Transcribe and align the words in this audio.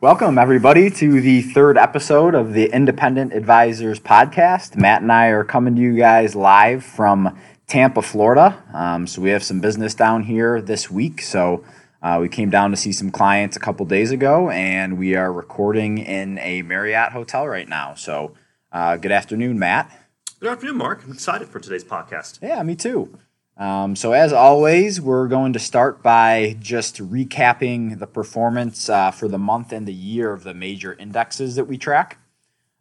Welcome, 0.00 0.38
everybody, 0.38 0.90
to 0.90 1.20
the 1.20 1.42
third 1.42 1.76
episode 1.76 2.36
of 2.36 2.52
the 2.52 2.66
Independent 2.66 3.32
Advisors 3.32 3.98
Podcast. 3.98 4.76
Matt 4.76 5.02
and 5.02 5.10
I 5.10 5.26
are 5.30 5.42
coming 5.42 5.74
to 5.74 5.82
you 5.82 5.96
guys 5.96 6.36
live 6.36 6.84
from 6.84 7.36
Tampa, 7.66 8.02
Florida. 8.02 8.62
Um, 8.72 9.08
so, 9.08 9.20
we 9.20 9.30
have 9.30 9.42
some 9.42 9.58
business 9.58 9.94
down 9.94 10.22
here 10.22 10.62
this 10.62 10.88
week. 10.88 11.20
So, 11.20 11.64
uh, 12.00 12.18
we 12.20 12.28
came 12.28 12.48
down 12.48 12.70
to 12.70 12.76
see 12.76 12.92
some 12.92 13.10
clients 13.10 13.56
a 13.56 13.60
couple 13.60 13.84
days 13.86 14.12
ago, 14.12 14.50
and 14.50 14.98
we 14.98 15.16
are 15.16 15.32
recording 15.32 15.98
in 15.98 16.38
a 16.38 16.62
Marriott 16.62 17.10
hotel 17.10 17.48
right 17.48 17.68
now. 17.68 17.94
So, 17.94 18.34
uh, 18.70 18.98
good 18.98 19.10
afternoon, 19.10 19.58
Matt. 19.58 19.90
Good 20.38 20.52
afternoon, 20.52 20.76
Mark. 20.76 21.02
I'm 21.04 21.10
excited 21.10 21.48
for 21.48 21.58
today's 21.58 21.82
podcast. 21.82 22.38
Yeah, 22.40 22.62
me 22.62 22.76
too. 22.76 23.18
Um, 23.58 23.96
so, 23.96 24.12
as 24.12 24.32
always, 24.32 25.00
we're 25.00 25.26
going 25.26 25.52
to 25.52 25.58
start 25.58 26.00
by 26.00 26.56
just 26.60 26.98
recapping 26.98 27.98
the 27.98 28.06
performance 28.06 28.88
uh, 28.88 29.10
for 29.10 29.26
the 29.26 29.38
month 29.38 29.72
and 29.72 29.84
the 29.86 29.92
year 29.92 30.32
of 30.32 30.44
the 30.44 30.54
major 30.54 30.94
indexes 30.94 31.56
that 31.56 31.64
we 31.64 31.76
track. 31.76 32.18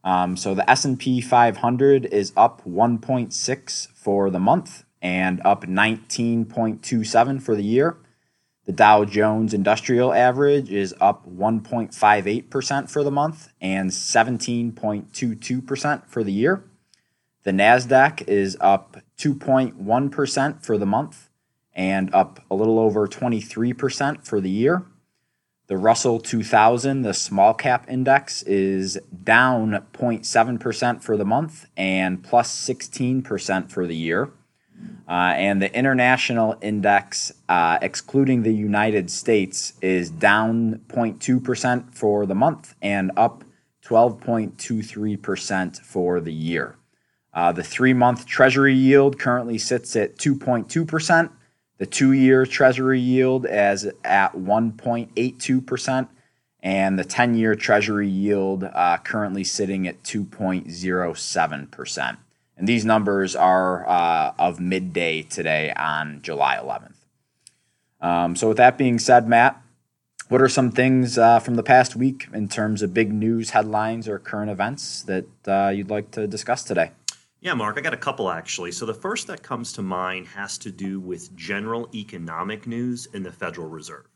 Um, 0.04 0.38
so, 0.38 0.54
the 0.54 0.70
S&P 0.70 1.20
500 1.20 2.06
is 2.06 2.32
up 2.38 2.64
1.6 2.64 3.88
for 3.88 4.30
the 4.30 4.40
month 4.40 4.84
and 5.02 5.42
up 5.44 5.64
19.27 5.64 7.42
for 7.42 7.56
the 7.56 7.64
year. 7.64 7.98
The 8.66 8.74
Dow 8.74 9.04
Jones 9.04 9.56
Industrial 9.56 10.14
Average 10.14 10.70
is 10.70 10.94
up 11.02 11.28
1.58% 11.28 12.90
for 12.90 13.04
the 13.04 13.10
month 13.10 13.52
and 13.62 13.90
17.22% 13.90 16.06
for 16.06 16.24
the 16.24 16.34
year. 16.34 16.67
The 17.44 17.52
NASDAQ 17.52 18.28
is 18.28 18.58
up 18.60 18.98
2.1% 19.18 20.66
for 20.66 20.78
the 20.78 20.86
month 20.86 21.30
and 21.74 22.14
up 22.14 22.44
a 22.50 22.56
little 22.56 22.80
over 22.80 23.08
23% 23.08 24.26
for 24.26 24.42
the 24.42 24.50
year. 24.50 24.84
The 25.68 25.78
Russell 25.78 26.20
2000, 26.20 27.02
the 27.02 27.14
small 27.14 27.54
cap 27.54 27.86
index, 27.90 28.42
is 28.44 28.98
down 29.24 29.72
0.7% 29.94 31.04
for 31.04 31.18
the 31.18 31.26
month 31.26 31.68
and 31.76 32.24
plus 32.24 32.50
16% 32.68 33.70
for 33.70 33.86
the 33.86 33.96
year. 33.96 34.32
Uh, 35.08 35.34
and 35.36 35.62
the 35.62 35.74
international 35.76 36.58
index, 36.62 37.34
uh, 37.50 37.80
excluding 37.82 38.44
the 38.44 38.54
United 38.54 39.10
States, 39.10 39.74
is 39.82 40.10
down 40.10 40.82
0.2% 40.88 41.94
for 41.94 42.26
the 42.26 42.36
month 42.36 42.76
and 42.82 43.12
up 43.18 43.44
12.23% 43.86 45.80
for 45.82 46.20
the 46.20 46.34
year. 46.34 46.78
Uh, 47.38 47.52
the 47.52 47.64
three 47.64 47.94
month 47.94 48.26
Treasury 48.26 48.74
yield 48.74 49.20
currently 49.20 49.60
sits 49.60 49.96
at 49.96 50.18
2.2%. 50.18 51.30
The 51.78 51.86
two 51.86 52.12
year 52.12 52.48
Treasury 52.48 53.00
yield 53.00 53.46
is 53.48 53.88
at 54.04 54.34
1.82%. 54.34 56.08
And 56.64 56.98
the 56.98 57.04
10 57.04 57.36
year 57.36 57.54
Treasury 57.54 58.10
yield 58.10 58.64
uh, 58.64 58.98
currently 59.04 59.44
sitting 59.44 59.88
at 59.88 60.02
2.07%. 60.02 62.18
And 62.58 62.68
these 62.68 62.84
numbers 62.84 63.36
are 63.36 63.88
uh, 63.88 64.34
of 64.40 64.60
midday 64.60 65.22
today 65.22 65.72
on 65.78 66.24
July 66.24 66.58
11th. 66.60 66.96
Um, 68.02 68.36
so, 68.36 68.48
with 68.48 68.58
that 68.58 68.80
being 68.80 68.98
said, 68.98 69.28
Matt, 69.28 69.62
what 70.28 70.42
are 70.42 70.50
some 70.50 70.72
things 70.72 71.20
uh, 71.20 71.40
from 71.40 71.54
the 71.54 71.62
past 71.62 71.96
week 71.96 72.28
in 72.34 72.48
terms 72.48 72.82
of 72.82 72.96
big 72.96 73.14
news 73.14 73.52
headlines 73.52 74.08
or 74.08 74.18
current 74.18 74.50
events 74.50 75.04
that 75.04 75.26
uh, 75.48 75.70
you'd 75.70 75.92
like 75.92 76.10
to 76.12 76.26
discuss 76.26 76.64
today? 76.64 76.94
Yeah, 77.40 77.54
Mark, 77.54 77.78
I 77.78 77.82
got 77.82 77.94
a 77.94 77.98
couple 77.98 78.30
actually. 78.30 78.72
So 78.72 78.86
the 78.86 78.94
first 78.94 79.28
that 79.28 79.44
comes 79.44 79.74
to 79.74 79.82
mind 79.82 80.28
has 80.28 80.58
to 80.60 80.72
do 80.72 81.00
with 81.00 81.36
general 81.36 81.88
economic 81.94 82.66
news 82.66 83.08
in 83.14 83.24
the 83.24 83.32
Federal 83.32 83.70
Reserve. 83.70 84.08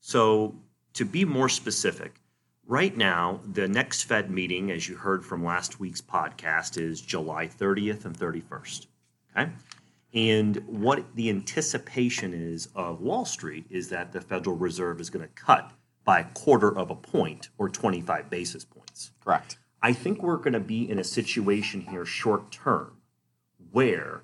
So 0.00 0.54
to 0.94 1.04
be 1.04 1.24
more 1.24 1.48
specific, 1.48 2.20
right 2.66 2.96
now, 2.96 3.40
the 3.52 3.66
next 3.66 4.04
Fed 4.04 4.30
meeting, 4.30 4.70
as 4.70 4.88
you 4.88 4.96
heard 4.96 5.24
from 5.24 5.44
last 5.44 5.80
week's 5.80 6.00
podcast, 6.00 6.78
is 6.80 7.00
July 7.00 7.48
30th 7.48 8.04
and 8.04 8.16
31st. 8.16 8.86
Okay. 9.36 9.50
And 10.14 10.56
what 10.66 11.04
the 11.14 11.30
anticipation 11.30 12.34
is 12.34 12.68
of 12.74 13.00
Wall 13.00 13.24
Street 13.24 13.64
is 13.70 13.88
that 13.88 14.12
the 14.12 14.20
Federal 14.20 14.56
Reserve 14.56 15.00
is 15.00 15.10
going 15.10 15.26
to 15.26 15.34
cut 15.34 15.72
by 16.04 16.20
a 16.20 16.24
quarter 16.34 16.76
of 16.76 16.90
a 16.90 16.94
point 16.94 17.48
or 17.58 17.68
25 17.68 18.28
basis 18.28 18.64
points. 18.64 19.12
Correct. 19.24 19.56
I 19.82 19.92
think 19.92 20.22
we're 20.22 20.36
going 20.36 20.52
to 20.52 20.60
be 20.60 20.88
in 20.88 20.98
a 20.98 21.04
situation 21.04 21.80
here 21.80 22.04
short 22.04 22.52
term 22.52 22.98
where 23.72 24.22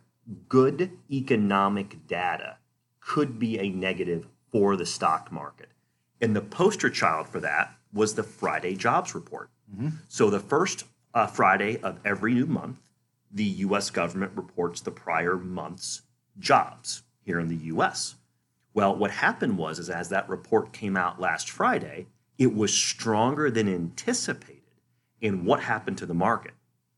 good 0.48 0.92
economic 1.10 2.06
data 2.06 2.58
could 3.00 3.38
be 3.38 3.58
a 3.58 3.70
negative 3.70 4.28
for 4.52 4.76
the 4.76 4.86
stock 4.86 5.32
market. 5.32 5.70
And 6.20 6.36
the 6.36 6.40
poster 6.40 6.90
child 6.90 7.28
for 7.28 7.40
that 7.40 7.74
was 7.92 8.14
the 8.14 8.22
Friday 8.22 8.76
jobs 8.76 9.14
report. 9.14 9.50
Mm-hmm. 9.74 9.88
So, 10.08 10.30
the 10.30 10.40
first 10.40 10.84
uh, 11.14 11.26
Friday 11.26 11.80
of 11.80 11.98
every 12.04 12.34
new 12.34 12.46
month, 12.46 12.80
the 13.30 13.44
US 13.44 13.90
government 13.90 14.32
reports 14.34 14.80
the 14.80 14.90
prior 14.90 15.36
month's 15.36 16.02
jobs 16.38 17.02
here 17.24 17.40
in 17.40 17.48
the 17.48 17.66
US. 17.74 18.14
Well, 18.74 18.94
what 18.94 19.10
happened 19.10 19.58
was 19.58 19.78
is 19.78 19.90
as 19.90 20.08
that 20.10 20.28
report 20.28 20.72
came 20.72 20.96
out 20.96 21.20
last 21.20 21.50
Friday, 21.50 22.06
it 22.36 22.54
was 22.54 22.72
stronger 22.72 23.50
than 23.50 23.68
anticipated 23.68 24.57
and 25.22 25.44
what 25.44 25.60
happened 25.60 25.98
to 25.98 26.06
the 26.06 26.14
market? 26.14 26.52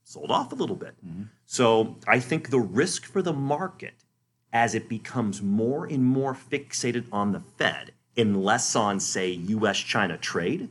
Sold 0.05 0.31
off 0.31 0.53
a 0.53 0.57
little 0.57 0.77
bit. 0.77 0.95
Mm-hmm. 1.07 1.25
So 1.47 1.97
I 2.07 2.21
think 2.21 2.51
the 2.51 2.61
risk 2.61 3.05
for 3.05 3.23
the 3.23 3.33
market 3.33 3.95
as 4.53 4.75
it 4.75 4.89
becomes 4.89 5.41
more 5.41 5.87
and 5.87 6.05
more 6.05 6.35
fixated 6.35 7.05
on 7.13 7.33
the 7.33 7.41
Fed 7.41 7.93
and 8.17 8.43
less 8.43 8.75
on, 8.75 8.99
say, 8.99 9.31
US 9.31 9.79
China 9.79 10.19
trade 10.19 10.69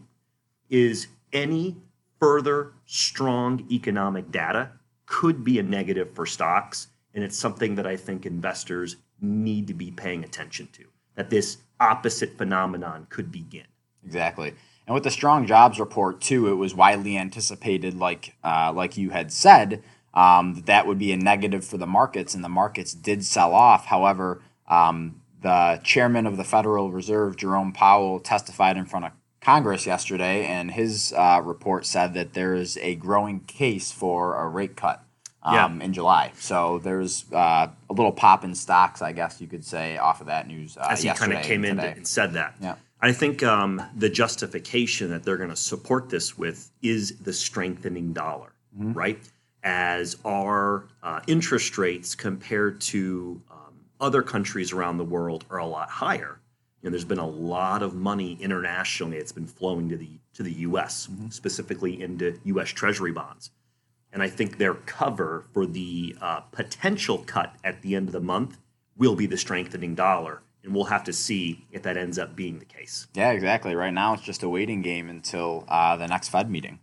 is 0.70 1.08
any 1.32 1.78
further 2.20 2.74
strong 2.86 3.66
economic 3.72 4.32
data 4.32 4.72
could 5.06 5.44
be 5.44 5.58
a 5.58 5.64
negative 5.64 6.12
for 6.14 6.26
stocks. 6.26 6.88
And 7.14 7.24
it's 7.24 7.38
something 7.38 7.76
that 7.76 7.88
I 7.88 7.96
think 7.96 8.26
investors 8.26 8.98
need 9.22 9.68
to 9.68 9.74
be 9.74 9.92
paying 9.92 10.24
attention 10.24 10.68
to, 10.74 10.86
that 11.16 11.30
this 11.30 11.58
opposite 11.80 12.38
phenomenon 12.38 13.08
could 13.10 13.32
begin. 13.32 13.66
Exactly. 14.06 14.54
And 14.90 14.96
with 14.96 15.04
the 15.04 15.12
strong 15.12 15.46
jobs 15.46 15.80
report 15.80 16.20
too, 16.20 16.48
it 16.48 16.56
was 16.56 16.74
widely 16.74 17.16
anticipated, 17.16 17.94
like 17.94 18.34
uh, 18.44 18.74
like 18.76 18.98
you 18.98 19.12
had 19.12 19.32
said, 19.32 19.84
um, 20.16 20.56
that 20.56 20.66
that 20.66 20.88
would 20.88 20.98
be 20.98 21.12
a 21.12 21.16
negative 21.16 21.64
for 21.64 21.78
the 21.78 21.86
markets, 21.86 22.34
and 22.34 22.44
the 22.44 22.50
markets 22.50 22.96
did 22.96 23.24
sell 23.24 23.54
off. 23.54 23.86
However, 23.86 24.42
um, 24.68 25.22
the 25.44 25.80
chairman 25.84 26.26
of 26.26 26.38
the 26.38 26.44
Federal 26.44 26.90
Reserve, 26.90 27.38
Jerome 27.38 27.72
Powell, 27.72 28.20
testified 28.20 28.78
in 28.78 28.86
front 28.86 29.06
of 29.06 29.12
Congress 29.42 29.86
yesterday, 29.86 30.48
and 30.48 30.72
his 30.72 31.14
uh, 31.16 31.40
report 31.44 31.86
said 31.86 32.16
that 32.16 32.34
there 32.34 32.56
is 32.56 32.76
a 32.78 32.96
growing 32.96 33.42
case 33.42 33.92
for 33.92 34.42
a 34.42 34.48
rate 34.48 34.76
cut 34.76 35.04
um, 35.44 35.54
yeah. 35.54 35.86
in 35.86 35.94
July. 35.94 36.32
So 36.40 36.80
there's 36.80 37.32
uh, 37.32 37.68
a 37.88 37.94
little 37.94 38.12
pop 38.12 38.44
in 38.44 38.56
stocks, 38.56 39.04
I 39.04 39.12
guess 39.12 39.40
you 39.40 39.46
could 39.46 39.64
say, 39.64 40.00
off 40.00 40.20
of 40.20 40.26
that 40.26 40.48
news. 40.48 40.78
Uh, 40.78 40.88
As 40.90 41.04
he 41.04 41.12
kind 41.12 41.32
of 41.32 41.44
came 41.44 41.64
in 41.64 41.78
and 41.78 42.08
said 42.08 42.34
that. 42.34 42.56
Yeah. 42.60 42.74
I 43.02 43.14
think 43.14 43.44
um, 43.44 43.82
the 43.96 44.10
justification 44.10 45.10
that 45.12 45.24
they're 45.24 45.38
going 45.38 45.50
to 45.50 45.56
support 45.56 46.10
this 46.10 46.38
with 46.38 46.70
is 46.82 47.18
the 47.20 47.32
strengthening 47.32 48.12
dollar, 48.12 48.52
mm-hmm. 48.78 48.94
right? 48.94 49.20
As 49.64 50.18
our 50.26 50.88
uh, 51.02 51.22
interest 51.28 51.78
rates 51.78 52.14
compared 52.16 52.82
to 52.82 53.42
um, 53.50 53.74
other 54.02 54.22
countries 54.22 54.74
around 54.74 54.98
the 54.98 55.06
world 55.06 55.46
are 55.50 55.60
a 55.60 55.66
lot 55.66 55.90
higher. 55.90 56.40
You 56.82 56.90
know, 56.90 56.92
there's 56.92 57.06
been 57.06 57.20
a 57.20 57.28
lot 57.28 57.84
of 57.84 57.94
money 57.94 58.38
internationally 58.42 59.18
that's 59.18 59.32
been 59.32 59.48
flowing 59.48 59.90
to 59.90 59.98
the 59.98 60.10
to 60.34 60.44
the 60.44 60.54
U.S. 60.54 61.08
Mm-hmm. 61.08 61.30
specifically 61.30 62.02
into 62.02 62.40
U.S. 62.46 62.70
Treasury 62.70 63.12
bonds, 63.12 63.52
and 64.14 64.24
I 64.24 64.30
think 64.30 64.58
their 64.58 64.76
cover 64.76 65.44
for 65.52 65.66
the 65.66 66.16
uh, 66.22 66.40
potential 66.52 67.18
cut 67.18 67.56
at 67.66 67.82
the 67.82 67.96
end 67.96 68.08
of 68.08 68.14
the 68.14 68.22
month 68.22 68.58
will 68.96 69.16
be 69.16 69.26
the 69.26 69.36
strengthening 69.36 69.96
dollar 69.96 70.42
and 70.70 70.76
we'll 70.76 70.86
have 70.86 71.04
to 71.06 71.14
see 71.14 71.66
if 71.72 71.82
that 71.82 71.98
ends 71.98 72.20
up 72.20 72.36
being 72.36 72.60
the 72.60 72.66
case. 72.66 73.08
Yeah, 73.16 73.32
exactly. 73.32 73.74
Right 73.74 73.92
now, 73.92 74.14
it's 74.14 74.22
just 74.22 74.44
a 74.44 74.50
waiting 74.50 74.84
game 74.84 75.10
until 75.10 75.66
uh, 75.68 75.98
the 75.98 76.06
next 76.08 76.30
Fed 76.30 76.50
meeting. 76.50 76.78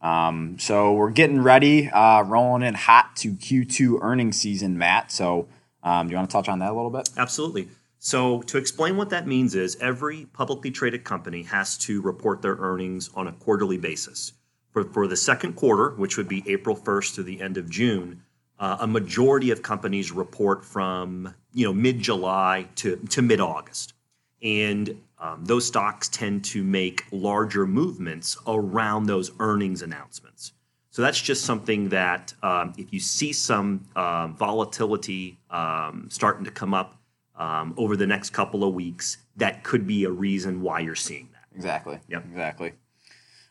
Um, 0.00 0.58
so 0.58 0.94
we're 0.94 1.10
getting 1.10 1.42
ready, 1.42 1.90
uh, 1.90 2.22
rolling 2.22 2.62
in 2.62 2.72
hot 2.72 3.14
to 3.16 3.34
Q2 3.34 3.98
earnings 4.00 4.40
season, 4.40 4.78
Matt. 4.78 5.12
So 5.12 5.48
um, 5.82 6.06
do 6.06 6.12
you 6.12 6.16
want 6.16 6.30
to 6.30 6.32
touch 6.32 6.48
on 6.48 6.60
that 6.60 6.70
a 6.70 6.74
little 6.74 6.90
bit? 6.90 7.10
Absolutely. 7.18 7.68
So 7.98 8.40
to 8.42 8.56
explain 8.56 8.96
what 8.96 9.10
that 9.10 9.26
means 9.26 9.54
is 9.54 9.76
every 9.82 10.24
publicly 10.32 10.70
traded 10.70 11.04
company 11.04 11.42
has 11.42 11.76
to 11.78 12.00
report 12.00 12.40
their 12.40 12.56
earnings 12.56 13.10
on 13.14 13.26
a 13.26 13.32
quarterly 13.32 13.76
basis. 13.76 14.32
For, 14.72 14.84
for 14.84 15.06
the 15.06 15.16
second 15.16 15.56
quarter, 15.56 15.90
which 15.90 16.16
would 16.16 16.28
be 16.28 16.42
April 16.46 16.74
1st 16.74 17.16
to 17.16 17.22
the 17.22 17.42
end 17.42 17.58
of 17.58 17.68
June, 17.68 18.22
uh, 18.58 18.78
a 18.80 18.86
majority 18.86 19.50
of 19.50 19.62
companies 19.62 20.10
report 20.10 20.64
from 20.64 21.34
you 21.54 21.66
know 21.66 21.72
mid 21.72 22.00
July 22.00 22.68
to 22.76 22.96
to 22.96 23.22
mid 23.22 23.40
August, 23.40 23.94
and 24.42 25.00
um, 25.18 25.44
those 25.44 25.66
stocks 25.66 26.08
tend 26.08 26.44
to 26.44 26.62
make 26.62 27.04
larger 27.10 27.66
movements 27.66 28.36
around 28.46 29.06
those 29.06 29.30
earnings 29.40 29.80
announcements. 29.80 30.52
So 30.90 31.02
that's 31.02 31.20
just 31.20 31.44
something 31.44 31.88
that 31.88 32.34
um, 32.42 32.72
if 32.76 32.92
you 32.92 33.00
see 33.00 33.32
some 33.32 33.86
um, 33.96 34.36
volatility 34.36 35.38
um, 35.50 36.08
starting 36.10 36.44
to 36.44 36.50
come 36.50 36.74
up 36.74 37.00
um, 37.36 37.74
over 37.76 37.96
the 37.96 38.06
next 38.06 38.30
couple 38.30 38.62
of 38.62 38.74
weeks, 38.74 39.16
that 39.36 39.64
could 39.64 39.86
be 39.86 40.04
a 40.04 40.10
reason 40.10 40.60
why 40.60 40.80
you're 40.80 40.94
seeing 40.94 41.30
that. 41.32 41.56
Exactly. 41.56 41.98
Yep. 42.08 42.24
Exactly. 42.30 42.72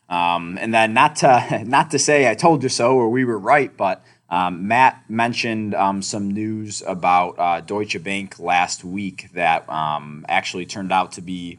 Um, 0.08 0.58
and 0.60 0.72
then 0.72 0.94
not 0.94 1.16
to 1.16 1.64
not 1.66 1.90
to 1.90 1.98
say 1.98 2.30
I 2.30 2.34
told 2.34 2.62
you 2.62 2.68
so 2.68 2.96
or 2.96 3.08
we 3.10 3.24
were 3.24 3.38
right, 3.38 3.74
but 3.76 4.04
um, 4.30 4.66
Matt 4.66 5.04
mentioned 5.08 5.74
um, 5.74 6.02
some 6.02 6.30
news 6.30 6.82
about 6.86 7.38
uh, 7.38 7.60
Deutsche 7.60 8.02
Bank 8.02 8.38
last 8.38 8.82
week 8.84 9.30
that 9.34 9.68
um, 9.68 10.24
actually 10.28 10.66
turned 10.66 10.92
out 10.92 11.12
to 11.12 11.20
be 11.20 11.58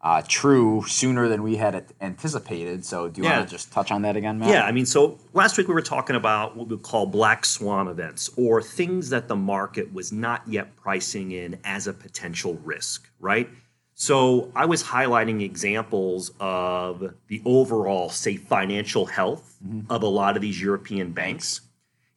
uh, 0.00 0.22
true 0.28 0.84
sooner 0.86 1.28
than 1.28 1.42
we 1.42 1.56
had 1.56 1.86
anticipated. 2.00 2.84
So, 2.84 3.08
do 3.08 3.22
you 3.22 3.26
Yeah. 3.26 3.38
want 3.38 3.48
to 3.48 3.54
just 3.54 3.72
touch 3.72 3.90
on 3.90 4.02
that 4.02 4.16
again, 4.16 4.38
Matt? 4.38 4.50
Yeah, 4.50 4.64
I 4.64 4.70
mean, 4.70 4.84
so 4.84 5.18
last 5.32 5.56
week 5.56 5.66
we 5.66 5.72
were 5.72 5.80
talking 5.82 6.14
about 6.14 6.56
what 6.56 6.68
we 6.68 6.76
call 6.76 7.06
black 7.06 7.46
swan 7.46 7.88
events 7.88 8.28
or 8.36 8.60
things 8.62 9.08
that 9.10 9.28
the 9.28 9.36
market 9.36 9.94
was 9.94 10.12
not 10.12 10.42
yet 10.46 10.76
pricing 10.76 11.32
in 11.32 11.58
as 11.64 11.86
a 11.86 11.94
potential 11.94 12.54
risk, 12.64 13.08
right? 13.18 13.48
So 13.94 14.52
I 14.54 14.66
was 14.66 14.82
highlighting 14.82 15.40
examples 15.40 16.32
of 16.38 17.14
the 17.28 17.40
overall, 17.46 18.10
say, 18.10 18.36
financial 18.36 19.06
health 19.06 19.56
of 19.88 20.02
a 20.02 20.06
lot 20.06 20.36
of 20.36 20.42
these 20.42 20.60
European 20.60 21.12
banks. 21.12 21.60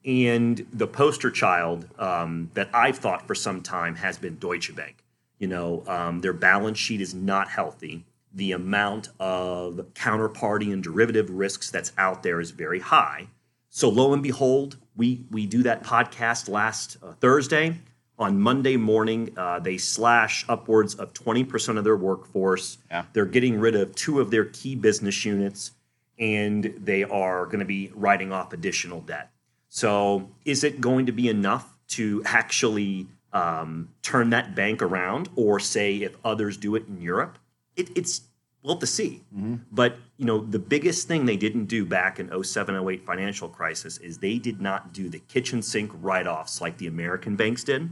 And 0.07 0.65
the 0.71 0.87
poster 0.87 1.29
child 1.29 1.85
um, 1.99 2.49
that 2.53 2.69
I've 2.73 2.97
thought 2.97 3.27
for 3.27 3.35
some 3.35 3.61
time 3.61 3.95
has 3.95 4.17
been 4.17 4.37
Deutsche 4.37 4.73
Bank. 4.73 5.03
You 5.37 5.47
know, 5.47 5.83
um, 5.85 6.21
their 6.21 6.31
balance 6.31 6.79
sheet 6.79 7.01
is 7.01 7.13
not 7.13 7.49
healthy. 7.49 8.05
The 8.33 8.53
amount 8.53 9.09
of 9.19 9.81
counterparty 9.93 10.71
and 10.71 10.81
derivative 10.81 11.29
risks 11.29 11.69
that's 11.69 11.91
out 11.97 12.23
there 12.23 12.39
is 12.39 12.51
very 12.51 12.79
high. 12.79 13.27
So 13.69 13.89
lo 13.89 14.13
and 14.13 14.23
behold, 14.23 14.77
we 14.95 15.25
we 15.29 15.45
do 15.45 15.61
that 15.63 15.83
podcast 15.83 16.47
last 16.47 16.97
uh, 17.03 17.11
Thursday. 17.19 17.75
On 18.17 18.39
Monday 18.39 18.77
morning, 18.77 19.33
uh, 19.37 19.59
they 19.59 19.77
slash 19.77 20.45
upwards 20.47 20.95
of 20.95 21.13
twenty 21.13 21.43
percent 21.43 21.77
of 21.77 21.83
their 21.83 21.97
workforce. 21.97 22.77
Yeah. 22.89 23.03
They're 23.11 23.25
getting 23.25 23.59
rid 23.59 23.75
of 23.75 23.93
two 23.93 24.21
of 24.21 24.31
their 24.31 24.45
key 24.45 24.75
business 24.75 25.25
units, 25.25 25.71
and 26.17 26.63
they 26.77 27.03
are 27.03 27.45
going 27.45 27.59
to 27.59 27.65
be 27.65 27.91
writing 27.93 28.31
off 28.31 28.53
additional 28.53 29.01
debt. 29.01 29.31
So, 29.69 30.29
is 30.45 30.63
it 30.63 30.81
going 30.81 31.05
to 31.07 31.11
be 31.11 31.27
enough 31.27 31.77
to 31.89 32.21
actually 32.25 33.07
um, 33.33 33.89
turn 34.01 34.29
that 34.31 34.55
bank 34.55 34.81
around, 34.81 35.29
or 35.35 35.59
say 35.59 35.97
if 35.97 36.15
others 36.23 36.57
do 36.57 36.75
it 36.75 36.87
in 36.87 37.01
Europe? 37.01 37.37
It, 37.75 37.89
it's 37.95 38.21
we'll 38.63 38.75
have 38.75 38.81
to 38.81 38.87
see. 38.87 39.23
But 39.71 39.97
you 40.17 40.25
know, 40.25 40.39
the 40.39 40.59
biggest 40.59 41.07
thing 41.07 41.25
they 41.25 41.37
didn't 41.37 41.65
do 41.65 41.85
back 41.85 42.19
in 42.19 42.43
07, 42.43 42.87
08 42.87 43.05
financial 43.05 43.47
crisis 43.49 43.97
is 43.99 44.17
they 44.17 44.37
did 44.37 44.61
not 44.61 44.93
do 44.93 45.09
the 45.09 45.19
kitchen 45.19 45.61
sink 45.61 45.91
write-offs 46.01 46.59
like 46.59 46.77
the 46.77 46.87
American 46.87 47.35
banks 47.35 47.63
did. 47.63 47.89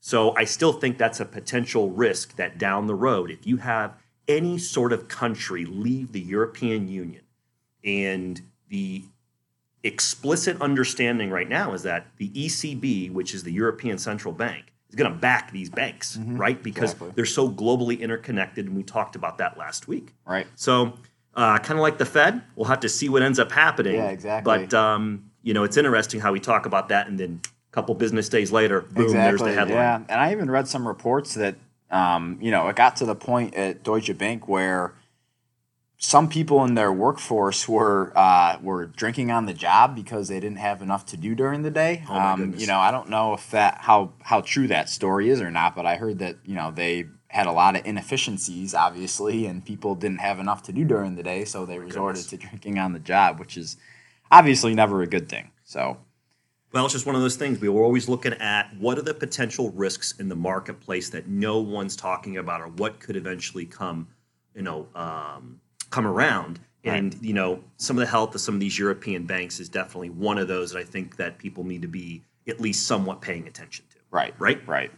So 0.00 0.34
I 0.36 0.44
still 0.44 0.72
think 0.72 0.98
that's 0.98 1.20
a 1.20 1.24
potential 1.24 1.90
risk 1.90 2.36
that 2.36 2.58
down 2.58 2.86
the 2.86 2.94
road, 2.94 3.30
if 3.30 3.46
you 3.46 3.58
have 3.58 3.94
any 4.26 4.58
sort 4.58 4.92
of 4.92 5.08
country 5.08 5.64
leave 5.64 6.12
the 6.12 6.20
European 6.20 6.88
Union 6.88 7.22
and 7.84 8.40
the 8.68 9.04
explicit 9.82 10.60
understanding 10.60 11.30
right 11.30 11.48
now 11.48 11.72
is 11.72 11.82
that 11.84 12.06
the 12.18 12.28
ECB, 12.30 13.12
which 13.12 13.34
is 13.34 13.42
the 13.42 13.52
European 13.52 13.98
Central 13.98 14.32
Bank, 14.32 14.72
is 14.88 14.96
going 14.96 15.10
to 15.10 15.16
back 15.16 15.52
these 15.52 15.70
banks, 15.70 16.16
right? 16.16 16.62
Because 16.62 16.92
Exactly. 16.92 17.12
they're 17.14 17.24
so 17.24 17.48
globally 17.48 17.98
interconnected, 18.00 18.66
and 18.66 18.76
we 18.76 18.82
talked 18.82 19.16
about 19.16 19.38
that 19.38 19.56
last 19.56 19.88
week. 19.88 20.12
Right. 20.26 20.46
So, 20.56 20.94
uh, 21.34 21.58
kind 21.58 21.78
of 21.78 21.82
like 21.82 21.98
the 21.98 22.04
Fed, 22.04 22.42
we'll 22.56 22.66
have 22.66 22.80
to 22.80 22.88
see 22.88 23.08
what 23.08 23.22
ends 23.22 23.38
up 23.38 23.52
happening. 23.52 23.94
Yeah, 23.94 24.10
exactly. 24.10 24.66
But 24.66 24.74
um, 24.74 25.30
you 25.42 25.54
know, 25.54 25.64
it's 25.64 25.76
interesting 25.76 26.20
how 26.20 26.32
we 26.32 26.40
talk 26.40 26.66
about 26.66 26.88
that, 26.88 27.06
and 27.06 27.18
then 27.18 27.40
a 27.44 27.72
couple 27.72 27.94
business 27.94 28.28
days 28.28 28.50
later, 28.52 28.80
boom, 28.80 29.12
there's 29.12 29.40
the 29.40 29.52
headline. 29.52 29.76
Yeah, 29.76 29.96
and 30.08 30.20
I 30.20 30.32
even 30.32 30.50
read 30.50 30.66
some 30.66 30.86
reports 30.86 31.34
that 31.34 31.54
um, 31.90 32.38
you 32.40 32.50
know 32.50 32.68
it 32.68 32.76
got 32.76 32.96
to 32.96 33.06
the 33.06 33.14
point 33.14 33.54
at 33.54 33.82
Deutsche 33.82 34.16
Bank 34.18 34.48
where 34.48 34.92
some 36.02 36.30
people 36.30 36.64
in 36.64 36.74
their 36.76 36.90
workforce 36.90 37.68
were 37.68 38.10
uh, 38.16 38.58
were 38.62 38.86
drinking 38.86 39.30
on 39.30 39.44
the 39.44 39.52
job 39.52 39.94
because 39.94 40.28
they 40.28 40.40
didn't 40.40 40.56
have 40.56 40.80
enough 40.80 41.04
to 41.06 41.16
do 41.18 41.34
during 41.34 41.60
the 41.62 41.70
day. 41.70 42.04
Oh 42.08 42.18
um, 42.18 42.54
you 42.56 42.66
know, 42.66 42.78
I 42.78 42.90
don't 42.90 43.10
know 43.10 43.34
if 43.34 43.50
that 43.50 43.78
how 43.82 44.14
how 44.22 44.40
true 44.40 44.66
that 44.68 44.88
story 44.88 45.28
is 45.28 45.42
or 45.42 45.50
not, 45.50 45.76
but 45.76 45.84
I 45.84 45.96
heard 45.96 46.18
that 46.20 46.38
you 46.42 46.54
know 46.54 46.72
they 46.74 47.04
had 47.28 47.46
a 47.46 47.52
lot 47.52 47.76
of 47.76 47.84
inefficiencies, 47.84 48.74
obviously, 48.74 49.44
and 49.44 49.62
people 49.64 49.94
didn't 49.94 50.20
have 50.20 50.40
enough 50.40 50.62
to 50.64 50.72
do 50.72 50.84
during 50.84 51.16
the 51.16 51.22
day, 51.22 51.44
so 51.44 51.66
they 51.66 51.78
resorted 51.78 52.24
goodness. 52.24 52.26
to 52.28 52.36
drinking 52.38 52.78
on 52.78 52.94
the 52.94 52.98
job, 52.98 53.38
which 53.38 53.58
is 53.58 53.76
obviously 54.30 54.74
never 54.74 55.02
a 55.02 55.06
good 55.06 55.28
thing. 55.28 55.50
So. 55.64 55.98
Well, 56.72 56.84
it's 56.84 56.94
just 56.94 57.04
one 57.04 57.16
of 57.16 57.20
those 57.20 57.34
things. 57.34 57.60
We 57.60 57.68
were 57.68 57.82
always 57.82 58.08
looking 58.08 58.32
at 58.34 58.70
what 58.78 58.96
are 58.96 59.02
the 59.02 59.12
potential 59.12 59.70
risks 59.72 60.14
in 60.20 60.28
the 60.28 60.36
marketplace 60.36 61.10
that 61.10 61.26
no 61.26 61.58
one's 61.58 61.96
talking 61.96 62.36
about, 62.36 62.60
or 62.60 62.68
what 62.68 63.00
could 63.00 63.16
eventually 63.16 63.66
come, 63.66 64.06
you 64.54 64.62
know, 64.62 64.86
um, 64.94 65.60
come 65.90 66.06
around. 66.06 66.60
And 66.82 67.14
you 67.20 67.34
know, 67.34 67.62
some 67.76 67.98
of 67.98 68.00
the 68.00 68.10
health 68.10 68.34
of 68.34 68.40
some 68.40 68.54
of 68.54 68.60
these 68.60 68.78
European 68.78 69.26
banks 69.26 69.60
is 69.60 69.68
definitely 69.68 70.08
one 70.10 70.38
of 70.38 70.48
those 70.48 70.72
that 70.72 70.78
I 70.78 70.84
think 70.84 71.16
that 71.16 71.36
people 71.36 71.62
need 71.62 71.82
to 71.82 71.88
be 71.88 72.22
at 72.48 72.58
least 72.58 72.86
somewhat 72.86 73.20
paying 73.20 73.46
attention 73.46 73.84
to. 73.90 73.98
Right. 74.10 74.34
Right. 74.38 74.66
Right. 74.66 74.90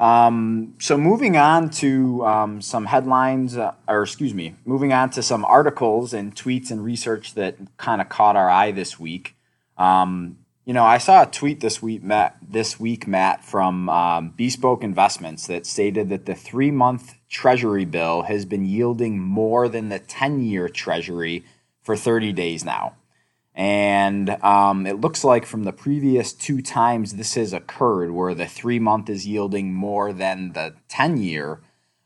Um, 0.00 0.74
so 0.80 0.96
moving 0.96 1.36
on 1.36 1.70
to 1.70 2.24
um, 2.26 2.60
some 2.60 2.86
headlines, 2.86 3.56
uh, 3.56 3.74
or 3.86 4.02
excuse 4.02 4.34
me, 4.34 4.56
moving 4.64 4.92
on 4.92 5.10
to 5.10 5.22
some 5.22 5.44
articles 5.44 6.12
and 6.12 6.34
tweets 6.34 6.70
and 6.70 6.84
research 6.84 7.34
that 7.34 7.56
kind 7.76 8.00
of 8.00 8.08
caught 8.08 8.36
our 8.36 8.50
eye 8.50 8.72
this 8.72 8.98
week. 8.98 9.36
Um, 9.78 10.38
you 10.64 10.72
know, 10.72 10.84
I 10.84 10.98
saw 10.98 11.22
a 11.22 11.26
tweet 11.26 11.60
this 11.60 11.82
week, 11.82 12.02
Matt, 12.02 12.36
this 12.40 12.78
week, 12.78 13.06
Matt, 13.06 13.44
from 13.44 13.88
um, 13.88 14.30
Bespoke 14.36 14.84
Investments 14.84 15.48
that 15.48 15.66
stated 15.66 16.08
that 16.10 16.26
the 16.26 16.34
three-month 16.36 17.14
Treasury 17.32 17.86
bill 17.86 18.22
has 18.22 18.44
been 18.44 18.66
yielding 18.66 19.18
more 19.18 19.66
than 19.66 19.88
the 19.88 19.98
ten-year 19.98 20.68
Treasury 20.68 21.44
for 21.82 21.96
30 21.96 22.32
days 22.32 22.62
now. 22.62 22.94
And 23.54 24.30
um, 24.42 24.86
it 24.86 25.00
looks 25.00 25.24
like 25.24 25.46
from 25.46 25.64
the 25.64 25.72
previous 25.72 26.34
two 26.34 26.60
times 26.60 27.14
this 27.14 27.34
has 27.34 27.54
occurred, 27.54 28.10
where 28.10 28.34
the 28.34 28.46
three 28.46 28.78
month 28.78 29.08
is 29.08 29.26
yielding 29.26 29.72
more 29.72 30.12
than 30.12 30.52
the 30.52 30.74
10 30.88 31.16
year, 31.16 31.60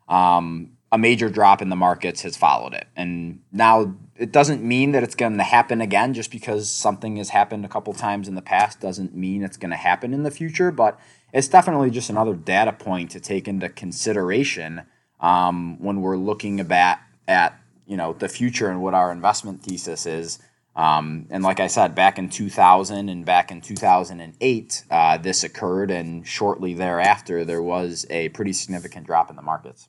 um, 0.09 0.73
a 0.93 0.99
major 0.99 1.29
drop 1.29 1.61
in 1.61 1.71
the 1.71 1.77
markets 1.77 2.23
has 2.23 2.37
followed 2.37 2.73
it. 2.73 2.87
And 2.97 3.41
now 3.53 3.97
it 4.17 4.31
doesn't 4.31 4.63
mean 4.63 4.93
that 4.93 5.03
it's 5.03 5.17
going 5.17 5.37
to 5.39 5.45
happen 5.45 5.81
again 5.81 6.15
just 6.15 6.31
because 6.31 6.71
something 6.71 7.17
has 7.17 7.31
happened 7.31 7.65
a 7.65 7.69
couple 7.69 7.93
times 7.93 8.29
in 8.29 8.37
the 8.37 8.43
past 8.43 8.81
doesn't 8.81 9.15
mean 9.15 9.43
it's 9.43 9.57
going 9.57 9.73
to 9.73 9.77
happen 9.77 10.15
in 10.15 10.23
the 10.23 10.31
future, 10.31 10.71
but 10.71 10.99
it's 11.33 11.49
definitely 11.49 11.91
just 11.91 12.11
another 12.11 12.35
data 12.35 12.73
point 12.73 13.11
to 13.11 13.21
take 13.21 13.49
into 13.49 13.69
consideration 13.69 14.83
um, 15.21 15.81
when 15.83 16.01
we're 16.01 16.17
looking 16.17 16.61
at, 16.61 17.01
at 17.29 17.61
you 17.87 17.97
know 17.97 18.13
the 18.13 18.29
future 18.29 18.69
and 18.69 18.83
what 18.83 18.95
our 18.95 19.13
investment 19.13 19.63
thesis 19.63 20.07
is. 20.07 20.39
Um, 20.75 21.27
and 21.31 21.43
like 21.43 21.59
I 21.59 21.69
said, 21.69 21.95
back 21.95 22.19
in 22.19 22.29
2000 22.29 23.09
and 23.09 23.25
back 23.25 23.51
in 23.51 23.63
2008, 23.63 24.85
uh, 24.91 25.17
this 25.17 25.43
occurred, 25.43 25.91
and 25.91 26.27
shortly 26.27 26.75
thereafter, 26.75 27.47
there 27.47 27.63
was 27.63 28.05
a 28.11 28.29
pretty 28.31 28.53
significant 28.53 29.07
drop 29.07 29.31
in 29.31 29.37
the 29.37 29.43
markets. 29.43 29.89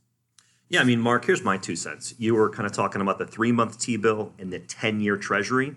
Yeah, 0.69 0.81
I 0.81 0.83
mean, 0.85 1.01
Mark, 1.01 1.25
here's 1.25 1.43
my 1.43 1.57
two 1.57 1.75
cents. 1.75 2.13
You 2.17 2.35
were 2.35 2.49
kind 2.49 2.65
of 2.65 2.71
talking 2.73 3.01
about 3.01 3.19
the 3.19 3.25
three 3.25 3.51
month 3.51 3.79
T 3.79 3.97
bill 3.97 4.33
and 4.39 4.51
the 4.51 4.59
10 4.59 5.01
year 5.01 5.17
Treasury. 5.17 5.75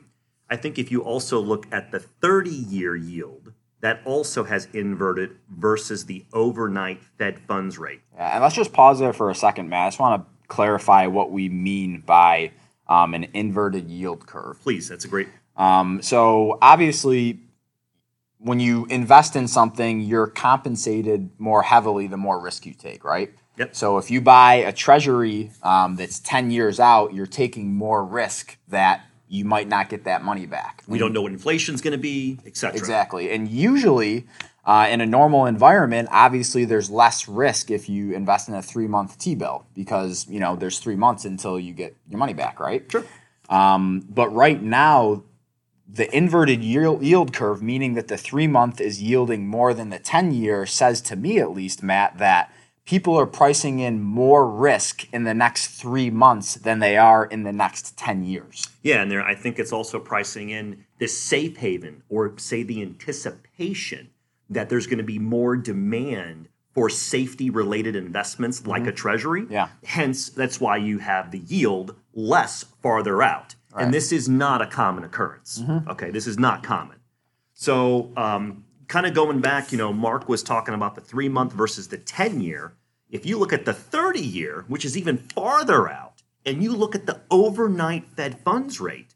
I 0.49 0.57
think 0.57 0.79
if 0.79 0.91
you 0.91 1.03
also 1.03 1.41
look 1.41 1.67
at 1.73 1.93
the 1.93 2.01
30 2.01 2.51
year 2.51 2.97
yield, 2.97 3.40
that 3.81 4.01
also 4.05 4.45
has 4.45 4.69
inverted 4.73 5.37
versus 5.49 6.07
the 6.07 6.25
overnight 6.33 7.03
Fed 7.19 7.39
funds 7.39 7.79
rate. 7.79 8.01
Yeah, 8.15 8.35
and 8.35 8.43
let's 8.43 8.55
just 8.55 8.73
pause 8.73 8.99
there 8.99 9.13
for 9.13 9.31
a 9.31 9.35
second, 9.35 9.69
Matt. 9.69 9.87
I 9.87 9.89
just 9.89 10.01
want 10.01 10.23
to 10.23 10.31
clarify 10.49 11.07
what 11.07 11.31
we 11.31 11.49
mean 11.49 12.03
by 12.05 12.53
um, 12.89 13.15
an 13.15 13.29
inverted 13.33 13.89
yield 13.89 14.27
curve. 14.27 14.61
Please, 14.63 14.89
that's 14.89 15.05
a 15.05 15.09
great. 15.09 15.29
Um, 15.57 16.03
so 16.03 16.59
obviously, 16.61 17.41
when 18.39 18.61
you 18.61 18.87
invest 18.87 19.37
in 19.37 19.49
something, 19.49 20.01
you're 20.01 20.27
compensated 20.27 21.31
more 21.39 21.63
heavily 21.63 22.07
the 22.07 22.17
more 22.17 22.41
risk 22.41 22.67
you 22.67 22.75
take, 22.75 23.05
right? 23.05 23.33
Yep. 23.59 23.77
So 23.77 23.99
if 23.99 24.11
you 24.11 24.21
buy 24.21 24.55
a 24.55 24.73
treasury 24.73 25.51
um, 25.63 25.97
that's 25.97 26.19
10 26.21 26.51
years 26.51 26.81
out, 26.81 27.13
you're 27.13 27.27
taking 27.27 27.75
more 27.75 28.03
risk 28.03 28.57
that 28.69 29.05
you 29.31 29.45
might 29.45 29.69
not 29.69 29.89
get 29.89 30.05
that 30.05 30.25
money 30.25 30.45
back. 30.45 30.83
We 30.89 30.99
don't 30.99 31.13
know 31.13 31.23
what 31.23 31.31
inflation's 31.31 31.81
going 31.81 31.93
to 31.93 31.99
be, 31.99 32.41
et 32.45 32.57
cetera. 32.57 32.77
Exactly. 32.77 33.31
And 33.31 33.49
usually, 33.49 34.27
uh, 34.65 34.89
in 34.91 35.01
a 35.01 35.07
normal 35.07 35.47
environment, 35.47 36.09
obviously 36.11 36.65
there's 36.65 36.91
less 36.91 37.29
risk 37.29 37.71
if 37.71 37.89
you 37.89 38.13
invest 38.13 38.49
in 38.49 38.55
a 38.57 38.63
three 38.63 38.89
month 38.89 39.19
T 39.19 39.37
bill 39.37 39.67
because, 39.73 40.27
you 40.29 40.41
know, 40.41 40.57
there's 40.57 40.81
three 40.81 40.97
months 40.97 41.25
until 41.25 41.61
you 41.61 41.73
get 41.73 41.97
your 42.09 42.19
money 42.19 42.35
back, 42.35 42.59
right? 42.59 42.91
Sure. 42.91 43.05
Um, 43.49 44.05
but 44.09 44.29
right 44.31 44.61
now, 44.61 45.23
the 45.89 46.15
inverted 46.15 46.65
yield, 46.65 47.03
yield 47.03 47.33
curve, 47.33 47.63
meaning 47.63 47.95
that 47.95 48.09
the 48.09 48.17
three 48.17 48.49
month 48.49 48.81
is 48.81 49.01
yielding 49.01 49.47
more 49.47 49.73
than 49.73 49.91
the 49.91 50.01
10 50.01 50.33
year, 50.33 50.67
says 50.67 51.01
to 51.03 51.15
me 51.15 51.39
at 51.39 51.53
least, 51.53 51.85
Matt, 51.85 52.19
that 52.19 52.53
people 52.85 53.17
are 53.17 53.27
pricing 53.27 53.79
in 53.79 54.01
more 54.01 54.49
risk 54.49 55.07
in 55.13 55.25
the 55.25 55.35
next 55.35 55.69
three 55.69 56.11
months 56.11 56.55
than 56.55 56.79
they 56.81 56.97
are 56.97 57.25
in 57.25 57.45
the 57.45 57.53
next 57.53 57.97
10 57.97 58.25
years. 58.25 58.69
Yeah, 58.83 59.03
and 59.03 59.11
there 59.11 59.23
I 59.23 59.35
think 59.35 59.59
it's 59.59 59.73
also 59.73 59.99
pricing 59.99 60.51
in 60.51 60.85
this 60.99 61.21
safe 61.21 61.59
haven 61.59 62.03
or 62.09 62.37
say 62.39 62.63
the 62.63 62.83
anticipation 62.83 64.11
that 64.49 64.69
there's 64.69 64.87
going 64.87 64.99
to 64.99 65.05
be 65.05 65.19
more 65.19 65.57
demand 65.57 66.49
for 66.75 66.89
safety 66.89 67.51
related 67.51 67.97
investments 67.97 68.67
like 68.67 68.87
a 68.87 68.93
treasury. 68.93 69.47
Yeah. 69.49 69.69
Hence, 69.85 70.29
that's 70.29 70.61
why 70.61 70.77
you 70.77 70.99
have 70.99 71.31
the 71.31 71.39
yield 71.39 71.97
less 72.15 72.65
farther 72.83 73.23
out. 73.23 73.55
And 73.77 73.95
this 73.95 74.11
is 74.13 74.29
not 74.29 74.63
a 74.63 74.67
common 74.67 75.05
occurrence. 75.05 75.63
Okay, 75.89 76.11
this 76.11 76.27
is 76.27 76.39
not 76.39 76.63
common. 76.63 76.99
So, 77.55 78.11
um, 78.17 78.65
kind 78.91 79.07
of 79.07 79.15
going 79.15 79.41
back, 79.41 79.71
you 79.71 79.79
know, 79.79 79.93
Mark 79.93 80.29
was 80.29 80.43
talking 80.43 80.75
about 80.75 80.97
the 80.97 81.01
three 81.01 81.29
month 81.29 81.53
versus 81.53 81.89
the 81.89 81.97
10 81.97 82.41
year. 82.41 82.75
If 83.09 83.25
you 83.25 83.39
look 83.39 83.53
at 83.53 83.65
the 83.65 83.73
30 83.73 84.21
year, 84.21 84.65
which 84.67 84.85
is 84.85 84.99
even 84.99 85.17
farther 85.17 85.89
out, 85.89 86.23
and 86.45 86.63
you 86.63 86.75
look 86.75 86.95
at 86.95 87.07
the 87.07 87.21
overnight 87.31 88.11
Fed 88.17 88.41
funds 88.41 88.81
rate, 88.81 89.15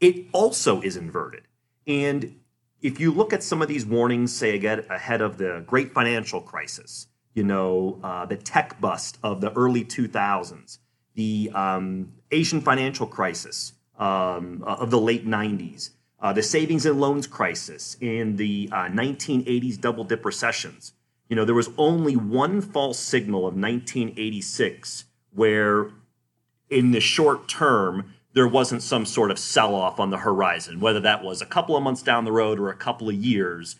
it 0.00 0.26
also 0.32 0.80
is 0.80 0.96
inverted. 0.96 1.42
And 1.86 2.38
if 2.80 3.00
you 3.00 3.10
look 3.10 3.32
at 3.32 3.42
some 3.42 3.60
of 3.60 3.68
these 3.68 3.84
warnings, 3.84 4.32
say 4.32 4.54
again 4.54 4.84
ahead 4.88 5.20
of 5.20 5.38
the 5.38 5.64
great 5.66 5.92
financial 5.92 6.40
crisis, 6.40 7.08
you 7.34 7.42
know, 7.42 7.98
uh, 8.04 8.26
the 8.26 8.36
tech 8.36 8.80
bust 8.80 9.18
of 9.24 9.40
the 9.40 9.52
early 9.54 9.84
2000s, 9.84 10.78
the 11.14 11.50
um, 11.52 12.12
Asian 12.30 12.60
financial 12.60 13.06
crisis 13.08 13.72
um, 13.98 14.62
of 14.64 14.90
the 14.90 15.00
late 15.00 15.26
90s, 15.26 15.90
uh, 16.20 16.32
the 16.32 16.42
savings 16.42 16.86
and 16.86 17.00
loans 17.00 17.26
crisis, 17.26 17.96
in 18.00 18.36
the 18.36 18.68
uh, 18.72 18.86
1980s 18.86 19.80
double 19.80 20.04
dip 20.04 20.24
recessions. 20.24 20.92
You 21.28 21.36
know, 21.36 21.44
there 21.44 21.54
was 21.54 21.70
only 21.76 22.16
one 22.16 22.60
false 22.60 22.98
signal 22.98 23.40
of 23.40 23.54
1986 23.54 25.04
where, 25.32 25.90
in 26.70 26.92
the 26.92 27.00
short 27.00 27.48
term, 27.48 28.14
there 28.32 28.46
wasn't 28.46 28.82
some 28.82 29.04
sort 29.04 29.30
of 29.30 29.38
sell 29.38 29.74
off 29.74 29.98
on 29.98 30.10
the 30.10 30.18
horizon, 30.18 30.80
whether 30.80 31.00
that 31.00 31.24
was 31.24 31.40
a 31.40 31.46
couple 31.46 31.76
of 31.76 31.82
months 31.82 32.02
down 32.02 32.24
the 32.24 32.32
road 32.32 32.58
or 32.58 32.70
a 32.70 32.76
couple 32.76 33.08
of 33.08 33.14
years. 33.14 33.76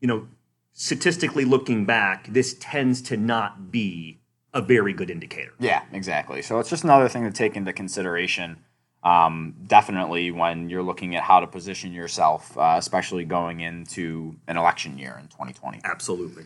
You 0.00 0.08
know, 0.08 0.28
statistically 0.72 1.44
looking 1.44 1.84
back, 1.84 2.26
this 2.32 2.54
tends 2.60 3.00
to 3.02 3.16
not 3.16 3.70
be 3.70 4.20
a 4.52 4.60
very 4.60 4.92
good 4.92 5.10
indicator. 5.10 5.52
Yeah, 5.58 5.82
exactly. 5.92 6.42
So 6.42 6.58
it's 6.58 6.70
just 6.70 6.84
another 6.84 7.08
thing 7.08 7.24
to 7.24 7.30
take 7.30 7.56
into 7.56 7.72
consideration. 7.72 8.58
Um, 9.04 9.54
definitely 9.66 10.30
when 10.30 10.70
you're 10.70 10.82
looking 10.82 11.14
at 11.14 11.22
how 11.22 11.40
to 11.40 11.46
position 11.46 11.92
yourself, 11.92 12.56
uh, 12.56 12.76
especially 12.78 13.24
going 13.26 13.60
into 13.60 14.34
an 14.48 14.56
election 14.56 14.96
year 14.96 15.18
in 15.20 15.28
2020. 15.28 15.80
Absolutely. 15.84 16.44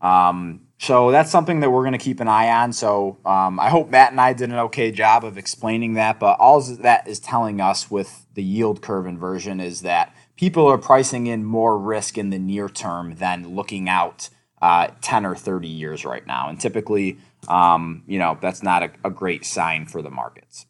Um, 0.00 0.66
so 0.78 1.10
that's 1.10 1.30
something 1.30 1.60
that 1.60 1.70
we're 1.70 1.82
going 1.82 1.92
to 1.92 1.98
keep 1.98 2.20
an 2.20 2.28
eye 2.28 2.50
on. 2.50 2.72
So 2.74 3.16
um, 3.24 3.58
I 3.58 3.70
hope 3.70 3.88
Matt 3.88 4.10
and 4.10 4.20
I 4.20 4.34
did 4.34 4.50
an 4.50 4.56
okay 4.56 4.90
job 4.90 5.24
of 5.24 5.38
explaining 5.38 5.94
that. 5.94 6.20
But 6.20 6.38
all 6.38 6.60
that 6.60 7.08
is 7.08 7.20
telling 7.20 7.60
us 7.60 7.90
with 7.90 8.26
the 8.34 8.42
yield 8.42 8.82
curve 8.82 9.06
inversion 9.06 9.60
is 9.60 9.80
that 9.80 10.14
people 10.36 10.66
are 10.66 10.76
pricing 10.76 11.26
in 11.26 11.42
more 11.42 11.78
risk 11.78 12.18
in 12.18 12.28
the 12.30 12.38
near 12.38 12.68
term 12.68 13.14
than 13.14 13.54
looking 13.54 13.88
out 13.88 14.28
uh, 14.60 14.88
10 15.00 15.24
or 15.24 15.34
30 15.34 15.68
years 15.68 16.04
right 16.04 16.26
now. 16.26 16.48
And 16.48 16.60
typically, 16.60 17.18
um, 17.48 18.02
you 18.06 18.18
know, 18.18 18.36
that's 18.40 18.62
not 18.62 18.82
a, 18.82 18.90
a 19.04 19.10
great 19.10 19.46
sign 19.46 19.86
for 19.86 20.02
the 20.02 20.10
markets. 20.10 20.66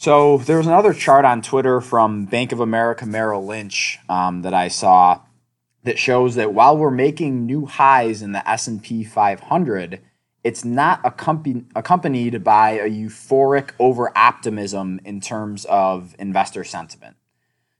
So 0.00 0.38
there 0.38 0.58
was 0.58 0.68
another 0.68 0.94
chart 0.94 1.24
on 1.24 1.42
Twitter 1.42 1.80
from 1.80 2.24
Bank 2.24 2.52
of 2.52 2.60
America 2.60 3.04
Merrill 3.04 3.44
Lynch 3.44 3.98
um, 4.08 4.42
that 4.42 4.54
I 4.54 4.68
saw 4.68 5.22
that 5.82 5.98
shows 5.98 6.36
that 6.36 6.54
while 6.54 6.78
we're 6.78 6.92
making 6.92 7.46
new 7.46 7.66
highs 7.66 8.22
in 8.22 8.30
the 8.30 8.48
S&P 8.48 9.02
500, 9.02 10.00
it's 10.44 10.64
not 10.64 11.02
accompan- 11.02 11.66
accompanied 11.74 12.44
by 12.44 12.70
a 12.70 12.88
euphoric 12.88 13.70
over 13.80 14.16
optimism 14.16 15.00
in 15.04 15.20
terms 15.20 15.64
of 15.64 16.14
investor 16.20 16.62
sentiment. 16.62 17.16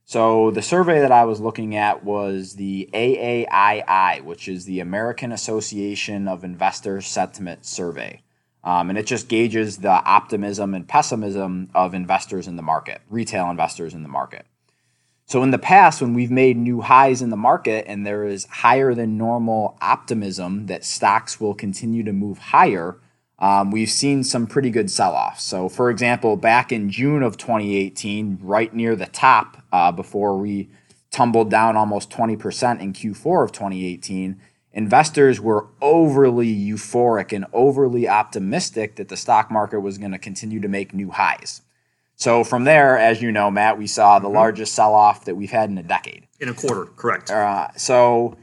So 0.04 0.50
the 0.50 0.62
survey 0.62 1.00
that 1.00 1.12
I 1.12 1.24
was 1.24 1.40
looking 1.40 1.76
at 1.76 2.02
was 2.02 2.54
the 2.54 2.90
AAII, 2.92 4.24
which 4.24 4.48
is 4.48 4.64
the 4.64 4.80
American 4.80 5.30
Association 5.30 6.26
of 6.26 6.42
Investor 6.42 7.00
Sentiment 7.00 7.64
Survey. 7.64 8.22
Um, 8.64 8.90
and 8.90 8.98
it 8.98 9.06
just 9.06 9.28
gauges 9.28 9.78
the 9.78 9.90
optimism 9.90 10.74
and 10.74 10.86
pessimism 10.86 11.70
of 11.74 11.94
investors 11.94 12.48
in 12.48 12.56
the 12.56 12.62
market, 12.62 13.00
retail 13.08 13.50
investors 13.50 13.94
in 13.94 14.02
the 14.02 14.08
market. 14.08 14.46
So 15.26 15.42
in 15.42 15.50
the 15.50 15.58
past, 15.58 16.00
when 16.00 16.14
we've 16.14 16.30
made 16.30 16.56
new 16.56 16.80
highs 16.80 17.20
in 17.20 17.28
the 17.28 17.36
market 17.36 17.84
and 17.86 18.06
there 18.06 18.24
is 18.24 18.46
higher 18.46 18.94
than 18.94 19.18
normal 19.18 19.76
optimism 19.80 20.66
that 20.66 20.84
stocks 20.84 21.38
will 21.38 21.54
continue 21.54 22.02
to 22.02 22.12
move 22.12 22.38
higher, 22.38 22.98
um, 23.38 23.70
we've 23.70 23.90
seen 23.90 24.24
some 24.24 24.46
pretty 24.46 24.70
good 24.70 24.90
sell-offs. 24.90 25.44
So, 25.44 25.68
for 25.68 25.90
example, 25.90 26.36
back 26.36 26.72
in 26.72 26.90
June 26.90 27.22
of 27.22 27.36
2018, 27.36 28.38
right 28.42 28.72
near 28.74 28.96
the 28.96 29.06
top, 29.06 29.62
uh, 29.70 29.92
before 29.92 30.38
we 30.38 30.70
tumbled 31.10 31.50
down 31.50 31.76
almost 31.76 32.10
20% 32.10 32.80
in 32.80 32.92
Q4 32.92 33.44
of 33.44 33.52
2018, 33.52 34.40
investors 34.78 35.40
were 35.40 35.66
overly 35.82 36.46
euphoric 36.46 37.32
and 37.32 37.44
overly 37.52 38.08
optimistic 38.08 38.94
that 38.94 39.08
the 39.08 39.16
stock 39.16 39.50
market 39.50 39.80
was 39.80 39.98
going 39.98 40.12
to 40.12 40.18
continue 40.18 40.60
to 40.60 40.68
make 40.68 40.94
new 40.94 41.10
highs. 41.10 41.62
So 42.14 42.44
from 42.44 42.62
there, 42.62 42.96
as 42.96 43.20
you 43.20 43.32
know, 43.32 43.50
Matt, 43.50 43.76
we 43.76 43.88
saw 43.88 44.20
the 44.20 44.28
largest 44.28 44.76
sell-off 44.76 45.24
that 45.24 45.34
we've 45.34 45.50
had 45.50 45.68
in 45.68 45.78
a 45.78 45.82
decade. 45.82 46.28
In 46.38 46.48
a 46.48 46.54
quarter, 46.54 46.84
correct. 46.84 47.28
Uh, 47.28 47.72
so 47.76 48.36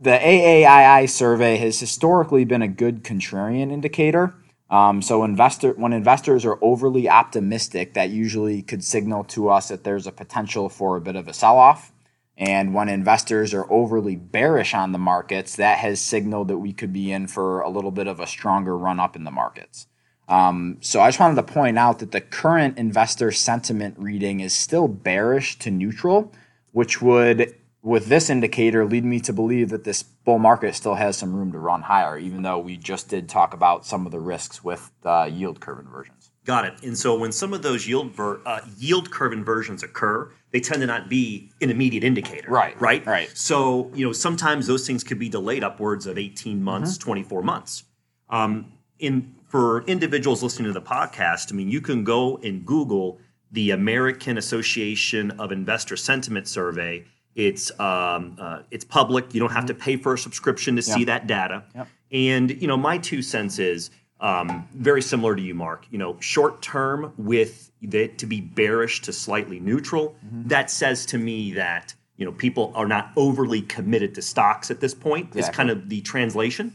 the 0.00 0.18
AAII 0.18 1.08
survey 1.08 1.56
has 1.58 1.78
historically 1.78 2.44
been 2.44 2.62
a 2.62 2.68
good 2.68 3.04
contrarian 3.04 3.70
indicator. 3.70 4.34
Um, 4.70 5.00
so 5.00 5.22
investor 5.22 5.74
when 5.74 5.92
investors 5.92 6.44
are 6.44 6.58
overly 6.60 7.08
optimistic, 7.08 7.94
that 7.94 8.10
usually 8.10 8.62
could 8.62 8.82
signal 8.82 9.22
to 9.24 9.48
us 9.48 9.68
that 9.68 9.84
there's 9.84 10.08
a 10.08 10.12
potential 10.12 10.68
for 10.68 10.96
a 10.96 11.00
bit 11.00 11.14
of 11.14 11.28
a 11.28 11.32
sell-off. 11.32 11.92
And 12.38 12.72
when 12.72 12.88
investors 12.88 13.52
are 13.52 13.70
overly 13.70 14.14
bearish 14.14 14.72
on 14.72 14.92
the 14.92 14.98
markets, 14.98 15.56
that 15.56 15.78
has 15.78 16.00
signaled 16.00 16.46
that 16.48 16.58
we 16.58 16.72
could 16.72 16.92
be 16.92 17.10
in 17.10 17.26
for 17.26 17.60
a 17.60 17.68
little 17.68 17.90
bit 17.90 18.06
of 18.06 18.20
a 18.20 18.28
stronger 18.28 18.78
run 18.78 19.00
up 19.00 19.16
in 19.16 19.24
the 19.24 19.32
markets. 19.32 19.88
Um, 20.28 20.76
so 20.80 21.00
I 21.00 21.08
just 21.08 21.18
wanted 21.18 21.34
to 21.36 21.52
point 21.52 21.78
out 21.78 21.98
that 21.98 22.12
the 22.12 22.20
current 22.20 22.78
investor 22.78 23.32
sentiment 23.32 23.96
reading 23.98 24.38
is 24.38 24.54
still 24.54 24.86
bearish 24.86 25.58
to 25.60 25.70
neutral, 25.70 26.32
which 26.70 27.02
would, 27.02 27.56
with 27.82 28.06
this 28.06 28.30
indicator, 28.30 28.84
lead 28.84 29.04
me 29.04 29.18
to 29.20 29.32
believe 29.32 29.70
that 29.70 29.84
this 29.84 30.02
bull 30.02 30.38
market 30.38 30.76
still 30.76 30.94
has 30.94 31.16
some 31.16 31.34
room 31.34 31.50
to 31.52 31.58
run 31.58 31.82
higher, 31.82 32.16
even 32.18 32.42
though 32.42 32.58
we 32.58 32.76
just 32.76 33.08
did 33.08 33.28
talk 33.28 33.52
about 33.52 33.84
some 33.84 34.06
of 34.06 34.12
the 34.12 34.20
risks 34.20 34.62
with 34.62 34.92
the 35.02 35.24
yield 35.24 35.58
curve 35.58 35.80
inversions. 35.80 36.17
Got 36.48 36.64
it. 36.64 36.82
And 36.82 36.96
so 36.96 37.14
when 37.14 37.30
some 37.30 37.52
of 37.52 37.60
those 37.60 37.86
yield 37.86 38.14
ver- 38.14 38.40
uh, 38.46 38.60
yield 38.78 39.10
curve 39.10 39.34
inversions 39.34 39.82
occur, 39.82 40.30
they 40.50 40.60
tend 40.60 40.80
to 40.80 40.86
not 40.86 41.10
be 41.10 41.50
an 41.60 41.68
immediate 41.68 42.04
indicator. 42.04 42.48
Right, 42.50 42.74
Right. 42.80 43.04
right. 43.04 43.28
So 43.36 43.90
you 43.94 44.06
know 44.06 44.12
sometimes 44.14 44.66
those 44.66 44.86
things 44.86 45.04
could 45.04 45.18
be 45.18 45.28
delayed 45.28 45.62
upwards 45.62 46.06
of 46.06 46.16
eighteen 46.16 46.62
months, 46.62 46.92
Mm-hmm. 46.92 47.02
twenty 47.04 47.22
four 47.22 47.42
months. 47.42 47.84
Um, 48.30 48.72
in 48.98 49.34
for 49.46 49.82
individuals 49.82 50.42
listening 50.42 50.72
to 50.72 50.72
the 50.72 50.86
podcast, 50.86 51.52
I 51.52 51.54
mean, 51.54 51.68
you 51.70 51.82
can 51.82 52.02
go 52.02 52.38
and 52.38 52.64
Google 52.64 53.18
the 53.52 53.70
American 53.72 54.38
Association 54.38 55.30
of 55.32 55.52
Investor 55.52 55.96
Sentiment 55.98 56.48
Survey. 56.48 57.04
It's 57.34 57.70
um, 57.78 58.36
uh, 58.40 58.60
it's 58.70 58.86
public. 58.86 59.34
You 59.34 59.40
don't 59.40 59.52
have 59.52 59.66
to 59.66 59.74
pay 59.74 59.96
for 59.96 60.14
a 60.14 60.18
subscription 60.18 60.76
to 60.76 60.82
see 60.82 60.92
Mm-hmm. 60.92 61.04
That 61.04 61.26
data. 61.26 61.64
Yep. 61.74 61.88
And 62.10 62.62
you 62.62 62.66
know, 62.68 62.78
my 62.78 62.96
two 62.96 63.20
cents 63.20 63.58
is 63.58 63.90
um, 64.20 64.68
very 64.74 65.02
similar 65.02 65.36
to 65.36 65.42
you, 65.42 65.54
Mark. 65.54 65.86
You 65.90 65.98
know, 65.98 66.16
short 66.20 66.62
term 66.62 67.12
with 67.16 67.70
it 67.80 68.18
to 68.18 68.26
be 68.26 68.40
bearish 68.40 69.02
to 69.02 69.12
slightly 69.12 69.60
neutral. 69.60 70.16
Mm-hmm. 70.26 70.48
That 70.48 70.70
says 70.70 71.06
to 71.06 71.18
me 71.18 71.52
that 71.52 71.94
you 72.16 72.24
know 72.24 72.32
people 72.32 72.72
are 72.74 72.86
not 72.86 73.12
overly 73.16 73.62
committed 73.62 74.14
to 74.16 74.22
stocks 74.22 74.70
at 74.70 74.80
this 74.80 74.94
point. 74.94 75.36
Exactly. 75.36 75.56
kind 75.56 75.70
of 75.70 75.88
the 75.88 76.00
translation. 76.00 76.74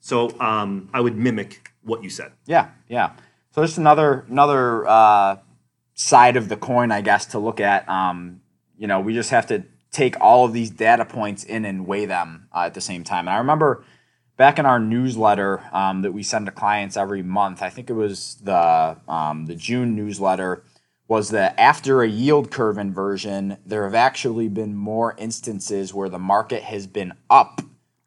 So 0.00 0.38
um, 0.38 0.90
I 0.92 1.00
would 1.00 1.16
mimic 1.16 1.72
what 1.82 2.02
you 2.02 2.10
said. 2.10 2.32
Yeah, 2.46 2.68
yeah. 2.88 3.12
So 3.52 3.62
just 3.62 3.78
another 3.78 4.24
another 4.28 4.86
uh, 4.86 5.36
side 5.94 6.36
of 6.36 6.48
the 6.48 6.56
coin, 6.56 6.92
I 6.92 7.00
guess, 7.00 7.26
to 7.26 7.38
look 7.38 7.60
at. 7.60 7.88
Um, 7.88 8.40
you 8.76 8.86
know, 8.86 9.00
we 9.00 9.14
just 9.14 9.30
have 9.30 9.46
to 9.46 9.64
take 9.90 10.20
all 10.20 10.44
of 10.44 10.52
these 10.52 10.70
data 10.70 11.04
points 11.04 11.44
in 11.44 11.64
and 11.64 11.86
weigh 11.86 12.06
them 12.06 12.48
uh, 12.54 12.64
at 12.66 12.74
the 12.74 12.80
same 12.80 13.04
time. 13.04 13.28
And 13.28 13.34
I 13.34 13.38
remember 13.38 13.84
back 14.36 14.58
in 14.58 14.66
our 14.66 14.78
newsletter 14.78 15.62
um, 15.72 16.02
that 16.02 16.12
we 16.12 16.22
send 16.22 16.46
to 16.46 16.52
clients 16.52 16.96
every 16.96 17.22
month. 17.22 17.62
I 17.62 17.70
think 17.70 17.90
it 17.90 17.94
was 17.94 18.36
the 18.42 18.96
um, 19.08 19.46
the 19.46 19.54
June 19.54 19.94
newsletter. 19.94 20.64
Was 21.08 21.30
that 21.30 21.58
after 21.58 22.02
a 22.02 22.08
yield 22.08 22.50
curve 22.50 22.78
inversion, 22.78 23.58
there 23.66 23.84
have 23.84 23.94
actually 23.94 24.48
been 24.48 24.74
more 24.74 25.14
instances 25.18 25.92
where 25.92 26.08
the 26.08 26.18
market 26.18 26.62
has 26.62 26.86
been 26.86 27.12
up 27.28 27.60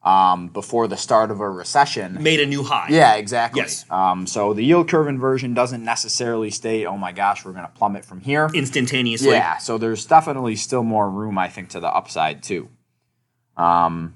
um, 0.05 0.47
before 0.47 0.87
the 0.87 0.95
start 0.95 1.31
of 1.31 1.39
a 1.39 1.49
recession. 1.49 2.21
Made 2.21 2.39
a 2.39 2.45
new 2.45 2.63
high. 2.63 2.87
Yeah, 2.89 3.15
exactly. 3.15 3.61
Yes. 3.61 3.85
Um, 3.89 4.27
so 4.27 4.53
the 4.53 4.63
yield 4.63 4.87
curve 4.87 5.07
inversion 5.07 5.53
doesn't 5.53 5.83
necessarily 5.83 6.51
state, 6.51 6.85
oh 6.85 6.97
my 6.97 7.11
gosh, 7.11 7.43
we're 7.43 7.53
going 7.53 7.65
to 7.65 7.71
plummet 7.71 8.05
from 8.05 8.21
here. 8.21 8.49
Instantaneously. 8.53 9.31
Yeah, 9.31 9.57
so 9.57 9.77
there's 9.77 10.05
definitely 10.05 10.55
still 10.55 10.83
more 10.83 11.09
room, 11.09 11.37
I 11.37 11.49
think, 11.49 11.69
to 11.69 11.79
the 11.79 11.87
upside 11.87 12.43
too. 12.43 12.69
Um, 13.57 14.13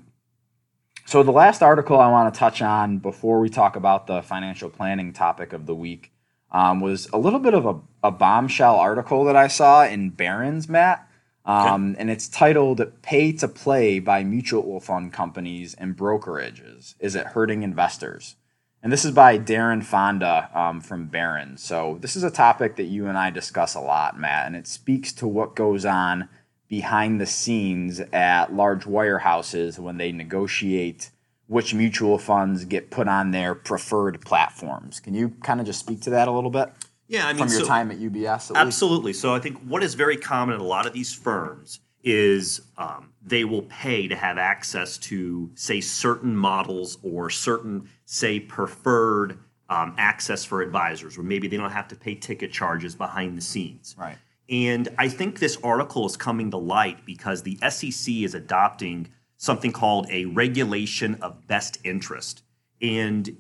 so 1.10 1.24
the 1.24 1.32
last 1.32 1.64
article 1.64 2.00
I 2.00 2.12
want 2.12 2.32
to 2.32 2.38
touch 2.40 2.62
on 2.62 3.00
before 3.00 3.40
we 3.40 3.50
talk 3.50 3.76
about 3.76 4.06
the 4.06 4.22
financial 4.22 4.70
planning 4.70 5.12
topic 5.12 5.54
of 5.54 5.66
the 5.66 5.74
week 5.74 6.12
um, 6.52 6.82
was 6.82 7.10
a 7.12 7.18
little 7.18 7.40
bit 7.40 7.56
of 7.56 7.66
a, 7.66 7.80
a 8.04 8.12
bombshell 8.12 8.76
article 8.76 9.24
that 9.24 9.36
I 9.36 9.48
saw 9.48 9.84
in 9.84 10.12
Barron's, 10.12 10.70
Matt. 10.70 11.10
Um, 11.46 11.96
and 11.98 12.12
it's 12.12 12.28
titled 12.28 12.84
Pay 13.02 13.32
to 13.38 13.48
Play 13.48 13.98
by 13.98 14.24
Mutual 14.24 14.80
Fund 14.80 15.12
Companies 15.12 15.74
and 15.74 15.98
Brokerages. 15.98 16.94
Is 17.00 17.16
it 17.16 17.26
hurting 17.26 17.64
investors? 17.64 18.36
And 18.84 18.94
this 18.94 19.04
is 19.04 19.12
by 19.12 19.40
Daren 19.40 19.84
Fonda 19.84 20.52
um, 20.54 20.80
from 20.80 21.08
Barron. 21.08 21.58
So, 21.58 21.98
this 22.02 22.16
is 22.16 22.24
a 22.24 22.30
topic 22.30 22.76
that 22.76 22.84
you 22.84 23.08
and 23.08 23.18
I 23.18 23.32
discuss 23.32 23.74
a 23.74 23.82
lot, 23.82 24.20
Matt, 24.20 24.46
and 24.46 24.56
it 24.56 24.68
speaks 24.68 25.12
to 25.14 25.28
what 25.28 25.56
goes 25.56 25.86
on 25.86 26.30
behind 26.70 27.20
the 27.20 27.26
scenes 27.26 28.00
at 28.00 28.54
large 28.54 28.86
wirehouses 28.86 29.78
when 29.78 29.98
they 29.98 30.12
negotiate 30.12 31.12
which 31.48 31.74
mutual 31.74 32.20
funds 32.20 32.64
get 32.64 32.92
put 32.92 33.08
on 33.08 33.32
their 33.32 33.56
preferred 33.56 34.22
platforms. 34.22 35.00
Can 35.00 35.16
you 35.16 35.30
kind 35.42 35.60
of 35.60 35.66
just 35.66 35.80
speak 35.80 36.00
to 36.02 36.12
that 36.12 36.28
a 36.28 36.32
little 36.32 36.52
bit? 36.52 36.72
Yeah, 37.08 37.26
I 37.26 37.34
mean, 37.34 37.40
from 37.40 37.52
your 37.52 37.62
so- 37.62 37.66
time 37.66 37.90
at 37.90 37.98
UBS, 37.98 38.28
at 38.28 38.50
least? 38.52 38.52
Absolutely. 38.56 39.14
So 39.14 39.34
I 39.34 39.40
think 39.40 39.60
what 39.64 39.82
is 39.82 39.96
very 39.96 40.16
common 40.16 40.56
in 40.56 40.62
a 40.62 40.66
lot 40.66 40.86
of 40.86 40.94
these 40.94 41.12
firms 41.12 41.80
is 42.04 42.62
um, 42.78 43.12
they 43.22 43.44
will 43.44 43.64
pay 43.64 44.08
to 44.08 44.16
have 44.16 44.38
access 44.38 44.98
to, 45.00 45.52
say, 45.56 45.82
certain 45.82 46.36
models 46.36 47.00
or 47.02 47.32
certain, 47.32 47.90
say, 48.06 48.40
preferred 48.40 49.40
um, 49.70 49.96
access 49.98 50.46
for 50.46 50.62
advisors, 50.62 51.18
where 51.18 51.26
maybe 51.26 51.48
they 51.48 51.58
don't 51.58 51.72
have 51.72 51.88
to 51.88 51.96
pay 51.96 52.14
ticket 52.16 52.52
charges 52.52 52.96
behind 52.96 53.38
the 53.38 53.42
scenes. 53.42 53.96
Right. 53.98 54.18
And 54.50 54.90
I 54.98 55.10
think 55.10 55.40
this 55.40 55.58
article 55.64 56.06
is 56.06 56.18
coming 56.18 56.52
to 56.52 56.58
light 56.58 57.06
because 57.06 57.44
the 57.44 57.58
SEC 57.70 58.14
is 58.16 58.34
adopting 58.34 59.10
something 59.38 59.72
called 59.72 60.08
a 60.10 60.26
regulation 60.26 61.16
of 61.22 61.48
best 61.48 61.78
interest. 61.84 62.44
And 62.82 63.38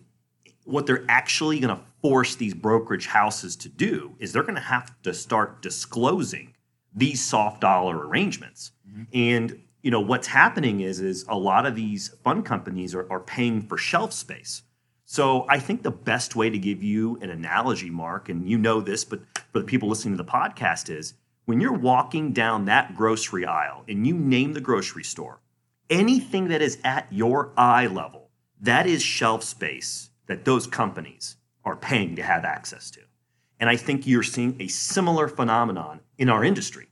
what 0.65 0.85
they're 0.85 1.05
actually 1.09 1.59
going 1.59 1.75
to 1.75 1.83
force 2.01 2.35
these 2.35 2.53
brokerage 2.53 3.07
houses 3.07 3.55
to 3.57 3.69
do 3.69 4.15
is 4.19 4.31
they're 4.31 4.43
going 4.43 4.55
to 4.55 4.61
have 4.61 5.01
to 5.01 5.13
start 5.13 5.61
disclosing 5.61 6.53
these 6.93 7.23
soft 7.23 7.61
dollar 7.61 8.07
arrangements. 8.07 8.71
Mm-hmm. 8.87 9.03
And 9.13 9.59
you 9.81 9.91
know 9.91 10.01
what's 10.01 10.27
happening 10.27 10.81
is 10.81 10.99
is 10.99 11.25
a 11.27 11.37
lot 11.37 11.65
of 11.65 11.75
these 11.75 12.09
fund 12.23 12.45
companies 12.45 12.93
are, 12.93 13.11
are 13.11 13.19
paying 13.19 13.61
for 13.61 13.77
shelf 13.77 14.13
space. 14.13 14.63
So 15.11 15.47
I 15.49 15.57
think 15.57 15.81
the 15.81 15.89
best 15.89 16.35
way 16.35 16.51
to 16.51 16.57
give 16.59 16.83
you 16.83 17.17
an 17.23 17.31
analogy, 17.31 17.89
Mark, 17.89 18.29
and 18.29 18.47
you 18.47 18.59
know 18.59 18.79
this, 18.79 19.03
but 19.03 19.21
for 19.51 19.57
the 19.57 19.65
people 19.65 19.89
listening 19.89 20.15
to 20.15 20.23
the 20.23 20.29
podcast 20.29 20.87
is 20.87 21.15
when 21.45 21.59
you're 21.59 21.73
walking 21.73 22.31
down 22.31 22.65
that 22.65 22.95
grocery 22.95 23.43
aisle 23.43 23.83
and 23.87 24.05
you 24.05 24.13
name 24.13 24.53
the 24.53 24.61
grocery 24.61 25.03
store, 25.03 25.39
anything 25.89 26.49
that 26.49 26.61
is 26.61 26.77
at 26.83 27.07
your 27.09 27.51
eye 27.57 27.87
level, 27.87 28.29
that 28.61 28.85
is 28.85 29.01
shelf 29.01 29.43
space 29.43 30.11
that 30.27 30.45
those 30.45 30.67
companies 30.67 31.37
are 31.65 31.75
paying 31.75 32.15
to 32.15 32.21
have 32.21 32.45
access 32.45 32.91
to. 32.91 33.01
And 33.59 33.67
I 33.67 33.77
think 33.77 34.05
you're 34.05 34.21
seeing 34.21 34.57
a 34.61 34.67
similar 34.67 35.27
phenomenon 35.27 36.01
in 36.19 36.29
our 36.29 36.43
industry. 36.43 36.85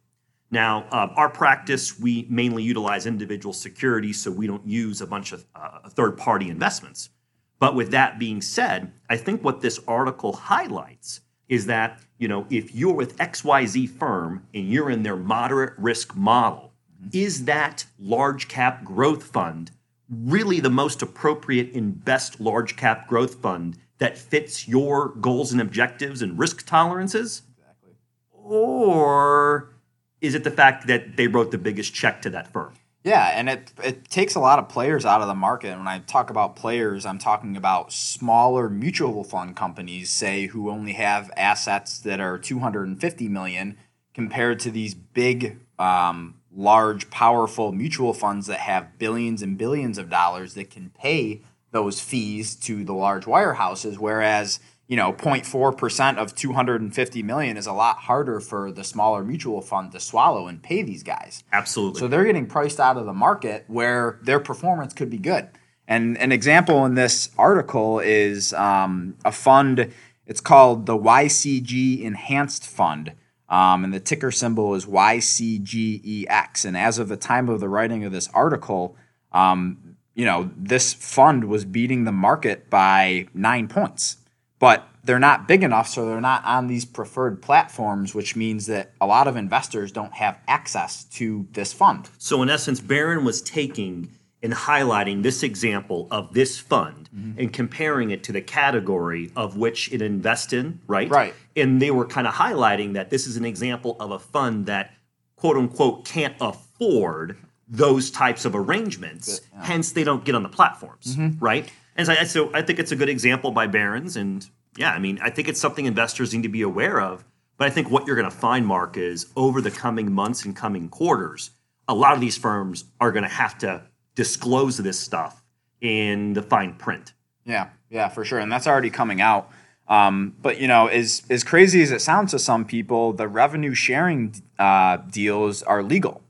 Now, 0.50 0.88
uh, 0.90 1.14
our 1.16 1.30
practice, 1.30 2.00
we 2.00 2.26
mainly 2.32 2.64
utilize 2.64 3.06
individual 3.06 3.54
securities, 3.54 4.20
so 4.20 4.32
we 4.32 4.48
don't 4.48 4.66
use 4.66 5.02
a 5.02 5.08
bunch 5.08 5.34
of 5.34 5.46
uh, 5.54 5.88
third 5.90 6.18
party 6.18 6.50
investments. 6.50 7.12
But 7.60 7.76
with 7.76 7.92
that 7.92 8.20
being 8.20 8.42
said, 8.42 8.92
I 9.10 9.18
think 9.18 9.44
what 9.44 9.62
this 9.62 9.80
article 9.88 10.34
highlights 10.34 11.22
is 11.50 11.66
that, 11.68 12.00
you 12.18 12.28
know, 12.28 12.46
if 12.50 12.76
you're 12.76 12.94
with 12.94 13.18
XYZ 13.18 13.90
firm 13.90 14.46
and 14.54 14.70
you're 14.70 14.90
in 14.90 15.04
their 15.04 15.16
moderate 15.16 15.74
risk 15.78 16.16
model, 16.16 16.74
is 17.12 17.46
that 17.46 17.86
large 18.00 18.48
cap 18.48 18.84
growth 18.84 19.24
fund 19.24 19.72
really 20.10 20.60
the 20.60 20.70
most 20.70 21.02
appropriate 21.02 21.74
and 21.74 22.04
best 22.04 22.40
large 22.40 22.76
cap 22.76 23.08
growth 23.08 23.36
fund 23.36 23.78
that 23.98 24.18
fits 24.18 24.68
your 24.68 25.10
goals 25.10 25.52
and 25.52 25.62
objectives 25.62 26.22
and 26.22 26.38
risk 26.38 26.66
tolerances? 26.66 27.42
Exactly. 27.58 27.92
Or 28.32 29.74
is 30.22 30.36
it 30.36 30.44
the 30.44 30.52
fact 30.52 30.88
that 30.88 31.18
they 31.18 31.28
wrote 31.28 31.52
the 31.52 31.58
biggest 31.58 31.94
check 31.94 32.22
to 32.22 32.30
that 32.32 32.52
firm? 32.52 32.74
Yeah, 33.08 33.32
and 33.34 33.48
it 33.48 33.72
it 33.82 34.10
takes 34.10 34.36
a 34.36 34.42
lot 34.42 34.60
of 34.60 34.68
players 34.68 35.06
out 35.06 35.22
of 35.22 35.30
the 35.30 35.34
market. 35.34 35.70
And 35.70 35.80
when 35.80 35.88
I 35.88 36.00
talk 36.00 36.30
about 36.30 36.58
players, 36.58 37.06
I'm 37.06 37.20
talking 37.20 37.56
about 37.56 37.94
smaller 37.94 38.70
mutual 38.70 39.24
fund 39.24 39.56
companies, 39.56 40.10
say, 40.10 40.48
who 40.48 40.70
only 40.70 40.92
have 40.92 41.32
assets 41.38 42.00
that 42.00 42.20
are 42.20 42.38
250 42.38 43.30
million, 43.30 43.78
compared 44.14 44.60
to 44.60 44.72
these 44.72 44.94
big, 44.94 45.58
um, 45.80 46.36
large, 46.54 47.10
powerful 47.10 47.72
mutual 47.72 48.14
funds 48.14 48.46
that 48.48 48.60
have 48.60 49.00
billions 49.00 49.42
and 49.42 49.58
billions 49.58 49.98
of 49.98 50.10
dollars 50.10 50.54
that 50.56 50.70
can 50.70 50.90
pay 50.90 51.44
those 51.72 52.02
fees 52.02 52.58
to 52.58 52.84
the 52.84 52.94
large 52.94 53.24
wirehouses. 53.24 53.98
Whereas 53.98 54.60
you 54.88 54.96
know 54.96 55.14
0.4% 55.14 56.18
of 56.18 56.34
250 56.36 57.24
million 57.24 57.58
is 57.58 57.68
a 57.68 57.74
lot 57.74 57.98
harder 57.98 58.40
for 58.40 58.72
the 58.72 58.84
smaller 58.84 59.24
mutual 59.24 59.62
fund 59.62 59.92
to 59.92 60.00
swallow 60.00 60.48
and 60.48 60.64
pay 60.64 60.82
these 60.82 61.04
guys. 61.04 61.44
Absolutely. 61.52 62.00
So 62.00 62.08
they're 62.08 62.26
getting 62.26 62.48
priced 62.48 62.80
out 62.80 62.98
of 62.98 63.06
the 63.06 63.14
market 63.14 63.66
where 63.68 64.20
their 64.24 64.40
performance 64.40 64.94
could 64.94 65.10
be 65.10 65.18
good. 65.18 65.50
And 65.88 66.18
an 66.18 66.32
example 66.32 66.86
in 66.86 66.96
this 66.96 67.30
article 67.38 68.00
is 68.00 68.54
um, 68.54 69.16
a 69.24 69.32
fund. 69.32 69.92
It's 70.26 70.42
called 70.42 70.86
the 70.86 70.98
YCG 70.98 72.02
Enhanced 72.02 72.66
Fund, 72.66 73.14
um, 73.48 73.86
and 73.86 73.94
the 73.94 74.00
ticker 74.02 74.32
symbol 74.32 74.76
is 74.76 74.86
YCGEX. 74.86 76.66
And 76.66 76.76
as 76.76 77.00
of 77.00 77.08
the 77.08 77.16
time 77.16 77.48
of 77.48 77.62
the 77.62 77.70
writing 77.70 78.04
of 78.04 78.12
this 78.12 78.28
article, 78.34 78.98
um, 79.32 79.96
you 80.14 80.26
know 80.26 80.50
this 80.58 80.94
fund 80.94 81.46
was 81.46 81.64
beating 81.64 82.04
the 82.04 82.12
market 82.12 82.70
by 82.70 83.28
nine 83.34 83.70
points, 83.70 84.18
but 84.60 84.88
they're 85.04 85.20
not 85.20 85.48
big 85.48 85.64
enough, 85.64 85.88
so 85.88 86.06
they're 86.06 86.20
not 86.22 86.44
on 86.46 86.68
these 86.68 86.84
preferred 86.84 87.42
platforms, 87.42 88.14
which 88.14 88.36
means 88.36 88.66
that 88.66 88.92
a 89.00 89.06
lot 89.08 89.28
of 89.28 89.36
investors 89.38 89.92
don't 89.92 90.14
have 90.14 90.38
access 90.48 91.04
to 91.06 91.48
this 91.54 91.72
fund. 91.74 92.10
So, 92.18 92.42
in 92.42 92.50
essence, 92.50 92.80
Barron 92.82 93.24
was 93.24 93.42
taking 93.42 94.10
and 94.44 94.54
highlighting 94.54 95.24
this 95.24 95.44
example 95.44 96.08
of 96.12 96.34
this 96.34 96.60
fund 96.60 97.10
Mm-hmm. 97.16 97.40
and 97.40 97.54
comparing 97.54 98.12
it 98.12 98.22
to 98.26 98.32
the 98.32 98.42
category 98.42 99.32
of 99.36 99.58
which 99.58 99.92
it 99.92 100.02
invests 100.04 100.54
in, 100.54 100.82
right? 100.86 101.10
Right. 101.10 101.34
And 101.56 101.82
they 101.82 101.90
were 101.90 102.06
kind 102.06 102.28
of 102.28 102.34
highlighting 102.36 102.94
that 102.94 103.10
this 103.10 103.26
is 103.26 103.38
an 103.38 103.46
example 103.46 103.96
of 104.00 104.12
a 104.12 104.20
fund 104.20 104.68
that, 104.68 104.94
quote 105.36 105.58
unquote, 105.58 106.06
can't 106.06 106.36
afford 106.40 107.38
those 107.68 108.12
types 108.12 108.46
of 108.46 108.56
arrangements. 108.56 109.42
Hence, 109.62 109.94
they 109.94 110.04
don't 110.04 110.24
get 110.26 110.36
on 110.36 110.44
the 110.44 110.50
platforms, 110.50 111.16
Mm-hmm. 111.16 111.44
right? 111.44 111.72
And 111.98 112.06
so 112.08 112.14
I, 112.14 112.24
so 112.24 112.52
I 112.54 112.62
think 112.62 112.80
it's 112.80 112.92
a 112.92 112.96
good 112.96 113.10
example 113.10 113.52
by 113.52 113.68
Barron's. 113.68 114.16
And 114.16 114.48
yeah, 114.78 114.92
I 114.92 115.00
mean, 115.00 115.20
I 115.22 115.32
think 115.32 115.48
it's 115.48 115.60
something 115.60 115.86
investors 115.86 116.34
need 116.34 116.44
to 116.44 116.50
be 116.50 116.62
aware 116.62 117.02
of. 117.02 117.26
But 117.58 117.68
I 117.68 117.70
think 117.72 117.90
what 117.90 118.06
you're 118.06 118.16
going 118.16 118.30
to 118.30 118.36
find, 118.36 118.66
Mark, 118.68 118.98
is 118.98 119.32
over 119.36 119.62
the 119.62 119.72
coming 119.72 120.12
months 120.12 120.46
and 120.46 120.56
coming 120.56 120.90
quarters, 120.90 121.50
a 121.88 121.96
lot 121.96 122.14
of 122.14 122.22
these 122.22 122.38
firms 122.38 122.86
are 123.02 123.12
going 123.12 123.24
to 123.24 123.30
have 123.30 123.58
to 123.60 123.84
disclose 124.14 124.78
this 124.78 125.00
stuff 125.00 125.44
in 125.82 126.34
the 126.34 126.44
fine 126.44 126.76
print. 126.76 127.14
Yeah, 127.46 127.70
yeah, 127.90 128.10
for 128.10 128.24
sure, 128.26 128.40
and 128.40 128.52
that's 128.52 128.68
already 128.68 128.90
coming 128.90 129.22
out. 129.22 129.50
Um, 129.88 130.36
but 130.42 130.60
you 130.60 130.68
know, 130.68 130.88
as 130.88 131.24
as 131.30 131.44
crazy 131.44 131.82
as 131.82 131.92
it 131.92 132.02
sounds 132.02 132.32
to 132.32 132.40
some 132.40 132.66
people, 132.66 133.14
the 133.14 133.28
revenue 133.28 133.74
sharing 133.74 134.36
uh, 134.60 134.98
deals 134.98 135.64
are 135.64 135.82
legal. 135.82 136.22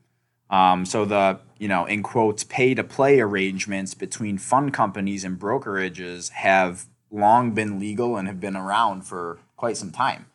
Um, 0.50 0.86
so 0.86 1.06
the 1.06 1.40
you 1.60 1.68
know, 1.68 1.86
in 1.86 2.04
quotes, 2.04 2.44
pay 2.44 2.74
to 2.74 2.84
play 2.84 3.20
arrangements 3.20 3.94
between 3.94 4.38
fund 4.38 4.74
companies 4.74 5.24
and 5.24 5.40
brokerages 5.40 6.30
have 6.32 6.86
long 7.12 7.52
been 7.52 7.80
legal 7.80 8.18
and 8.18 8.28
have 8.28 8.40
been 8.40 8.56
around 8.56 9.04
for 9.04 9.40
quite 9.56 9.78
some 9.78 9.92
time. 9.92 10.28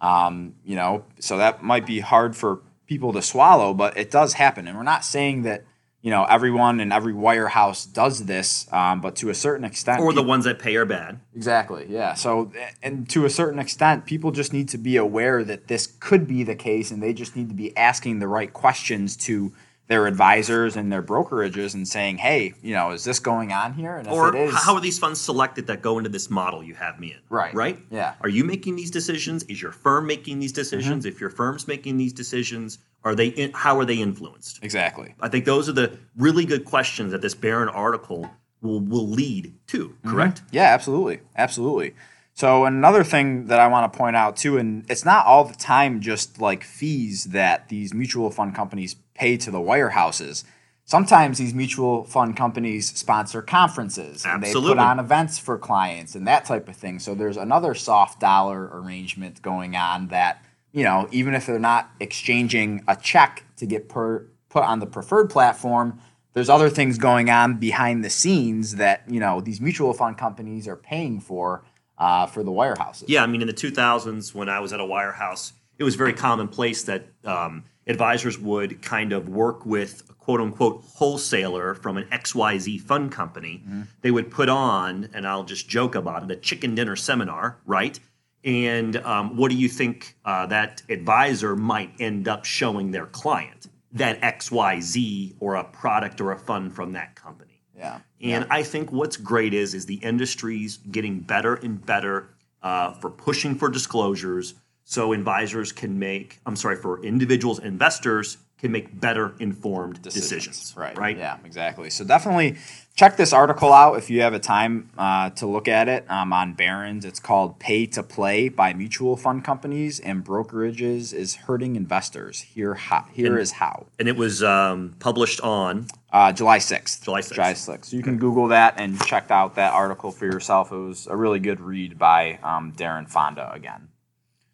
Um, 0.00 0.54
you 0.64 0.76
know, 0.76 1.04
so 1.20 1.38
that 1.38 1.62
might 1.62 1.86
be 1.86 2.00
hard 2.00 2.36
for 2.36 2.60
people 2.86 3.12
to 3.12 3.22
swallow, 3.22 3.74
but 3.74 3.96
it 3.96 4.10
does 4.10 4.34
happen, 4.34 4.68
and 4.68 4.76
we're 4.76 4.84
not 4.84 5.04
saying 5.04 5.42
that 5.42 5.64
you 6.02 6.10
know 6.10 6.24
everyone 6.24 6.78
and 6.78 6.92
every 6.92 7.14
wirehouse 7.14 7.90
does 7.90 8.26
this, 8.26 8.70
um, 8.72 9.00
but 9.00 9.16
to 9.16 9.30
a 9.30 9.34
certain 9.34 9.64
extent, 9.64 10.00
Or 10.00 10.12
the 10.12 10.22
ones 10.22 10.44
that 10.44 10.58
pay 10.58 10.76
are 10.76 10.84
bad. 10.84 11.20
Exactly. 11.34 11.86
Yeah. 11.88 12.14
So, 12.14 12.52
and 12.82 13.08
to 13.10 13.24
a 13.24 13.30
certain 13.30 13.58
extent, 13.58 14.04
people 14.04 14.30
just 14.32 14.52
need 14.52 14.68
to 14.68 14.78
be 14.78 14.96
aware 14.96 15.42
that 15.44 15.68
this 15.68 15.86
could 15.86 16.28
be 16.28 16.42
the 16.42 16.54
case, 16.54 16.90
and 16.90 17.02
they 17.02 17.12
just 17.12 17.34
need 17.34 17.48
to 17.48 17.54
be 17.54 17.76
asking 17.76 18.18
the 18.18 18.28
right 18.28 18.52
questions 18.52 19.16
to 19.18 19.52
their 19.88 20.06
advisors 20.06 20.76
and 20.76 20.90
their 20.90 21.02
brokerages 21.02 21.74
and 21.74 21.86
saying, 21.86 22.18
"Hey, 22.18 22.54
you 22.62 22.74
know, 22.74 22.90
is 22.90 23.04
this 23.04 23.20
going 23.20 23.52
on 23.52 23.74
here?" 23.74 23.96
And 23.96 24.06
if 24.06 24.12
Or 24.12 24.34
it 24.34 24.48
is, 24.48 24.54
how 24.54 24.74
are 24.74 24.80
these 24.80 24.98
funds 24.98 25.20
selected 25.20 25.66
that 25.68 25.82
go 25.82 25.98
into 25.98 26.10
this 26.10 26.28
model 26.28 26.62
you 26.62 26.74
have 26.74 26.98
me 26.98 27.12
in? 27.12 27.18
Right. 27.28 27.54
Right? 27.54 27.78
Yeah. 27.90 28.12
Mm-hmm. 28.12 28.24
Are 28.24 28.28
you 28.28 28.44
making 28.44 28.76
these 28.76 28.90
decisions? 28.90 29.44
Is 29.44 29.62
your 29.62 29.72
firm 29.72 30.06
making 30.06 30.40
these 30.40 30.52
decisions? 30.52 31.04
If 31.06 31.20
your 31.20 31.30
firm's 31.30 31.68
making 31.68 31.96
these 31.98 32.12
decisions, 32.12 32.78
Are 33.04 33.14
they 33.14 33.28
in, 33.28 33.52
how 33.52 33.78
are 33.78 33.84
they 33.84 33.96
influenced? 33.98 34.58
Exactly. 34.64 35.14
I 35.20 35.28
think 35.28 35.44
those 35.44 35.68
are 35.68 35.72
the 35.72 35.96
really 36.16 36.44
good 36.44 36.64
questions 36.64 37.12
that 37.12 37.22
this 37.22 37.34
Barron 37.36 37.68
article 37.68 38.28
will 38.62 38.80
will 38.80 39.06
lead 39.06 39.54
to. 39.68 39.94
Correct? 40.04 40.42
Yeah, 40.50 40.74
absolutely. 40.74 41.20
Absolutely. 41.36 41.94
So 42.36 42.66
another 42.66 43.02
thing 43.02 43.46
that 43.46 43.60
I 43.60 43.66
want 43.68 43.90
to 43.90 43.96
point 43.96 44.14
out 44.14 44.36
too, 44.36 44.58
and 44.58 44.84
it's 44.90 45.06
not 45.06 45.24
all 45.24 45.44
the 45.44 45.54
time 45.54 46.02
just 46.02 46.38
like 46.38 46.64
fees 46.64 47.24
that 47.24 47.70
these 47.70 47.94
mutual 47.94 48.30
fund 48.30 48.54
companies 48.54 48.94
pay 49.14 49.38
to 49.38 49.50
the 49.50 49.58
wirehouses. 49.58 50.44
Sometimes 50.84 51.38
these 51.38 51.54
mutual 51.54 52.04
fund 52.04 52.36
companies 52.36 52.92
sponsor 52.92 53.40
conferences 53.40 54.26
and 54.26 54.42
they 54.42 54.52
put 54.52 54.78
on 54.78 54.98
events 54.98 55.38
for 55.38 55.56
clients 55.56 56.14
and 56.14 56.26
that 56.26 56.44
type 56.44 56.68
of 56.68 56.76
thing. 56.76 56.98
So 56.98 57.14
there's 57.14 57.38
another 57.38 57.72
soft 57.72 58.20
dollar 58.20 58.68
arrangement 58.70 59.40
going 59.40 59.74
on 59.74 60.08
that, 60.08 60.44
you 60.72 60.84
know, 60.84 61.08
even 61.12 61.32
if 61.32 61.46
they're 61.46 61.58
not 61.58 61.90
exchanging 62.00 62.84
a 62.86 62.96
check 62.96 63.44
to 63.56 63.64
get 63.64 63.88
per, 63.88 64.26
put 64.50 64.62
on 64.62 64.80
the 64.80 64.86
preferred 64.86 65.30
platform, 65.30 65.98
there's 66.34 66.50
other 66.50 66.68
things 66.68 66.98
going 66.98 67.30
on 67.30 67.54
behind 67.54 68.04
the 68.04 68.10
scenes 68.10 68.76
that, 68.76 69.04
you 69.08 69.20
know, 69.20 69.40
these 69.40 69.58
mutual 69.58 69.94
fund 69.94 70.18
companies 70.18 70.68
are 70.68 70.76
paying 70.76 71.18
for 71.18 71.64
uh, 71.98 72.26
for 72.26 72.42
the 72.42 72.50
wirehouses. 72.50 73.04
Yeah, 73.08 73.22
I 73.22 73.26
mean, 73.26 73.40
in 73.40 73.46
the 73.46 73.54
2000s, 73.54 74.34
when 74.34 74.48
I 74.48 74.60
was 74.60 74.72
at 74.72 74.80
a 74.80 74.84
wirehouse, 74.84 75.52
it 75.78 75.84
was 75.84 75.94
very 75.94 76.12
commonplace 76.12 76.84
that 76.84 77.06
um, 77.24 77.64
advisors 77.86 78.38
would 78.38 78.82
kind 78.82 79.12
of 79.12 79.28
work 79.28 79.64
with 79.66 80.02
a 80.10 80.14
quote 80.14 80.40
unquote 80.40 80.82
wholesaler 80.84 81.74
from 81.74 81.96
an 81.96 82.04
XYZ 82.10 82.80
fund 82.80 83.12
company. 83.12 83.62
They 84.00 84.10
would 84.10 84.30
put 84.30 84.48
on, 84.48 85.08
and 85.14 85.26
I'll 85.26 85.44
just 85.44 85.68
joke 85.68 85.94
about 85.94 86.24
it, 86.24 86.30
a 86.30 86.36
chicken 86.36 86.74
dinner 86.74 86.96
seminar, 86.96 87.58
right? 87.66 87.98
And 88.44 88.96
um, 88.98 89.36
what 89.36 89.50
do 89.50 89.56
you 89.56 89.68
think 89.68 90.16
uh, 90.24 90.46
that 90.46 90.82
advisor 90.88 91.56
might 91.56 91.92
end 91.98 92.28
up 92.28 92.44
showing 92.44 92.92
their 92.92 93.06
client? 93.06 93.68
That 93.92 94.20
XYZ 94.20 95.34
or 95.40 95.56
a 95.56 95.64
product 95.64 96.20
or 96.20 96.32
a 96.32 96.38
fund 96.38 96.74
from 96.74 96.92
that 96.92 97.14
company. 97.16 97.45
Yeah. 97.76 98.00
And 98.22 98.46
I 98.50 98.62
think 98.62 98.90
what's 98.90 99.16
great 99.16 99.52
is 99.52 99.74
is 99.74 99.86
the 99.86 99.96
industry's 99.96 100.78
getting 100.78 101.20
better 101.20 101.54
and 101.54 101.84
better 101.84 102.30
uh, 102.62 102.92
for 102.92 103.10
pushing 103.10 103.54
for 103.54 103.68
disclosures, 103.68 104.54
so 104.84 105.12
advisors 105.12 105.72
can 105.72 105.98
make. 105.98 106.40
I'm 106.46 106.56
sorry, 106.56 106.76
for 106.76 107.04
individuals, 107.04 107.58
investors 107.58 108.38
can 108.66 108.72
make 108.72 109.00
better 109.00 109.34
informed 109.38 110.02
decisions. 110.02 110.74
Right. 110.76 110.96
Right. 110.96 111.16
Yeah, 111.16 111.38
exactly. 111.44 111.90
So 111.90 112.04
definitely 112.04 112.56
check 112.96 113.16
this 113.16 113.32
article 113.32 113.72
out 113.72 113.94
if 113.94 114.10
you 114.10 114.22
have 114.22 114.34
a 114.34 114.38
time 114.38 114.90
uh, 114.98 115.30
to 115.30 115.46
look 115.46 115.68
at 115.68 115.88
it 115.88 116.10
um, 116.10 116.32
on 116.32 116.54
Barron's. 116.54 117.04
It's 117.04 117.20
called 117.20 117.58
Pay 117.58 117.86
to 117.86 118.02
Play 118.02 118.48
by 118.48 118.72
Mutual 118.72 119.16
Fund 119.16 119.44
Companies 119.44 120.00
and 120.00 120.24
Brokerages 120.24 121.12
is 121.14 121.34
Hurting 121.36 121.76
Investors. 121.76 122.40
Here, 122.40 122.74
how, 122.74 123.06
here 123.12 123.32
And- 123.32 123.40
is 123.40 123.52
how. 123.52 123.86
And 123.98 124.08
it 124.08 124.16
was 124.16 124.42
um, 124.42 124.96
published 124.98 125.40
on. 125.40 125.86
Uh, 126.12 126.32
July 126.32 126.58
6th. 126.58 127.02
July 127.04 127.20
6th. 127.20 127.34
July 127.34 127.52
6th. 127.52 127.84
So 127.86 127.96
you 127.96 128.02
can 128.02 128.16
Google 128.16 128.48
that 128.48 128.74
and 128.78 128.98
check 129.04 129.30
out 129.30 129.56
that 129.56 129.74
article 129.74 130.10
for 130.10 130.24
yourself. 130.24 130.72
It 130.72 130.76
was 130.76 131.06
a 131.06 131.16
really 131.16 131.40
good 131.40 131.60
read 131.60 131.98
by 131.98 132.38
um, 132.42 132.72
Daren 132.72 133.06
Fonda 133.06 133.52
again. 133.52 133.88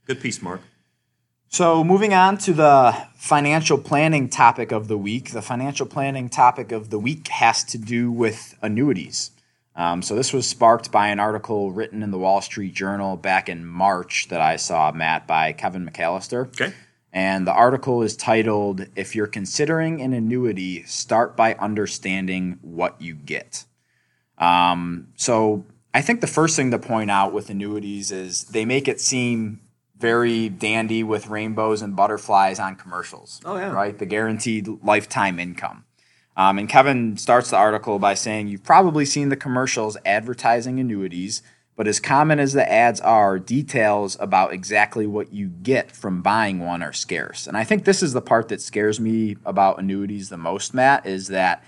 Good 0.06 0.20
piece, 0.20 0.42
Mark. 0.42 0.60
So, 1.52 1.84
moving 1.84 2.14
on 2.14 2.38
to 2.38 2.54
the 2.54 2.96
financial 3.14 3.76
planning 3.76 4.30
topic 4.30 4.72
of 4.72 4.88
the 4.88 4.96
week. 4.96 5.32
The 5.32 5.42
financial 5.42 5.84
planning 5.84 6.30
topic 6.30 6.72
of 6.72 6.88
the 6.88 6.98
week 6.98 7.28
has 7.28 7.62
to 7.64 7.76
do 7.76 8.10
with 8.10 8.56
annuities. 8.62 9.32
Um, 9.76 10.00
so, 10.00 10.14
this 10.14 10.32
was 10.32 10.48
sparked 10.48 10.90
by 10.90 11.08
an 11.08 11.20
article 11.20 11.70
written 11.70 12.02
in 12.02 12.10
the 12.10 12.16
Wall 12.16 12.40
Street 12.40 12.72
Journal 12.72 13.18
back 13.18 13.50
in 13.50 13.66
March 13.66 14.28
that 14.30 14.40
I 14.40 14.56
saw, 14.56 14.92
Matt, 14.92 15.26
by 15.26 15.52
Kevin 15.52 15.86
McAllister. 15.86 16.46
Okay. 16.46 16.72
And 17.12 17.46
the 17.46 17.52
article 17.52 18.02
is 18.02 18.16
titled, 18.16 18.86
If 18.96 19.14
You're 19.14 19.26
Considering 19.26 20.00
an 20.00 20.14
Annuity, 20.14 20.84
Start 20.84 21.36
by 21.36 21.52
Understanding 21.56 22.60
What 22.62 22.98
You 22.98 23.14
Get. 23.14 23.66
Um, 24.38 25.08
so, 25.16 25.66
I 25.92 26.00
think 26.00 26.22
the 26.22 26.26
first 26.26 26.56
thing 26.56 26.70
to 26.70 26.78
point 26.78 27.10
out 27.10 27.34
with 27.34 27.50
annuities 27.50 28.10
is 28.10 28.44
they 28.44 28.64
make 28.64 28.88
it 28.88 29.02
seem 29.02 29.60
very 30.02 30.48
dandy 30.48 31.04
with 31.04 31.28
rainbows 31.28 31.80
and 31.80 31.94
butterflies 31.94 32.58
on 32.58 32.74
commercials. 32.74 33.40
Oh, 33.44 33.56
yeah. 33.56 33.70
Right? 33.70 33.96
The 33.96 34.04
guaranteed 34.04 34.68
lifetime 34.82 35.38
income. 35.38 35.84
Um, 36.36 36.58
and 36.58 36.68
Kevin 36.68 37.16
starts 37.16 37.50
the 37.50 37.56
article 37.56 37.98
by 37.98 38.14
saying, 38.14 38.48
You've 38.48 38.64
probably 38.64 39.04
seen 39.04 39.28
the 39.28 39.36
commercials 39.36 39.96
advertising 40.04 40.80
annuities, 40.80 41.42
but 41.76 41.86
as 41.86 42.00
common 42.00 42.40
as 42.40 42.52
the 42.52 42.70
ads 42.70 43.00
are, 43.00 43.38
details 43.38 44.16
about 44.18 44.52
exactly 44.52 45.06
what 45.06 45.32
you 45.32 45.48
get 45.48 45.92
from 45.92 46.20
buying 46.20 46.58
one 46.58 46.82
are 46.82 46.92
scarce. 46.92 47.46
And 47.46 47.56
I 47.56 47.64
think 47.64 47.84
this 47.84 48.02
is 48.02 48.12
the 48.12 48.20
part 48.20 48.48
that 48.48 48.60
scares 48.60 48.98
me 48.98 49.36
about 49.44 49.78
annuities 49.78 50.30
the 50.30 50.36
most, 50.36 50.74
Matt, 50.74 51.06
is 51.06 51.28
that 51.28 51.62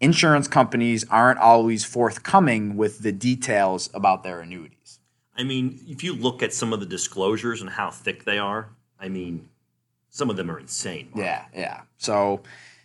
insurance 0.00 0.46
companies 0.46 1.04
aren't 1.10 1.40
always 1.40 1.84
forthcoming 1.84 2.76
with 2.76 3.00
the 3.00 3.12
details 3.12 3.88
about 3.94 4.24
their 4.24 4.40
annuities. 4.40 4.77
I 5.38 5.44
mean, 5.44 5.78
if 5.86 6.02
you 6.02 6.14
look 6.14 6.42
at 6.42 6.52
some 6.52 6.72
of 6.72 6.80
the 6.80 6.86
disclosures 6.86 7.60
and 7.60 7.70
how 7.70 7.90
thick 7.90 8.24
they 8.24 8.38
are, 8.38 8.70
I 8.98 9.08
mean, 9.08 9.48
some 10.10 10.30
of 10.30 10.36
them 10.36 10.50
are 10.50 10.58
insane. 10.58 11.10
Mark. 11.14 11.24
Yeah, 11.24 11.44
yeah. 11.54 11.80
So, 11.96 12.42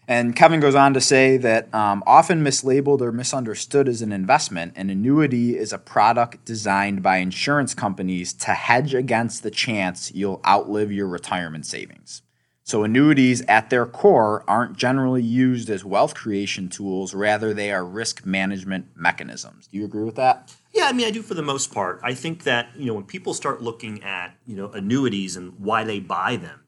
and 0.07 0.35
Kevin 0.35 0.59
goes 0.59 0.75
on 0.75 0.93
to 0.93 1.01
say 1.01 1.37
that 1.37 1.73
um, 1.73 2.03
often 2.05 2.43
mislabeled 2.43 3.01
or 3.01 3.11
misunderstood 3.11 3.87
as 3.87 4.03
an 4.03 4.11
investment, 4.11 4.73
an 4.75 4.91
annuity 4.91 5.57
is 5.57 5.73
a 5.73 5.79
product 5.79 6.45
designed 6.45 7.01
by 7.01 7.17
insurance 7.17 7.73
companies 7.73 8.33
to 8.33 8.51
hedge 8.51 8.93
against 8.93 9.41
the 9.41 9.51
chance 9.51 10.13
you'll 10.13 10.41
outlive 10.45 10.91
your 10.91 11.07
retirement 11.07 11.65
savings. 11.65 12.21
So, 12.65 12.83
annuities 12.83 13.41
at 13.47 13.71
their 13.71 13.85
core 13.85 14.43
aren't 14.47 14.77
generally 14.77 15.23
used 15.23 15.69
as 15.69 15.83
wealth 15.83 16.13
creation 16.13 16.69
tools, 16.69 17.13
rather, 17.13 17.53
they 17.53 17.71
are 17.71 17.83
risk 17.83 18.25
management 18.25 18.87
mechanisms. 18.95 19.67
Do 19.67 19.77
you 19.79 19.85
agree 19.85 20.03
with 20.03 20.15
that? 20.15 20.53
Yeah, 20.73 20.86
I 20.86 20.93
mean, 20.93 21.05
I 21.05 21.12
do 21.12 21.21
for 21.21 21.36
the 21.36 21.43
most 21.43 21.71
part. 21.71 21.99
I 22.03 22.13
think 22.13 22.43
that 22.43 22.69
you 22.75 22.86
know 22.86 22.95
when 22.95 23.03
people 23.03 23.33
start 23.33 23.62
looking 23.62 24.03
at 24.03 24.36
you 24.45 24.55
know 24.55 24.71
annuities 24.71 25.36
and 25.36 25.59
why 25.59 25.83
they 25.83 25.99
buy 25.99 26.36
them, 26.36 26.62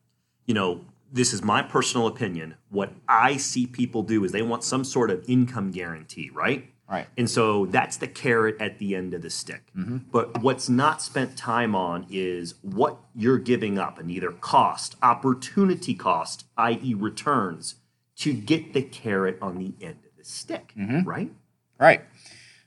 you 0.46 0.54
know, 0.54 0.86
this 1.12 1.34
is 1.34 1.44
my 1.44 1.62
personal 1.62 2.08
opinion. 2.08 2.56
What 2.70 2.94
I 3.08 3.38
see 3.38 3.66
people 3.66 4.04
do 4.04 4.24
is 4.24 4.32
they 4.32 4.42
want 4.42 4.64
some 4.64 4.84
sort 4.84 5.10
of 5.10 5.24
income 5.28 5.72
guarantee, 5.72 6.30
right? 6.34 6.72
Right. 6.88 7.08
And 7.18 7.28
so 7.28 7.66
that's 7.66 7.98
the 7.98 8.08
carrot 8.08 8.58
at 8.60 8.78
the 8.78 8.96
end 8.96 9.16
of 9.16 9.24
the 9.24 9.30
stick. 9.32 9.72
Mm-hmm. 9.76 9.98
But 10.12 10.42
what's 10.44 10.70
not 10.70 11.02
spent 11.02 11.36
time 11.36 11.76
on 11.76 12.06
is 12.12 12.56
what 12.62 12.98
you're 13.16 13.40
giving 13.40 13.80
up 13.80 13.98
and 13.98 14.12
either 14.12 14.32
cost, 14.32 14.96
opportunity 15.02 15.96
cost, 15.96 16.46
i.e., 16.58 16.94
returns, 16.94 17.76
to 18.18 18.34
get 18.34 18.74
the 18.74 18.84
carrot 18.84 19.40
on 19.42 19.58
the 19.58 19.74
end 19.82 19.98
of 20.06 20.16
the 20.16 20.24
stick, 20.24 20.74
mm-hmm. 20.78 21.08
right? 21.10 21.32
Right. 21.80 22.04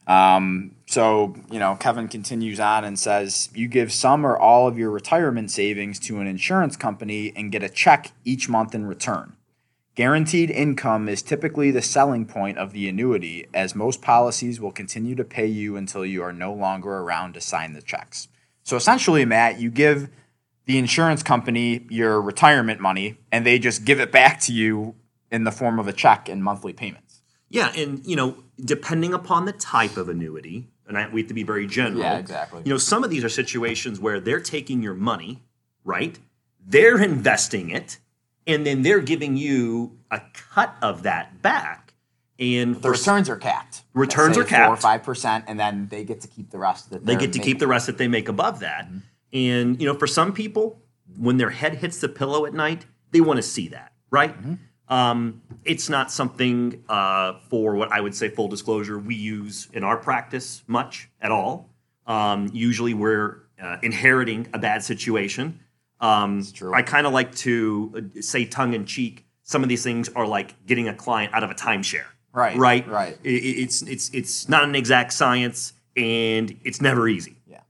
Um, 0.09 0.75
so, 0.87 1.37
you 1.51 1.59
know, 1.59 1.77
Kevin 1.77 2.09
continues 2.09 2.59
on 2.59 2.83
and 2.83 2.99
says, 2.99 3.51
You 3.55 3.69
give 3.69 3.93
some 3.93 4.27
or 4.27 4.37
all 4.37 4.67
of 4.67 4.79
your 4.79 4.91
retirement 4.91 5.51
savings 5.51 6.01
to 6.01 6.19
an 6.19 6.27
insurance 6.27 6.77
company 6.77 7.33
and 7.37 7.53
get 7.53 7.63
a 7.63 7.69
check 7.69 8.13
each 8.25 8.49
month 8.49 8.75
in 8.75 8.87
return. 8.87 9.37
Guaranteed 9.95 10.51
income 10.51 11.09
is 11.09 11.23
typically 11.23 11.71
the 11.71 11.83
selling 11.83 12.25
point 12.25 12.57
of 12.57 12.73
the 12.73 12.89
annuity, 12.89 13.49
as 13.53 13.75
most 13.75 14.01
policies 14.01 14.61
will 14.61 14.73
continue 14.73 15.15
to 15.15 15.25
pay 15.25 15.47
you 15.47 15.77
until 15.77 16.07
you 16.07 16.23
are 16.23 16.33
no 16.33 16.55
longer 16.55 16.99
around 16.99 17.35
to 17.35 17.41
sign 17.41 17.75
the 17.75 17.83
checks. 17.83 18.29
So 18.63 18.77
essentially, 18.77 19.25
Matt, 19.25 19.59
you 19.59 19.71
give 19.71 20.09
the 20.67 20.79
insurance 20.79 21.23
company 21.23 21.87
your 21.91 22.23
retirement 22.23 22.81
money 22.81 23.19
and 23.33 23.45
they 23.45 23.59
just 23.59 23.85
give 23.85 24.01
it 24.01 24.13
back 24.13 24.41
to 24.43 24.53
you 24.53 24.95
in 25.31 25.45
the 25.45 25.51
form 25.51 25.79
of 25.79 25.89
a 25.89 25.93
check 25.93 26.29
and 26.29 26.45
monthly 26.45 26.73
payments. 26.73 27.08
Yeah, 27.51 27.73
and 27.77 28.05
you 28.07 28.17
know, 28.17 28.37
depending 28.63 29.15
upon 29.15 29.45
the 29.45 29.53
type 29.53 29.97
of 29.97 30.09
annuity, 30.09 30.69
and 30.87 30.99
I, 30.99 31.09
we 31.09 31.23
have 31.23 31.29
to 31.29 31.35
be 31.35 31.43
very 31.43 31.67
general. 31.67 32.01
Yeah, 32.01 32.19
exactly. 32.19 32.63
You 32.65 32.71
know, 32.71 32.79
some 32.79 33.05
of 33.05 33.11
these 33.11 33.25
are 33.25 33.29
situations 33.29 34.01
where 34.01 34.21
they're 34.21 34.41
taking 34.41 34.83
your 34.83 34.95
money, 34.95 35.43
right? 35.85 36.19
They're 36.65 37.03
investing 37.03 37.71
it, 37.71 37.99
and 38.47 38.67
then 38.67 38.83
they're 38.83 39.01
giving 39.01 39.37
you 39.37 39.99
a 40.11 40.21
cut 40.33 40.77
of 40.83 41.03
that 41.05 41.43
back. 41.43 41.95
And 42.39 42.77
The 42.77 42.81
for 42.81 42.91
returns 42.93 43.29
are 43.29 43.37
capped. 43.37 43.83
Returns 43.95 44.39
are 44.39 44.47
say 44.47 44.57
Four 44.57 44.75
or 44.75 44.77
five 44.77 45.03
percent, 45.03 45.45
and 45.49 45.59
then 45.59 45.89
they 45.89 46.05
get 46.05 46.21
to 46.21 46.29
keep 46.29 46.51
the 46.51 46.59
rest. 46.59 46.91
That 46.91 47.05
they 47.05 47.17
get 47.17 47.33
to 47.33 47.39
keep 47.39 47.59
the 47.59 47.67
rest 47.67 47.87
that 47.87 47.99
they 47.99 48.09
make 48.09 48.29
above 48.29 48.61
that. 48.61 48.87
Mm-hmm. 48.87 48.99
And 49.33 49.81
you 49.81 49.87
know, 49.87 49.95
for 49.95 50.07
some 50.07 50.33
people, 50.33 50.81
when 51.17 51.37
their 51.39 51.51
head 51.51 51.77
hits 51.77 52.01
the 52.01 52.09
pillow 52.09 52.47
at 52.47 52.55
night, 52.55 52.87
they 53.11 53.21
want 53.21 53.39
to 53.39 53.43
see 53.43 53.69
that, 53.69 53.93
right? 54.11 54.39
Mm-hmm. 54.39 54.55
Um, 54.89 55.43
it's 55.65 55.89
not 55.89 56.11
something 56.11 56.83
uh, 56.89 57.35
for 57.51 57.75
what 57.75 57.93
I 57.93 58.01
would 58.01 58.15
say 58.15 58.29
full 58.29 58.49
disclosure 58.49 58.99
we 58.99 59.15
use 59.15 59.69
in 59.73 59.85
our 59.85 59.97
practice 59.99 60.63
much 60.67 61.11
at 61.21 61.31
all. 61.31 61.69
Um, 62.07 62.49
usually, 62.53 62.95
we're 62.95 63.43
uh, 63.63 63.77
inheriting 63.83 64.49
a 64.55 64.59
bad 64.59 64.83
situation. 64.83 65.61
Um, 66.01 66.45
true. 66.55 66.73
I 66.73 66.83
kind 66.83 67.07
of 67.07 67.13
like 67.13 67.35
to 67.37 68.11
uh, 68.17 68.21
say 68.23 68.45
tongue 68.47 68.73
in 68.73 68.87
cheek. 68.87 69.27
Some 69.43 69.63
of 69.63 69.69
these 69.69 69.83
things 69.83 70.09
are 70.11 70.27
like 70.27 70.65
getting 70.67 70.89
a 70.89 70.95
client 70.95 71.35
out 71.35 71.43
of 71.43 71.51
a 71.51 71.55
timeshare. 71.55 72.07
Right, 72.33 72.57
Right. 72.57 72.87
right. 72.89 73.19
I- 73.25 73.29
I- 73.29 73.57
it's 73.65 73.83
it's 73.83 74.11
it's 74.15 74.49
not 74.49 74.65
an 74.65 74.75
exact 74.75 75.13
science, 75.13 75.73
and 75.97 76.57
it's 76.65 76.81
never 76.81 77.09
easy. 77.09 77.37
Yeah. 77.47 77.61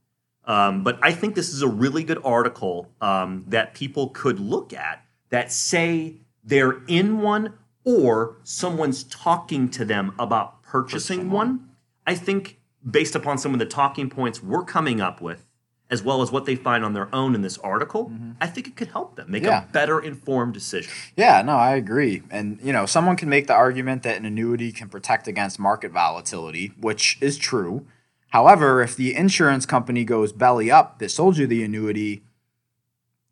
Um, 0.45 0.83
but 0.83 0.99
I 1.01 1.11
think 1.11 1.35
this 1.35 1.49
is 1.53 1.61
a 1.63 1.67
really 1.67 2.03
good 2.03 2.19
article 2.23 2.87
um, 3.01 3.45
that 3.47 3.73
people 3.73 4.09
could 4.09 4.39
look 4.39 4.73
at 4.73 5.03
that 5.29 5.51
say 5.51 6.15
they're 6.49 6.81
in 6.87 7.21
one 7.21 7.53
or 7.83 8.37
someone's 8.43 9.03
talking 9.05 9.69
to 9.69 9.85
them 9.85 10.13
about 10.19 10.61
purchasing 10.63 11.31
one, 11.31 11.69
I 12.05 12.15
think 12.15 12.59
based 12.89 13.15
upon 13.15 13.37
some 13.37 13.53
of 13.53 13.59
the 13.59 13.65
talking 13.65 14.09
points 14.09 14.43
we're 14.43 14.63
coming 14.63 15.01
up 15.01 15.21
with, 15.21 15.45
as 15.89 16.03
well 16.03 16.21
as 16.21 16.31
what 16.31 16.45
they 16.45 16.55
find 16.55 16.83
on 16.83 16.93
their 16.93 17.13
own 17.13 17.33
in 17.33 17.41
this 17.41 17.57
article, 17.59 18.09
mm-hmm. 18.09 18.31
I 18.39 18.47
think 18.47 18.67
it 18.67 18.75
could 18.75 18.89
help 18.89 19.15
them 19.15 19.31
make 19.31 19.43
Yeah. 19.43 19.63
a 19.63 19.71
better 19.71 19.99
informed 19.99 20.53
decision. 20.53 20.91
Yeah, 21.15 21.41
no, 21.41 21.55
I 21.55 21.75
agree. 21.75 22.21
And 22.29 22.59
you 22.61 22.73
know, 22.73 22.85
someone 22.85 23.15
can 23.15 23.29
make 23.29 23.47
the 23.47 23.55
argument 23.55 24.03
that 24.03 24.17
an 24.17 24.25
annuity 24.25 24.71
can 24.71 24.89
protect 24.89 25.27
against 25.27 25.59
market 25.59 25.91
volatility, 25.91 26.73
which 26.79 27.17
is 27.21 27.37
true. 27.37 27.85
However, 28.29 28.83
if 28.83 28.95
the 28.95 29.15
insurance 29.15 29.65
company 29.65 30.03
goes 30.03 30.31
belly 30.31 30.69
up 30.69 30.99
that 30.99 31.09
sold 31.09 31.37
you 31.37 31.47
the 31.47 31.63
annuity, 31.63 32.23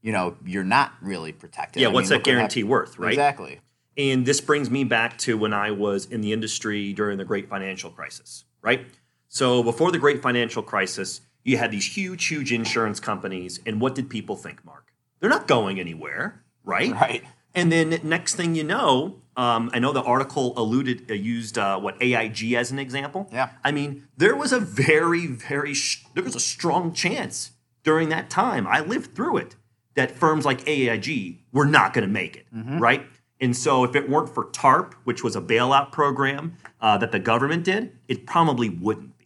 you 0.02 0.12
know, 0.12 0.36
you're 0.46 0.64
not 0.64 0.94
really 1.02 1.32
protected. 1.32 1.82
Yeah, 1.82 1.90
I 1.90 1.92
what's 1.92 2.10
mean, 2.10 2.20
that 2.20 2.24
guarantee 2.26 2.62
happened- 2.62 2.70
worth, 2.72 3.00
right? 3.00 3.14
Exactly. 3.14 3.60
And 3.98 4.26
this 4.26 4.42
brings 4.42 4.70
me 4.70 4.84
back 4.84 5.18
to 5.20 5.38
when 5.38 5.54
I 5.54 5.72
was 5.72 6.06
in 6.06 6.22
the 6.22 6.32
industry 6.32 6.94
during 6.94 7.18
the 7.18 7.26
great 7.26 7.50
financial 7.50 7.90
crisis, 7.90 8.46
right? 8.62 8.86
So 9.28 9.64
before 9.64 9.92
the 9.92 9.98
great 9.98 10.22
financial 10.22 10.62
crisis, 10.62 11.22
you 11.44 11.58
had 11.58 11.72
these 11.72 11.98
huge, 11.98 12.28
huge 12.28 12.52
insurance 12.52 13.00
companies. 13.00 13.60
And 13.66 13.82
what 13.82 13.96
did 13.96 14.10
people 14.10 14.36
think, 14.36 14.64
Mark? 14.64 14.94
They're 15.20 15.30
not 15.32 15.48
going 15.48 15.80
anywhere, 15.80 16.44
right? 16.64 16.92
Right. 16.92 17.24
And 17.56 17.72
then 17.72 18.00
next 18.04 18.36
thing 18.36 18.54
you 18.54 18.64
know, 18.64 19.22
um, 19.36 19.72
I 19.74 19.80
know 19.80 19.92
the 19.92 20.04
article 20.04 20.54
alluded, 20.56 21.10
uh, 21.10 21.16
used 21.16 21.58
uh, 21.58 21.80
what 21.80 22.00
AIG 22.00 22.54
as 22.54 22.70
an 22.70 22.78
example. 22.78 23.28
Yeah. 23.32 23.50
I 23.64 23.72
mean, 23.72 24.08
there 24.16 24.36
was 24.36 24.54
a 24.54 24.60
very, 24.60 25.26
very, 25.26 25.74
sh- 25.74 26.06
there 26.14 26.24
was 26.24 26.36
a 26.36 26.40
strong 26.40 26.94
chance 26.94 27.52
during 27.84 28.10
that 28.10 28.30
time. 28.30 28.68
I 28.68 28.82
lived 28.82 29.16
through 29.16 29.38
it 29.38 29.56
that 29.98 30.12
firms 30.12 30.46
like 30.46 30.66
AIG 30.68 31.40
were 31.52 31.66
not 31.66 31.92
going 31.92 32.08
to 32.08 32.12
make 32.12 32.38
it, 32.38 32.46
mm-hmm. 32.56 32.78
right? 32.78 33.04
And 33.42 33.58
so, 33.58 33.84
if 33.84 33.96
it 33.96 34.08
weren't 34.08 34.30
for 34.30 34.46
TARP, 34.46 34.94
which 35.04 35.24
was 35.24 35.36
a 35.36 35.42
bailout 35.42 35.92
program 35.92 36.56
uh, 36.80 36.98
that 37.00 37.12
the 37.12 37.20
government 37.20 37.64
did, 37.64 37.98
it 38.08 38.26
probably 38.26 38.70
wouldn't 38.70 39.18
be 39.18 39.26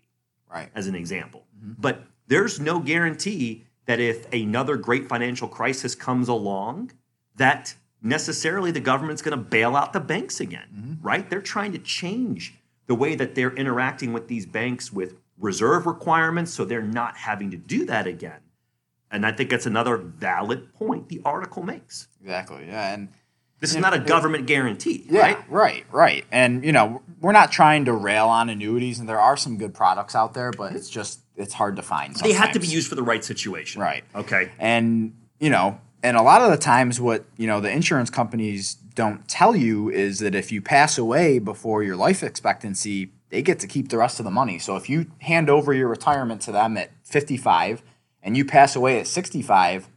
Right. 0.50 0.70
as 0.76 0.88
an 0.88 0.96
example. 0.96 1.46
Mm-hmm. 1.58 1.74
But 1.80 2.04
there's 2.28 2.60
no 2.60 2.80
guarantee 2.80 3.66
that 3.86 4.00
if 4.00 4.32
another 4.34 4.76
great 4.78 5.08
financial 5.08 5.48
crisis 5.48 5.96
comes 5.96 6.28
along, 6.28 6.92
that 7.36 7.76
necessarily 8.02 8.72
the 8.72 8.82
government's 8.82 9.22
going 9.22 9.38
to 9.38 9.44
bail 9.44 9.76
out 9.76 9.94
the 9.94 10.00
banks 10.00 10.40
again, 10.40 10.68
mm-hmm. 10.74 11.08
right? 11.08 11.30
They're 11.30 11.42
trying 11.42 11.72
to 11.74 11.80
change 11.80 12.54
the 12.88 12.96
way 12.96 13.16
that 13.16 13.36
they're 13.36 13.56
interacting 13.56 14.12
with 14.12 14.28
these 14.28 14.46
banks 14.46 14.92
with 14.92 15.16
reserve 15.38 15.86
requirements 15.86 16.54
so 16.54 16.66
they're 16.66 16.82
not 16.82 17.18
having 17.18 17.52
to 17.52 17.58
do 17.58 17.86
that 17.86 18.08
again. 18.08 18.40
And 19.12 19.26
I 19.26 19.32
think 19.32 19.50
that's 19.50 19.65
another 19.65 19.97
valid 19.97 20.74
point 20.74 21.10
the 21.10 21.21
article 21.26 21.63
makes. 21.63 22.08
Exactly. 22.21 22.65
Yeah, 22.67 22.93
and 22.93 23.10
This 23.60 23.71
is 23.71 23.78
not 23.78 23.93
a 23.93 24.00
government 24.00 24.47
guarantee, 24.47 25.06
Yeah, 25.10 25.21
right? 25.21 25.38
right, 25.50 25.86
right. 25.91 26.26
And 26.32 26.63
you 26.63 26.71
know, 26.71 27.02
we're 27.19 27.34
not 27.34 27.52
trying 27.52 27.86
to 27.86 27.93
rail 27.93 28.28
on 28.28 28.50
annuities, 28.50 29.00
and 29.00 29.08
there 29.10 29.19
are 29.19 29.38
some 29.38 29.58
good 29.58 29.74
products 29.74 30.15
out 30.15 30.34
there, 30.34 30.52
but 30.52 30.74
it's 30.74 30.89
just 30.89 31.19
it's 31.36 31.54
hard 31.54 31.76
to 31.76 31.82
find. 31.82 32.15
They 32.15 32.34
have 32.34 32.52
to 32.54 32.60
be 32.60 32.67
used 32.67 32.88
for 32.88 32.95
the 32.95 33.04
right 33.04 33.24
situation. 33.24 33.82
Right. 33.82 34.04
Okay. 34.15 34.52
And 34.60 35.13
you 35.39 35.50
know, 35.50 35.80
and 36.04 36.15
a 36.17 36.21
lot 36.21 36.41
of 36.41 36.52
the 36.52 36.58
times, 36.58 37.00
what 37.02 37.26
you 37.38 37.47
know, 37.47 37.60
the 37.60 37.69
insurance 37.69 38.10
companies 38.10 38.76
don't 38.95 39.28
tell 39.28 39.56
you 39.56 39.89
is 39.89 40.19
that 40.19 40.36
if 40.36 40.52
you 40.52 40.62
pass 40.62 40.97
away 40.97 41.39
before 41.39 41.84
your 41.84 41.95
life 41.95 42.24
expectancy, 42.24 43.12
they 43.30 43.41
get 43.41 43.60
to 43.60 43.67
keep 43.67 43.89
the 43.89 43.97
rest 43.97 44.19
of 44.19 44.26
the 44.26 44.32
money. 44.32 44.60
So 44.60 44.76
if 44.76 44.89
you 44.89 45.08
hand 45.19 45.50
over 45.50 45.74
your 45.74 45.88
retirement 45.88 46.41
to 46.41 46.52
them 46.52 46.76
at 46.78 46.91
55 47.06 47.82
and 48.24 48.38
you 48.38 48.46
pass 48.46 48.76
away 48.76 49.00
at 49.00 49.08
65, 49.08 49.88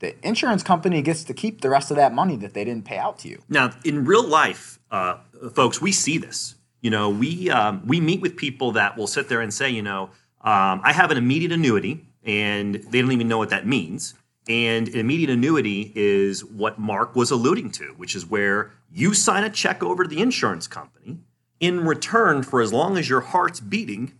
the 0.00 0.14
insurance 0.26 0.62
company 0.62 1.02
gets 1.02 1.24
to 1.24 1.34
keep 1.34 1.60
the 1.60 1.70
rest 1.70 1.90
of 1.90 1.96
that 1.96 2.12
money 2.12 2.36
that 2.36 2.54
they 2.54 2.64
didn't 2.64 2.84
pay 2.84 2.98
out 2.98 3.18
to 3.20 3.28
you. 3.28 3.42
Now, 3.48 3.72
in 3.84 4.04
real 4.04 4.26
life, 4.26 4.78
uh, 4.90 5.18
folks, 5.54 5.80
we 5.80 5.92
see 5.92 6.18
this. 6.18 6.56
You 6.80 6.90
know, 6.90 7.10
we 7.10 7.50
um, 7.50 7.86
we 7.86 8.00
meet 8.00 8.22
with 8.22 8.36
people 8.36 8.72
that 8.72 8.96
will 8.96 9.06
sit 9.06 9.28
there 9.28 9.42
and 9.42 9.52
say, 9.52 9.68
you 9.68 9.82
know, 9.82 10.04
um, 10.40 10.80
I 10.82 10.92
have 10.94 11.10
an 11.10 11.18
immediate 11.18 11.52
annuity, 11.52 12.06
and 12.24 12.76
they 12.76 13.02
don't 13.02 13.12
even 13.12 13.28
know 13.28 13.38
what 13.38 13.50
that 13.50 13.66
means. 13.66 14.14
And 14.48 14.88
an 14.88 14.98
immediate 14.98 15.28
annuity 15.30 15.92
is 15.94 16.44
what 16.44 16.78
Mark 16.78 17.14
was 17.14 17.30
alluding 17.30 17.70
to, 17.72 17.94
which 17.98 18.16
is 18.16 18.24
where 18.24 18.70
you 18.90 19.12
sign 19.12 19.44
a 19.44 19.50
check 19.50 19.82
over 19.82 20.04
to 20.04 20.08
the 20.08 20.20
insurance 20.20 20.66
company. 20.66 21.18
In 21.60 21.84
return, 21.84 22.42
for 22.42 22.62
as 22.62 22.72
long 22.72 22.96
as 22.96 23.08
your 23.08 23.20
heart's 23.20 23.60
beating, 23.60 24.12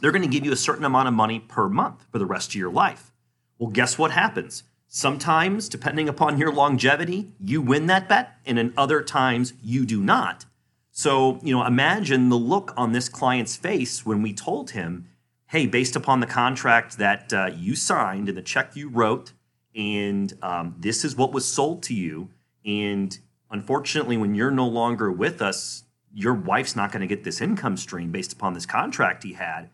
they're 0.00 0.12
going 0.12 0.22
to 0.22 0.28
give 0.28 0.44
you 0.44 0.52
a 0.52 0.56
certain 0.56 0.84
amount 0.84 1.08
of 1.08 1.14
money 1.14 1.40
per 1.40 1.68
month 1.68 2.06
for 2.10 2.18
the 2.18 2.26
rest 2.26 2.50
of 2.50 2.54
your 2.56 2.70
life. 2.70 3.12
Well, 3.58 3.70
guess 3.70 3.98
what 3.98 4.10
happens? 4.10 4.64
Sometimes, 4.88 5.68
depending 5.68 6.08
upon 6.08 6.38
your 6.38 6.52
longevity, 6.52 7.32
you 7.38 7.62
win 7.62 7.86
that 7.86 8.08
bet, 8.08 8.32
and 8.44 8.58
in 8.58 8.72
other 8.76 9.02
times, 9.02 9.52
you 9.62 9.86
do 9.86 10.00
not. 10.00 10.46
So, 10.90 11.38
you 11.42 11.54
know, 11.54 11.64
imagine 11.64 12.28
the 12.28 12.36
look 12.36 12.72
on 12.76 12.92
this 12.92 13.08
client's 13.08 13.56
face 13.56 14.04
when 14.04 14.22
we 14.22 14.32
told 14.32 14.72
him, 14.72 15.06
hey, 15.46 15.66
based 15.66 15.94
upon 15.94 16.20
the 16.20 16.26
contract 16.26 16.98
that 16.98 17.32
uh, 17.32 17.50
you 17.56 17.76
signed 17.76 18.28
and 18.28 18.36
the 18.36 18.42
check 18.42 18.74
you 18.74 18.88
wrote, 18.88 19.32
and 19.74 20.32
um, 20.42 20.74
this 20.78 21.04
is 21.04 21.16
what 21.16 21.32
was 21.32 21.46
sold 21.46 21.82
to 21.84 21.94
you. 21.94 22.28
And 22.64 23.16
unfortunately, 23.50 24.16
when 24.16 24.34
you're 24.34 24.50
no 24.50 24.66
longer 24.66 25.12
with 25.12 25.40
us, 25.40 25.84
your 26.12 26.34
wife's 26.34 26.74
not 26.74 26.90
going 26.90 27.00
to 27.00 27.06
get 27.06 27.22
this 27.22 27.40
income 27.40 27.76
stream 27.76 28.10
based 28.10 28.32
upon 28.32 28.54
this 28.54 28.66
contract 28.66 29.22
he 29.22 29.34
had. 29.34 29.70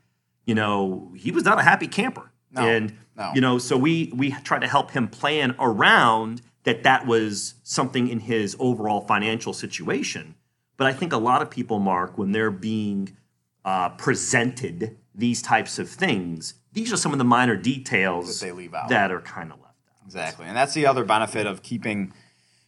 You 0.46 0.54
know, 0.54 1.12
he 1.16 1.30
was 1.30 1.44
not 1.44 1.58
a 1.58 1.62
happy 1.62 1.86
camper. 1.88 2.30
No, 2.52 2.62
and 2.66 2.96
no. 3.16 3.32
you 3.34 3.40
know, 3.40 3.58
so 3.58 3.76
we 3.76 4.12
we 4.14 4.30
tried 4.30 4.60
to 4.60 4.68
help 4.68 4.92
him 4.92 5.08
plan 5.08 5.54
around 5.58 6.40
that. 6.62 6.82
That 6.84 7.06
was 7.06 7.54
something 7.62 8.08
in 8.08 8.20
his 8.20 8.56
overall 8.58 9.02
financial 9.02 9.52
situation. 9.52 10.36
But 10.78 10.86
I 10.86 10.92
think 10.92 11.12
a 11.12 11.18
lot 11.18 11.42
of 11.42 11.50
people, 11.50 11.78
Mark, 11.80 12.16
when 12.16 12.32
they're 12.32 12.50
being 12.50 13.16
uh, 13.64 13.88
presented 13.90 14.96
these 15.14 15.40
types 15.42 15.78
of 15.78 15.88
things, 15.88 16.54
these 16.72 16.92
are 16.92 16.96
some 16.98 17.12
of 17.12 17.18
the 17.18 17.24
minor 17.24 17.56
details 17.56 18.38
That 18.40 18.46
they 18.46 18.52
leave 18.52 18.74
out. 18.74 18.88
that 18.90 19.10
are 19.10 19.22
kind 19.22 19.50
of 19.52 19.58
left 19.60 19.74
out. 19.90 20.04
Exactly. 20.04 20.46
And 20.46 20.56
that's 20.56 20.74
the 20.74 20.86
other 20.86 21.04
benefit 21.04 21.46
of 21.46 21.62
keeping 21.62 22.12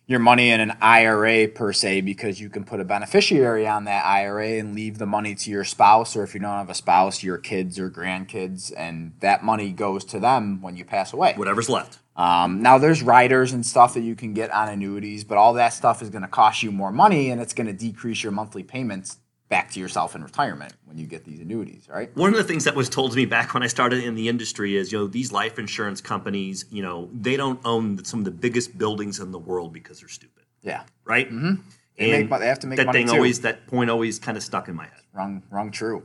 your 0.09 0.18
money 0.18 0.51
in 0.51 0.59
an 0.59 0.77
IRA 0.81 1.47
per 1.49 1.73
se, 1.73 2.01
because 2.01 2.40
you 2.40 2.49
can 2.49 2.64
put 2.64 2.81
a 2.81 2.85
beneficiary 2.85 3.68
on 3.68 3.85
that 3.85 4.05
IRA 4.07 4.59
and 4.59 4.75
leave 4.75 4.97
the 4.97 5.07
money 5.07 5.35
to 5.35 5.51
your 5.51 5.64
spouse, 5.64 6.16
or 6.16 6.25
if 6.25 6.35
you 6.35 6.40
don't 6.40 6.51
have 6.51 6.71
a 6.71 6.75
spouse, 6.75 7.23
your 7.23 7.37
kids 7.37 7.79
or 7.79 7.90
grandkids, 7.90 8.73
and 8.75 9.12
that 9.21 9.44
money 9.44 9.71
goes 9.71 10.05
to 10.07 10.18
them 10.18 10.62
when 10.62 10.77
you 10.77 10.85
pass 10.85 11.12
away. 11.12 11.35
Whatever's 11.37 11.68
left. 11.68 11.99
Um, 12.16 12.62
now, 12.62 12.79
there's 12.79 13.03
riders 13.03 13.53
and 13.53 13.64
stuff 13.64 13.94
that 13.94 14.01
you 14.01 14.16
can 14.16 14.33
get 14.33 14.51
on 14.51 14.68
annuities, 14.68 15.25
but 15.25 15.37
all 15.37 15.53
that 15.53 15.75
stuff 15.75 16.03
is 16.03 16.09
going 16.09 16.23
to 16.23 16.29
cost 16.29 16.62
you 16.62 16.73
more 16.73 16.90
money 16.90 17.31
and 17.31 17.40
it's 17.40 17.53
going 17.53 17.68
to 17.68 17.73
decrease 17.73 18.25
your 18.25 18.33
monthly 18.33 18.64
payments 18.64 19.18
back 19.49 19.71
to 19.73 19.81
yourself 19.81 20.15
in 20.15 20.23
retirement 20.23 20.75
when 20.85 20.99
you 20.99 21.07
get 21.07 21.25
these 21.25 21.41
annuities, 21.41 21.89
right? 21.89 22.15
One 22.17 22.31
of 22.31 22.37
the 22.37 22.45
things 22.45 22.65
that 22.65 22.75
was 22.75 22.89
told 22.89 23.13
to 23.13 23.17
me 23.17 23.25
back 23.25 23.55
when 23.55 23.63
I 23.63 23.67
started 23.67 24.05
in 24.05 24.15
the 24.15 24.29
industry 24.29 24.77
is, 24.77 24.93
you 24.93 24.99
know, 24.99 25.07
these 25.07 25.33
life 25.33 25.59
insurance 25.59 26.01
companies, 26.01 26.67
you 26.71 26.83
know, 26.83 27.09
they 27.13 27.37
don't 27.37 27.61
own 27.65 28.05
some 28.05 28.21
of 28.21 28.25
the 28.25 28.31
biggest 28.31 28.77
buildings 28.77 29.21
in 29.21 29.33
the 29.33 29.39
world 29.39 29.73
because 29.73 30.01
they're 30.01 30.09
stupid, 30.09 30.45
Yeah. 30.63 30.83
right? 31.05 31.31
Mm-hmm. 31.31 31.63
They 31.97 32.25
make 32.25 32.31
they 32.41 32.47
have 32.47 32.61
to 32.61 32.67
make 32.69 32.77
that 32.77 32.87
money 32.87 32.99
thing 33.01 33.07
too. 33.09 33.15
always 33.15 33.41
that 33.41 33.67
point 33.67 33.91
always 33.91 34.19
kind 34.21 34.37
of 34.37 34.43
stuck 34.45 34.69
in 34.69 34.77
my 34.77 34.85
head. 34.85 35.03
Wrong, 35.13 35.43
wrong, 35.51 35.71
true. 35.73 36.05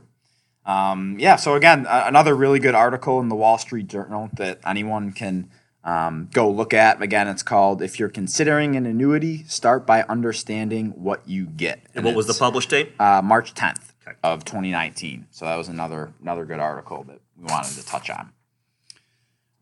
Um, 0.66 1.16
yeah. 1.20 1.36
So 1.36 1.54
again, 1.54 1.86
another 1.88 2.34
really 2.34 2.58
good 2.58 2.74
article 2.74 3.20
in 3.20 3.28
the 3.28 3.36
Wall 3.36 3.58
Street 3.58 3.86
Journal 3.86 4.30
that 4.38 4.58
anyone 4.66 5.12
can 5.12 5.50
um, 5.84 6.28
go 6.32 6.50
look 6.50 6.72
at. 6.74 7.00
Again, 7.02 7.28
it's 7.28 7.42
called 7.42 7.82
"If 7.82 7.98
You're 7.98 8.08
Considering 8.08 8.74
an 8.76 8.86
Annuity, 8.86 9.44
Start 9.44 9.86
by 9.86 10.02
Understanding 10.04 10.90
What 10.96 11.22
You 11.28 11.46
Get." 11.46 11.80
And 11.94 12.04
what 12.04 12.14
was 12.14 12.26
the 12.26 12.34
published 12.34 12.70
date? 12.70 12.92
uh, 12.98 13.20
March 13.22 13.54
10th 13.54 13.92
Okay. 14.06 14.16
of 14.22 14.44
2019. 14.44 15.26
So 15.30 15.44
that 15.46 15.56
was 15.56 15.68
another 15.68 16.12
another 16.22 16.44
good 16.44 16.60
article 16.60 17.04
that 17.04 17.20
we 17.38 17.44
wanted 17.44 17.72
to 17.80 17.86
touch 17.86 18.10
on. 18.10 18.32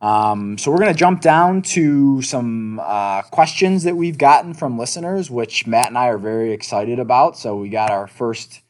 Um, 0.00 0.58
so 0.58 0.72
we're 0.72 0.78
going 0.78 0.92
to 0.92 0.98
jump 0.98 1.20
down 1.20 1.62
to 1.62 2.22
some 2.22 2.80
uh, 2.82 3.22
questions 3.22 3.85
that 3.85 3.94
we've 3.96 4.18
gotten 4.18 4.52
from 4.52 4.76
listeners, 4.76 5.30
which 5.30 5.64
Matt 5.64 5.88
and 5.90 5.98
I 5.98 6.08
are 6.08 6.18
very 6.18 6.52
excited 6.52 6.98
about. 6.98 7.38
So 7.38 7.54
we 7.56 7.68
got 7.68 7.90
our 7.92 8.08
first 8.08 8.62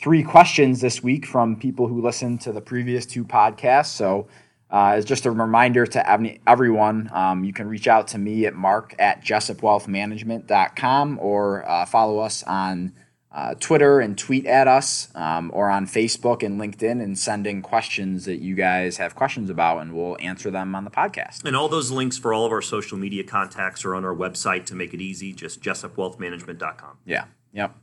three 0.00 0.24
questions 0.24 0.80
this 0.80 1.00
week 1.00 1.26
from 1.26 1.54
people 1.54 1.86
who 1.86 2.02
listened 2.02 2.40
to 2.40 2.50
the 2.52 2.60
previous 2.60 3.06
two 3.06 3.24
podcasts. 3.24 3.86
So 3.94 4.26
uh, 4.72 4.92
as 4.94 5.04
just 5.04 5.26
a 5.26 5.30
reminder 5.30 5.86
to 5.86 6.10
ev- 6.10 6.38
everyone, 6.46 7.10
um, 7.12 7.44
you 7.44 7.52
can 7.52 7.68
reach 7.68 7.88
out 7.88 8.08
to 8.08 8.18
me 8.18 8.46
at 8.46 8.54
mark 8.54 8.94
at 8.98 9.24
jessupwealthmanagement.com 9.24 11.18
or 11.20 11.68
uh, 11.68 11.86
follow 11.86 12.18
us 12.20 12.42
on 12.44 12.92
uh, 13.32 13.54
Twitter 13.54 14.00
and 14.00 14.18
tweet 14.18 14.44
at 14.46 14.66
us 14.66 15.08
um, 15.14 15.50
or 15.54 15.70
on 15.70 15.86
Facebook 15.86 16.42
and 16.42 16.60
LinkedIn 16.60 17.02
and 17.02 17.18
send 17.18 17.46
in 17.46 17.62
questions 17.62 18.24
that 18.24 18.40
you 18.40 18.54
guys 18.54 18.96
have 18.96 19.14
questions 19.14 19.50
about 19.50 19.78
and 19.78 19.94
we'll 19.94 20.16
answer 20.20 20.50
them 20.50 20.74
on 20.74 20.84
the 20.84 20.90
podcast. 20.90 21.44
And 21.44 21.56
all 21.56 21.68
those 21.68 21.90
links 21.90 22.18
for 22.18 22.34
all 22.34 22.44
of 22.44 22.52
our 22.52 22.62
social 22.62 22.98
media 22.98 23.22
contacts 23.22 23.84
are 23.84 23.94
on 23.94 24.04
our 24.04 24.14
website 24.14 24.66
to 24.66 24.74
make 24.74 24.92
it 24.94 25.00
easy, 25.00 25.32
just 25.32 25.60
jessupwealthmanagement.com. 25.60 26.98
Yeah. 27.04 27.24
Yep. 27.52 27.74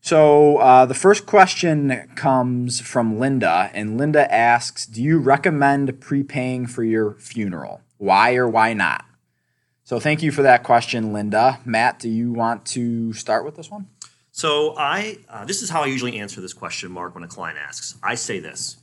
So 0.00 0.56
uh, 0.56 0.86
the 0.86 0.94
first 0.94 1.26
question 1.26 2.10
comes 2.14 2.80
from 2.80 3.18
Linda, 3.18 3.70
and 3.74 3.98
Linda 3.98 4.32
asks, 4.32 4.86
"Do 4.86 5.02
you 5.02 5.18
recommend 5.18 6.00
prepaying 6.00 6.66
for 6.66 6.82
your 6.82 7.14
funeral? 7.14 7.82
Why 7.98 8.34
or 8.34 8.48
why 8.48 8.72
not?" 8.72 9.04
So 9.84 10.00
thank 10.00 10.22
you 10.22 10.32
for 10.32 10.42
that 10.42 10.62
question, 10.62 11.12
Linda. 11.12 11.60
Matt, 11.64 11.98
do 11.98 12.08
you 12.08 12.32
want 12.32 12.64
to 12.66 13.12
start 13.12 13.44
with 13.44 13.56
this 13.56 13.70
one? 13.70 13.88
So 14.30 14.74
I, 14.78 15.18
uh, 15.28 15.44
this 15.44 15.62
is 15.62 15.70
how 15.70 15.82
I 15.82 15.86
usually 15.86 16.18
answer 16.18 16.40
this 16.40 16.52
question, 16.52 16.92
Mark, 16.92 17.14
when 17.14 17.24
a 17.24 17.28
client 17.28 17.58
asks. 17.58 17.98
I 18.02 18.14
say 18.14 18.40
this: 18.40 18.78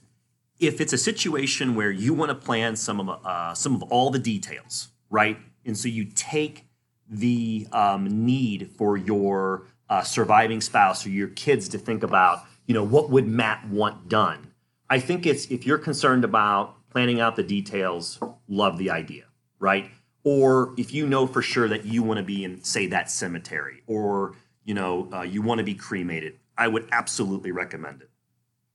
if 0.60 0.80
it's 0.80 0.94
a 0.94 0.98
situation 0.98 1.76
where 1.76 1.92
you 1.92 2.14
want 2.14 2.30
to 2.30 2.36
plan 2.36 2.76
some 2.76 3.00
of 3.00 3.26
uh, 3.26 3.54
some 3.56 3.76
of 3.76 3.84
all 3.84 4.12
the 4.12 4.20
details, 4.20 4.90
right, 5.10 5.38
and 5.66 5.76
so 5.76 5.88
you 5.88 6.06
take 6.06 6.66
the 7.10 7.68
um, 7.72 8.26
need 8.26 8.70
for 8.78 8.98
your 8.98 9.68
uh, 9.90 10.04
surviving 10.04 10.62
spouse 10.62 11.06
or 11.06 11.10
your 11.10 11.30
kids 11.30 11.70
to 11.70 11.78
think 11.78 12.04
about, 12.04 12.44
you 12.66 12.74
know, 12.74 12.84
what 12.84 13.10
would 13.10 13.28
Matt 13.28 13.68
want 13.70 14.10
done? 14.10 14.52
I 14.90 15.00
think 15.00 15.26
it's 15.26 15.46
if 15.46 15.66
you're 15.66 15.78
concerned 15.78 16.24
about 16.24 16.76
planning 16.90 17.20
out 17.20 17.36
the 17.36 17.44
details, 17.44 18.20
love 18.48 18.78
the 18.78 18.90
idea, 18.90 19.26
right? 19.60 19.90
Or 20.24 20.74
if 20.78 20.94
you 20.94 21.08
know 21.08 21.28
for 21.28 21.42
sure 21.42 21.68
that 21.68 21.86
you 21.86 22.04
want 22.04 22.18
to 22.18 22.24
be 22.24 22.44
in, 22.44 22.64
say, 22.64 22.88
that 22.88 23.10
cemetery, 23.10 23.84
or 23.88 24.36
you 24.66 24.74
know, 24.74 25.10
uh, 25.14 25.22
you 25.22 25.42
want 25.42 25.60
to 25.60 25.64
be 25.64 25.74
cremated, 25.74 26.38
I 26.58 26.68
would 26.68 26.88
absolutely 26.92 27.52
recommend 27.52 28.02
it. 28.02 28.10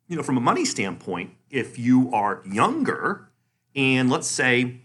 You 0.09 0.17
know, 0.17 0.23
from 0.23 0.37
a 0.37 0.41
money 0.41 0.65
standpoint, 0.65 1.33
if 1.51 1.79
you 1.79 2.13
are 2.15 2.43
younger, 2.47 3.29
and 3.75 4.11
let's 4.11 4.27
say 4.27 4.81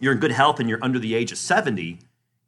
you're 0.00 0.12
in 0.12 0.20
good 0.20 0.32
health 0.32 0.58
and 0.58 0.68
you're 0.68 0.82
under 0.82 0.98
the 0.98 1.14
age 1.14 1.32
of 1.32 1.38
70, 1.38 1.98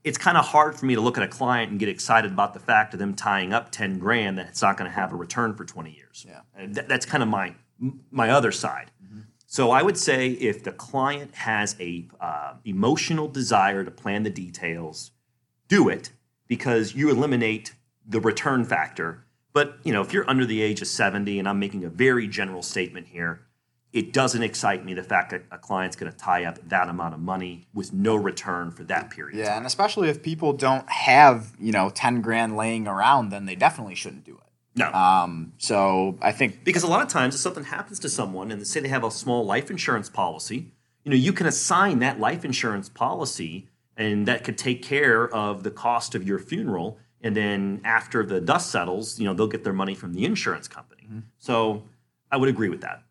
it's 0.04 0.18
kind 0.18 0.36
of 0.36 0.44
hard 0.44 0.78
for 0.78 0.84
me 0.86 0.94
to 0.94 1.00
look 1.00 1.16
at 1.16 1.24
a 1.24 1.28
client 1.28 1.70
and 1.70 1.80
get 1.80 1.88
excited 1.88 2.30
about 2.30 2.52
the 2.52 2.60
fact 2.60 2.92
of 2.92 3.00
them 3.00 3.14
tying 3.14 3.52
up 3.52 3.72
10 3.72 3.98
grand 3.98 4.38
that 4.38 4.48
it's 4.48 4.62
not 4.62 4.76
going 4.76 4.88
to 4.88 4.94
have 4.94 5.12
a 5.12 5.16
return 5.16 5.54
for 5.54 5.64
20 5.64 5.90
years. 5.90 6.26
Yeah. 6.28 6.66
Th- 6.66 6.86
that's 6.86 7.06
kind 7.06 7.22
of 7.22 7.28
my 7.28 7.54
my 8.10 8.30
other 8.30 8.52
side. 8.52 8.92
So 9.46 9.70
I 9.70 9.82
would 9.82 9.96
say 9.96 10.30
if 10.30 10.64
the 10.64 10.72
client 10.72 11.34
has 11.34 11.76
a 11.78 12.08
uh, 12.20 12.54
emotional 12.64 13.28
desire 13.28 13.84
to 13.84 13.90
plan 13.90 14.24
the 14.24 14.30
details, 14.30 15.12
do 15.68 15.88
it 15.88 16.10
because 16.48 16.94
you 16.94 17.08
eliminate 17.08 17.74
the 18.04 18.20
return 18.20 18.64
factor. 18.64 19.24
But 19.52 19.78
you 19.84 19.92
know, 19.92 20.02
if 20.02 20.12
you're 20.12 20.28
under 20.28 20.44
the 20.44 20.60
age 20.60 20.82
of 20.82 20.88
70, 20.88 21.38
and 21.38 21.48
I'm 21.48 21.60
making 21.60 21.84
a 21.84 21.88
very 21.88 22.26
general 22.26 22.62
statement 22.62 23.08
here, 23.08 23.42
it 23.94 24.12
doesn't 24.12 24.42
excite 24.42 24.84
me 24.84 24.92
the 24.92 25.04
fact 25.04 25.30
that 25.30 25.44
a 25.52 25.56
client's 25.56 25.94
going 25.94 26.10
to 26.10 26.18
tie 26.18 26.44
up 26.44 26.58
that 26.68 26.88
amount 26.88 27.14
of 27.14 27.20
money 27.20 27.68
with 27.72 27.92
no 27.92 28.16
return 28.16 28.72
for 28.72 28.82
that 28.82 29.08
period. 29.08 29.38
Yeah, 29.38 29.56
and 29.56 29.64
especially 29.64 30.08
if 30.08 30.20
people 30.20 30.52
don't 30.52 30.90
have, 30.90 31.52
you 31.60 31.70
know, 31.70 31.90
10 31.90 32.20
grand 32.20 32.56
laying 32.56 32.88
around, 32.88 33.28
then 33.28 33.46
they 33.46 33.54
definitely 33.54 33.94
shouldn't 33.94 34.24
do 34.24 34.32
it. 34.32 34.50
No. 34.74 34.90
Um, 34.90 35.52
so 35.58 36.18
I 36.20 36.32
think 36.32 36.64
Because 36.64 36.82
a 36.82 36.88
lot 36.88 37.02
of 37.02 37.08
times, 37.08 37.36
if 37.36 37.40
something 37.40 37.62
happens 37.62 38.00
to 38.00 38.08
someone 38.08 38.50
and 38.50 38.60
they 38.60 38.64
say 38.64 38.80
they 38.80 38.88
have 38.88 39.04
a 39.04 39.12
small 39.12 39.46
life 39.46 39.70
insurance 39.70 40.10
policy, 40.10 40.72
you 41.04 41.10
know, 41.10 41.16
you 41.16 41.32
can 41.32 41.46
assign 41.46 42.00
that 42.00 42.18
life 42.18 42.44
insurance 42.44 42.88
policy 42.88 43.68
and 43.96 44.26
that 44.26 44.42
could 44.42 44.58
take 44.58 44.82
care 44.82 45.32
of 45.32 45.62
the 45.62 45.70
cost 45.70 46.16
of 46.16 46.26
your 46.26 46.40
funeral. 46.40 46.98
And 47.20 47.36
then 47.36 47.80
after 47.84 48.26
the 48.26 48.40
dust 48.40 48.72
settles, 48.72 49.20
you 49.20 49.24
know, 49.24 49.34
they'll 49.34 49.46
get 49.46 49.62
their 49.62 49.72
money 49.72 49.94
from 49.94 50.14
the 50.14 50.24
insurance 50.24 50.66
company. 50.66 51.08
So 51.38 51.84
I 52.32 52.38
would 52.38 52.48
agree 52.48 52.68
with 52.68 52.80
that. 52.80 53.04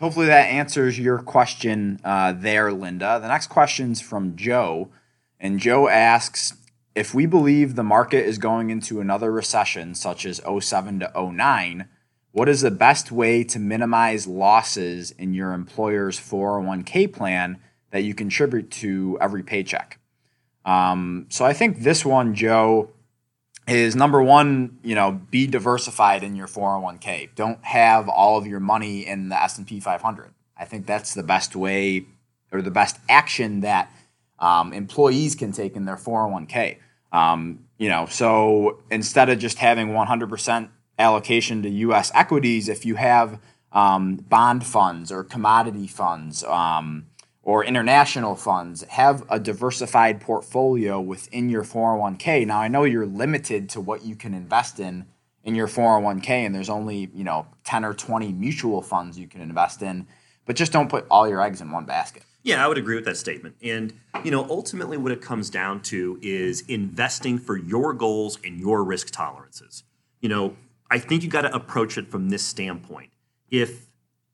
Hopefully 0.00 0.26
that 0.26 0.48
answers 0.48 0.98
your 0.98 1.18
question 1.18 2.00
uh, 2.02 2.32
there, 2.32 2.72
Linda. 2.72 3.18
The 3.20 3.28
next 3.28 3.48
question's 3.48 4.00
from 4.00 4.34
Joe. 4.34 4.88
And 5.38 5.60
Joe 5.60 5.88
asks 5.88 6.54
If 6.94 7.14
we 7.14 7.26
believe 7.26 7.76
the 7.76 7.82
market 7.82 8.24
is 8.24 8.38
going 8.38 8.70
into 8.70 9.00
another 9.00 9.30
recession, 9.30 9.94
such 9.94 10.24
as 10.24 10.40
07 10.40 11.00
to 11.00 11.12
09, 11.14 11.86
what 12.32 12.48
is 12.48 12.62
the 12.62 12.70
best 12.70 13.12
way 13.12 13.44
to 13.44 13.58
minimize 13.58 14.26
losses 14.26 15.10
in 15.10 15.34
your 15.34 15.52
employer's 15.52 16.18
401k 16.18 17.12
plan 17.12 17.58
that 17.90 18.02
you 18.02 18.14
contribute 18.14 18.70
to 18.70 19.18
every 19.20 19.42
paycheck? 19.42 19.98
Um, 20.64 21.26
so 21.28 21.44
I 21.44 21.52
think 21.52 21.80
this 21.80 22.06
one, 22.06 22.34
Joe, 22.34 22.90
is 23.66 23.94
number 23.94 24.22
one, 24.22 24.78
you 24.82 24.94
know, 24.94 25.12
be 25.30 25.46
diversified 25.46 26.22
in 26.22 26.34
your 26.34 26.46
401k. 26.46 27.34
Don't 27.34 27.64
have 27.64 28.08
all 28.08 28.36
of 28.36 28.46
your 28.46 28.60
money 28.60 29.06
in 29.06 29.28
the 29.28 29.42
S&P 29.42 29.80
500. 29.80 30.32
I 30.56 30.64
think 30.64 30.86
that's 30.86 31.14
the 31.14 31.22
best 31.22 31.54
way 31.54 32.06
or 32.52 32.62
the 32.62 32.70
best 32.70 32.98
action 33.08 33.60
that 33.60 33.90
um, 34.38 34.72
employees 34.72 35.34
can 35.34 35.52
take 35.52 35.76
in 35.76 35.84
their 35.84 35.96
401k. 35.96 36.78
Um, 37.12 37.64
you 37.78 37.88
know, 37.88 38.06
so 38.06 38.82
instead 38.90 39.30
of 39.30 39.38
just 39.38 39.58
having 39.58 39.88
100% 39.88 40.68
allocation 40.98 41.62
to 41.62 41.68
U.S. 41.68 42.10
equities, 42.14 42.68
if 42.68 42.84
you 42.84 42.96
have 42.96 43.40
um, 43.72 44.16
bond 44.16 44.66
funds 44.66 45.12
or 45.12 45.24
commodity 45.24 45.86
funds, 45.86 46.44
um, 46.44 47.06
or 47.50 47.64
international 47.64 48.36
funds 48.36 48.84
have 48.84 49.24
a 49.28 49.40
diversified 49.40 50.20
portfolio 50.20 51.00
within 51.00 51.48
your 51.48 51.64
401k. 51.64 52.46
Now 52.46 52.60
I 52.60 52.68
know 52.68 52.84
you're 52.84 53.04
limited 53.04 53.68
to 53.70 53.80
what 53.80 54.04
you 54.04 54.14
can 54.14 54.34
invest 54.34 54.78
in 54.78 55.04
in 55.42 55.56
your 55.56 55.66
401k 55.66 56.28
and 56.28 56.54
there's 56.54 56.70
only, 56.70 57.10
you 57.12 57.24
know, 57.24 57.48
10 57.64 57.84
or 57.84 57.92
20 57.92 58.32
mutual 58.34 58.82
funds 58.82 59.18
you 59.18 59.26
can 59.26 59.40
invest 59.40 59.82
in, 59.82 60.06
but 60.46 60.54
just 60.54 60.70
don't 60.70 60.88
put 60.88 61.04
all 61.10 61.28
your 61.28 61.42
eggs 61.42 61.60
in 61.60 61.72
one 61.72 61.84
basket. 61.86 62.22
Yeah, 62.44 62.64
I 62.64 62.68
would 62.68 62.78
agree 62.78 62.94
with 62.94 63.04
that 63.06 63.16
statement. 63.16 63.56
And, 63.60 63.94
you 64.22 64.30
know, 64.30 64.46
ultimately 64.48 64.96
what 64.96 65.10
it 65.10 65.20
comes 65.20 65.50
down 65.50 65.82
to 65.82 66.20
is 66.22 66.60
investing 66.68 67.36
for 67.36 67.56
your 67.56 67.92
goals 67.94 68.38
and 68.44 68.60
your 68.60 68.84
risk 68.84 69.10
tolerances. 69.10 69.82
You 70.20 70.28
know, 70.28 70.56
I 70.88 71.00
think 71.00 71.24
you 71.24 71.28
got 71.28 71.42
to 71.42 71.52
approach 71.52 71.98
it 71.98 72.12
from 72.12 72.28
this 72.28 72.44
standpoint. 72.44 73.10
If 73.50 73.89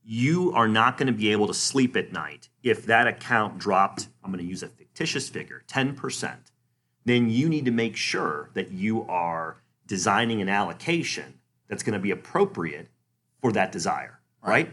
you 0.08 0.52
are 0.52 0.68
not 0.68 0.96
going 0.96 1.08
to 1.08 1.12
be 1.12 1.32
able 1.32 1.48
to 1.48 1.54
sleep 1.54 1.96
at 1.96 2.12
night 2.12 2.48
if 2.62 2.86
that 2.86 3.08
account 3.08 3.58
dropped, 3.58 4.06
I'm 4.22 4.30
going 4.30 4.42
to 4.42 4.48
use 4.48 4.62
a 4.62 4.68
fictitious 4.68 5.28
figure, 5.28 5.64
10%, 5.66 6.36
then 7.04 7.28
you 7.28 7.48
need 7.48 7.64
to 7.64 7.72
make 7.72 7.96
sure 7.96 8.50
that 8.54 8.70
you 8.70 9.04
are 9.08 9.56
designing 9.86 10.40
an 10.40 10.48
allocation 10.48 11.40
that's 11.68 11.82
going 11.82 11.94
to 11.94 11.98
be 11.98 12.12
appropriate 12.12 12.88
for 13.40 13.50
that 13.52 13.72
desire, 13.72 14.20
right? 14.42 14.70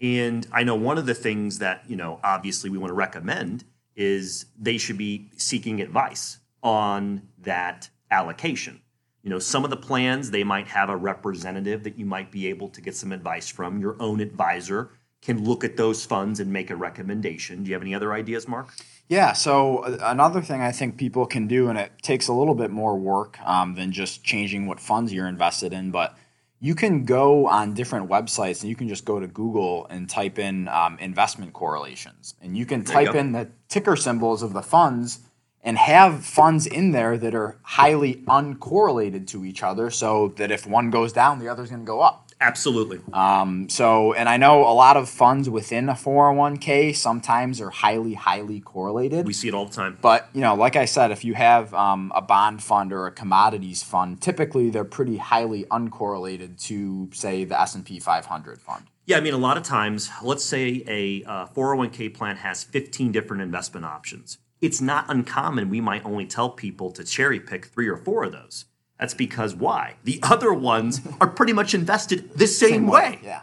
And 0.00 0.46
I 0.52 0.62
know 0.62 0.76
one 0.76 0.98
of 0.98 1.06
the 1.06 1.14
things 1.14 1.58
that, 1.58 1.82
you 1.88 1.96
know, 1.96 2.20
obviously 2.22 2.70
we 2.70 2.78
want 2.78 2.90
to 2.90 2.94
recommend 2.94 3.64
is 3.96 4.46
they 4.56 4.78
should 4.78 4.98
be 4.98 5.30
seeking 5.36 5.80
advice 5.80 6.38
on 6.62 7.22
that 7.38 7.90
allocation. 8.10 8.80
You 9.24 9.30
know, 9.30 9.38
some 9.38 9.64
of 9.64 9.70
the 9.70 9.76
plans, 9.78 10.30
they 10.30 10.44
might 10.44 10.68
have 10.68 10.90
a 10.90 10.96
representative 10.96 11.82
that 11.84 11.98
you 11.98 12.04
might 12.04 12.30
be 12.30 12.46
able 12.48 12.68
to 12.68 12.80
get 12.82 12.94
some 12.94 13.10
advice 13.10 13.48
from. 13.48 13.80
Your 13.80 13.96
own 13.98 14.20
advisor 14.20 14.90
can 15.22 15.42
look 15.42 15.64
at 15.64 15.78
those 15.78 16.04
funds 16.04 16.40
and 16.40 16.52
make 16.52 16.68
a 16.68 16.76
recommendation. 16.76 17.64
Do 17.64 17.70
you 17.70 17.74
have 17.74 17.80
any 17.82 17.94
other 17.94 18.12
ideas, 18.12 18.46
Mark? 18.46 18.68
Yeah. 19.08 19.32
So 19.32 19.78
uh, 19.78 19.96
another 20.02 20.42
thing 20.42 20.60
I 20.60 20.72
think 20.72 20.98
people 20.98 21.24
can 21.24 21.46
do, 21.46 21.70
and 21.70 21.78
it 21.78 21.92
takes 22.02 22.28
a 22.28 22.34
little 22.34 22.54
bit 22.54 22.70
more 22.70 22.98
work 22.98 23.40
um, 23.40 23.74
than 23.76 23.92
just 23.92 24.22
changing 24.24 24.66
what 24.66 24.78
funds 24.78 25.10
you're 25.10 25.26
invested 25.26 25.72
in, 25.72 25.90
but 25.90 26.18
you 26.60 26.74
can 26.74 27.06
go 27.06 27.46
on 27.46 27.72
different 27.72 28.10
websites 28.10 28.60
and 28.60 28.68
you 28.68 28.76
can 28.76 28.88
just 28.88 29.06
go 29.06 29.20
to 29.20 29.26
Google 29.26 29.86
and 29.88 30.08
type 30.08 30.38
in 30.38 30.68
um, 30.68 30.98
investment 30.98 31.54
correlations, 31.54 32.34
and 32.42 32.58
you 32.58 32.66
can 32.66 32.82
There 32.82 33.00
you 33.00 33.06
type 33.06 33.14
go. 33.14 33.20
in 33.20 33.32
the 33.32 33.48
ticker 33.68 33.96
symbols 33.96 34.42
of 34.42 34.52
the 34.52 34.62
funds 34.62 35.20
and 35.64 35.78
have 35.78 36.24
funds 36.24 36.66
in 36.66 36.92
there 36.92 37.16
that 37.18 37.34
are 37.34 37.58
highly 37.62 38.16
uncorrelated 38.28 39.26
to 39.28 39.44
each 39.44 39.62
other, 39.62 39.90
so 39.90 40.28
that 40.36 40.50
if 40.52 40.66
one 40.66 40.90
goes 40.90 41.12
down, 41.12 41.38
the 41.38 41.48
other's 41.48 41.70
going 41.70 41.80
to 41.80 41.86
go 41.86 42.00
up. 42.00 42.24
Absolutely. 42.40 43.00
Um, 43.12 43.68
so, 43.70 44.12
and 44.12 44.28
I 44.28 44.36
know 44.36 44.68
a 44.68 44.74
lot 44.74 44.98
of 44.98 45.08
funds 45.08 45.48
within 45.48 45.88
a 45.88 45.94
401k 45.94 46.94
sometimes 46.94 47.60
are 47.60 47.70
highly, 47.70 48.14
highly 48.14 48.60
correlated. 48.60 49.26
We 49.26 49.32
see 49.32 49.48
it 49.48 49.54
all 49.54 49.64
the 49.64 49.74
time. 49.74 49.98
But 50.02 50.28
you 50.34 50.42
know, 50.42 50.54
like 50.54 50.76
I 50.76 50.84
said, 50.84 51.10
if 51.10 51.24
you 51.24 51.34
have 51.34 51.72
um, 51.72 52.12
a 52.14 52.20
bond 52.20 52.62
fund 52.62 52.92
or 52.92 53.06
a 53.06 53.12
commodities 53.12 53.82
fund, 53.82 54.20
typically 54.20 54.68
they're 54.68 54.84
pretty 54.84 55.16
highly 55.16 55.64
uncorrelated 55.64 56.62
to, 56.66 57.08
say, 57.14 57.44
the 57.44 57.58
S 57.58 57.74
and 57.74 57.84
P 57.86 57.98
500 57.98 58.60
fund. 58.60 58.84
Yeah, 59.06 59.18
I 59.18 59.20
mean, 59.20 59.34
a 59.34 59.38
lot 59.38 59.56
of 59.56 59.62
times, 59.62 60.10
let's 60.22 60.44
say 60.44 60.82
a 60.86 61.24
uh, 61.24 61.46
401k 61.48 62.14
plan 62.14 62.36
has 62.36 62.64
15 62.64 63.12
different 63.12 63.42
investment 63.42 63.84
options. 63.84 64.38
It's 64.64 64.80
not 64.80 65.04
uncommon. 65.08 65.68
We 65.68 65.80
might 65.80 66.04
only 66.04 66.26
tell 66.26 66.48
people 66.48 66.90
to 66.92 67.04
cherry 67.04 67.38
pick 67.38 67.66
three 67.66 67.88
or 67.88 67.96
four 67.96 68.24
of 68.24 68.32
those. 68.32 68.64
That's 68.98 69.14
because 69.14 69.54
why? 69.54 69.96
The 70.04 70.20
other 70.22 70.52
ones 70.52 71.02
are 71.20 71.28
pretty 71.28 71.52
much 71.52 71.74
invested 71.74 72.32
the 72.34 72.46
same, 72.46 72.86
way. 72.86 73.18
Yeah. 73.22 73.42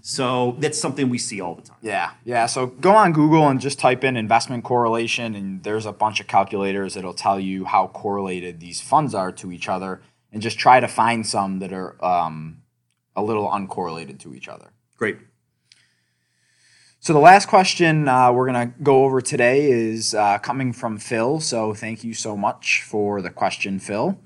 So 0.00 0.56
that's 0.58 0.78
something 0.78 1.08
we 1.08 1.18
see 1.18 1.40
all 1.40 1.54
the 1.54 1.62
time. 1.62 1.76
Yeah, 1.82 2.12
yeah. 2.24 2.46
So 2.46 2.66
go 2.66 2.92
on 2.92 3.12
Google 3.12 3.48
and 3.48 3.60
just 3.60 3.78
type 3.78 4.04
in 4.04 4.16
investment 4.16 4.64
correlation, 4.64 5.34
and 5.34 5.62
there's 5.62 5.86
a 5.86 5.92
bunch 5.92 6.20
of 6.20 6.26
calculators 6.26 6.94
that'll 6.94 7.14
tell 7.14 7.38
you 7.38 7.64
how 7.64 7.88
correlated 7.88 8.60
these 8.60 8.80
funds 8.80 9.14
are 9.14 9.32
to 9.32 9.52
each 9.52 9.68
other, 9.68 10.02
and 10.32 10.42
just 10.42 10.58
try 10.58 10.80
to 10.80 10.88
find 10.88 11.26
some 11.26 11.58
that 11.60 11.72
are 11.72 12.04
um, 12.04 12.62
a 13.14 13.22
little 13.22 13.48
uncorrelated 13.48 14.18
to 14.20 14.34
each 14.34 14.48
other. 14.48 14.70
Great. 14.96 15.18
So 17.06 17.12
the 17.12 17.20
last 17.20 17.46
question 17.46 18.08
uh, 18.08 18.32
we're 18.32 18.46
gonna 18.46 18.74
go 18.82 19.04
over 19.04 19.20
today 19.20 19.70
is 19.70 20.12
uh, 20.12 20.38
coming 20.38 20.72
from 20.72 20.98
Phil. 20.98 21.38
So 21.38 21.72
thank 21.72 22.02
you 22.02 22.14
so 22.14 22.36
much 22.36 22.82
for 22.82 23.22
the 23.22 23.30
question, 23.30 23.78
Phil. 23.78 24.18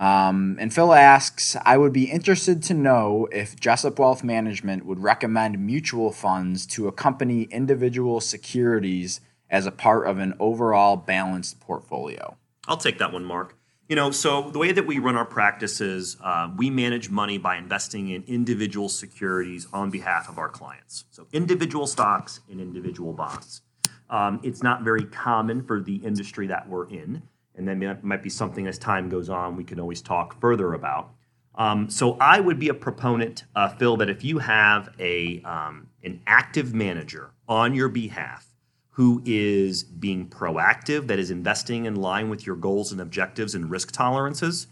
Um, 0.00 0.56
and 0.58 0.74
Phil 0.74 0.92
asks, 0.92 1.56
I 1.64 1.76
would 1.76 1.92
be 1.92 2.10
interested 2.10 2.60
to 2.64 2.74
know 2.74 3.28
if 3.30 3.54
Jessup 3.54 4.00
Wealth 4.00 4.24
Management 4.24 4.84
would 4.84 4.98
recommend 4.98 5.64
mutual 5.64 6.10
funds 6.10 6.66
to 6.74 6.88
accompany 6.88 7.42
individual 7.52 8.20
securities 8.20 9.20
as 9.48 9.64
a 9.64 9.70
part 9.70 10.08
of 10.08 10.18
an 10.18 10.34
overall 10.40 10.96
balanced 10.96 11.60
portfolio? 11.60 12.36
I'll 12.66 12.76
take 12.76 12.98
that 12.98 13.12
one, 13.12 13.24
Mark. 13.24 13.56
You 13.88 13.96
know, 13.96 14.10
so 14.10 14.50
the 14.50 14.58
way 14.58 14.72
that 14.72 14.86
we 14.86 14.98
run 14.98 15.14
our 15.14 15.26
practices, 15.26 16.16
uh, 16.22 16.48
we 16.56 16.70
manage 16.70 17.10
money 17.10 17.36
by 17.36 17.56
investing 17.58 18.08
in 18.08 18.24
individual 18.26 18.88
securities 18.88 19.68
on 19.74 19.90
behalf 19.90 20.30
of 20.30 20.38
our 20.38 20.48
clients. 20.48 21.04
So 21.10 21.26
individual 21.34 21.86
stocks 21.86 22.40
and 22.50 22.60
individual 22.60 23.12
bonds. 23.12 23.60
Um, 24.08 24.40
it's 24.42 24.62
not 24.62 24.82
very 24.82 25.04
common 25.04 25.62
for 25.62 25.80
the 25.80 25.96
industry 25.96 26.46
that 26.46 26.66
we're 26.66 26.88
in, 26.88 27.22
and 27.56 27.68
that 27.68 28.02
might 28.02 28.22
be 28.22 28.30
something 28.30 28.66
as 28.66 28.78
time 28.78 29.10
goes 29.10 29.28
on 29.28 29.54
we 29.54 29.64
can 29.64 29.78
always 29.78 30.00
talk 30.00 30.40
further 30.40 30.72
about. 30.72 31.10
Um, 31.56 31.90
so 31.90 32.16
I 32.20 32.40
would 32.40 32.58
be 32.58 32.70
a 32.70 32.74
proponent, 32.74 33.44
uh, 33.54 33.68
Phil, 33.68 33.98
that 33.98 34.08
if 34.08 34.24
you 34.24 34.38
have 34.38 34.94
a 34.98 35.42
um, 35.42 35.88
an 36.02 36.20
active 36.26 36.74
manager 36.74 37.32
on 37.48 37.74
your 37.74 37.88
behalf 37.88 38.46
who 38.94 39.20
is 39.24 39.82
being 39.82 40.28
proactive, 40.28 41.08
that 41.08 41.18
is 41.18 41.30
investing 41.30 41.84
in 41.84 41.96
line 41.96 42.28
with 42.30 42.46
your 42.46 42.54
goals 42.54 42.92
and 42.92 43.00
objectives 43.00 43.54
and 43.54 43.68
risk 43.68 43.90
tolerances, 43.90 44.68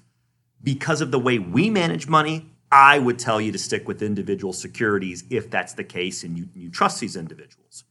because 0.62 1.00
of 1.00 1.10
the 1.10 1.18
way 1.18 1.40
we 1.40 1.68
manage 1.70 2.06
money, 2.06 2.46
I 2.70 3.00
would 3.00 3.18
tell 3.18 3.40
you 3.40 3.50
to 3.50 3.58
stick 3.58 3.88
with 3.88 4.00
individual 4.00 4.52
securities 4.52 5.24
if 5.28 5.50
that's 5.50 5.72
the 5.74 5.82
case 5.82 6.22
and 6.22 6.38
you, 6.38 6.48
you 6.54 6.70
trust 6.70 7.00
these 7.00 7.16
individuals. 7.16 7.82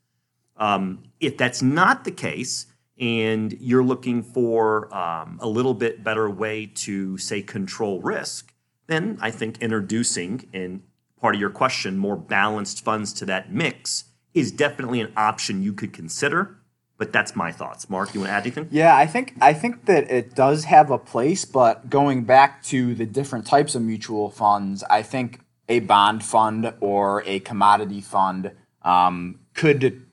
Um, 0.55 1.03
if 1.19 1.37
that's 1.37 1.61
not 1.61 2.05
the 2.05 2.11
case, 2.11 2.67
and 2.97 3.51
you're 3.59 3.83
looking 3.83 4.23
for 4.23 4.93
um, 4.95 5.37
a 5.41 5.47
little 5.47 5.73
bit 5.73 6.01
better 6.01 6.29
way 6.29 6.65
to, 6.65 7.17
say, 7.17 7.41
control 7.41 7.99
risk, 7.99 8.53
then 8.87 9.17
I 9.21 9.31
think 9.31 9.61
introducing, 9.61 10.47
and 10.53 10.83
part 11.19 11.35
of 11.35 11.41
your 11.41 11.49
question, 11.49 11.97
more 11.97 12.15
balanced 12.15 12.85
funds 12.85 13.11
to 13.13 13.25
that 13.25 13.51
mix 13.51 14.05
is 14.33 14.51
definitely 14.51 15.01
an 15.01 15.11
option 15.15 15.61
you 15.63 15.73
could 15.73 15.93
consider. 15.93 16.57
But 16.97 17.11
that's 17.11 17.35
my 17.35 17.51
thoughts. 17.51 17.89
Mark, 17.89 18.13
you 18.13 18.19
want 18.19 18.29
to 18.29 18.33
add 18.33 18.43
anything? 18.43 18.67
Yeah, 18.69 18.95
I 18.95 19.07
think 19.07 19.33
I 19.41 19.53
think 19.53 19.85
that 19.85 20.11
it 20.11 20.35
does 20.35 20.65
have 20.65 20.91
a 20.91 20.99
place, 20.99 21.45
but 21.45 21.89
going 21.89 22.25
back 22.25 22.61
to 22.65 22.93
the 22.93 23.07
different 23.07 23.47
types 23.47 23.73
of 23.73 23.81
mutual 23.81 24.29
funds, 24.29 24.83
I 24.87 25.01
think 25.01 25.39
a 25.67 25.79
bond 25.79 26.23
fund 26.23 26.73
or 26.79 27.23
a 27.25 27.39
commodity 27.39 28.01
fund 28.01 28.51
um, 28.83 29.39
could 29.55 30.05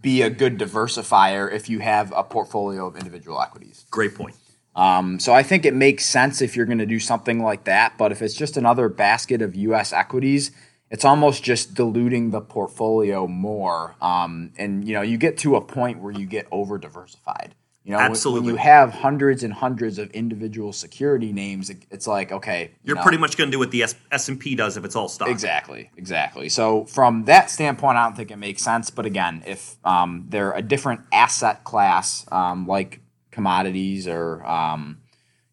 be 0.00 0.22
a 0.22 0.30
good 0.30 0.58
diversifier 0.58 1.52
if 1.52 1.68
you 1.68 1.80
have 1.80 2.12
a 2.16 2.24
portfolio 2.24 2.86
of 2.86 2.96
individual 2.96 3.40
equities. 3.40 3.84
Great 3.90 4.14
point. 4.14 4.34
Um, 4.74 5.20
so 5.20 5.34
I 5.34 5.42
think 5.42 5.66
it 5.66 5.74
makes 5.74 6.06
sense 6.06 6.40
if 6.40 6.56
you're 6.56 6.66
going 6.66 6.78
to 6.78 6.86
do 6.86 6.98
something 6.98 7.42
like 7.42 7.64
that. 7.64 7.98
But 7.98 8.10
if 8.10 8.22
it's 8.22 8.34
just 8.34 8.56
another 8.56 8.88
basket 8.88 9.42
of 9.42 9.54
U.S. 9.54 9.92
equities, 9.92 10.50
it's 10.92 11.06
almost 11.06 11.42
just 11.42 11.72
diluting 11.72 12.30
the 12.30 12.42
portfolio 12.42 13.26
more. 13.26 13.96
Um, 14.02 14.52
and 14.58 14.86
you 14.86 14.92
know, 14.92 15.00
you 15.00 15.16
get 15.16 15.38
to 15.38 15.56
a 15.56 15.60
point 15.60 16.00
where 16.00 16.12
you 16.12 16.26
get 16.26 16.46
over 16.52 16.76
diversified. 16.76 17.54
You 17.82 17.92
know, 17.92 17.98
Absolutely. 17.98 18.40
When, 18.40 18.46
when, 18.46 18.54
you 18.54 18.70
have 18.70 18.92
hundreds 18.92 19.42
and 19.42 19.52
hundreds 19.54 19.98
of 19.98 20.10
individual 20.10 20.72
security 20.72 21.32
names, 21.32 21.70
it, 21.70 21.78
it's 21.90 22.06
like 22.06 22.30
okay, 22.30 22.72
you're 22.84 22.94
you 22.94 22.94
know, 22.96 23.02
pretty 23.02 23.16
much 23.16 23.38
going 23.38 23.48
to 23.48 23.52
do 23.52 23.58
what 23.58 23.70
the 23.70 23.82
S 23.82 24.28
and 24.28 24.38
P 24.38 24.54
does 24.54 24.76
if 24.76 24.84
it's 24.84 24.94
all 24.94 25.08
stock. 25.08 25.28
Exactly, 25.28 25.90
exactly. 25.96 26.50
So 26.50 26.84
from 26.84 27.24
that 27.24 27.50
standpoint, 27.50 27.96
I 27.96 28.04
don't 28.04 28.16
think 28.16 28.30
it 28.30 28.36
makes 28.36 28.62
sense. 28.62 28.90
But 28.90 29.06
again, 29.06 29.42
if 29.46 29.76
um, 29.84 30.26
they're 30.28 30.52
a 30.52 30.62
different 30.62 31.00
asset 31.10 31.64
class, 31.64 32.26
um, 32.30 32.66
like 32.66 33.00
commodities 33.30 34.06
or 34.06 34.46
um, 34.46 35.01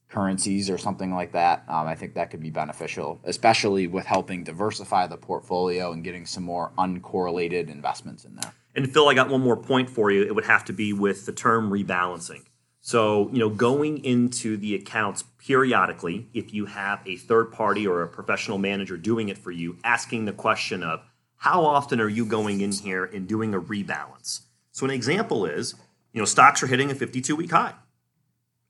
currencies 0.09 0.69
or 0.69 0.77
something 0.77 1.13
like 1.13 1.31
that, 1.33 1.63
um, 1.67 1.87
I 1.87 1.95
think 1.95 2.15
that 2.15 2.31
could 2.31 2.41
be 2.41 2.49
beneficial, 2.49 3.19
especially 3.23 3.87
with 3.87 4.05
helping 4.05 4.43
diversify 4.43 5.07
the 5.07 5.17
portfolio 5.17 5.91
and 5.91 6.03
getting 6.03 6.25
some 6.25 6.43
more 6.43 6.71
uncorrelated 6.77 7.69
investments 7.69 8.25
in 8.25 8.35
there. 8.35 8.53
And 8.75 8.91
Phil, 8.91 9.07
I 9.07 9.13
got 9.13 9.29
one 9.29 9.41
more 9.41 9.57
point 9.57 9.89
for 9.89 10.11
you. 10.11 10.23
It 10.23 10.33
would 10.33 10.45
have 10.45 10.65
to 10.65 10.73
be 10.73 10.93
with 10.93 11.25
the 11.25 11.31
term 11.31 11.69
rebalancing. 11.69 12.43
So, 12.81 13.29
you 13.31 13.39
know, 13.39 13.49
going 13.49 14.03
into 14.03 14.57
the 14.57 14.73
accounts 14.73 15.23
periodically, 15.37 16.27
if 16.33 16.53
you 16.53 16.65
have 16.65 17.01
a 17.05 17.17
third 17.17 17.51
party 17.51 17.85
or 17.85 18.01
a 18.01 18.07
professional 18.07 18.57
manager 18.57 18.97
doing 18.97 19.29
it 19.29 19.37
for 19.37 19.51
you, 19.51 19.77
asking 19.83 20.25
the 20.25 20.33
question 20.33 20.81
of 20.81 21.01
how 21.37 21.65
often 21.65 21.99
are 21.99 22.09
you 22.09 22.25
going 22.25 22.61
in 22.61 22.71
here 22.71 23.05
and 23.05 23.27
doing 23.27 23.53
a 23.53 23.59
rebalance? 23.59 24.41
So, 24.71 24.85
an 24.85 24.91
example 24.91 25.45
is, 25.45 25.75
you 26.13 26.19
know, 26.19 26.25
stocks 26.25 26.63
are 26.63 26.67
hitting 26.67 26.89
a 26.89 26.95
52 26.95 27.35
week 27.35 27.51
high. 27.51 27.73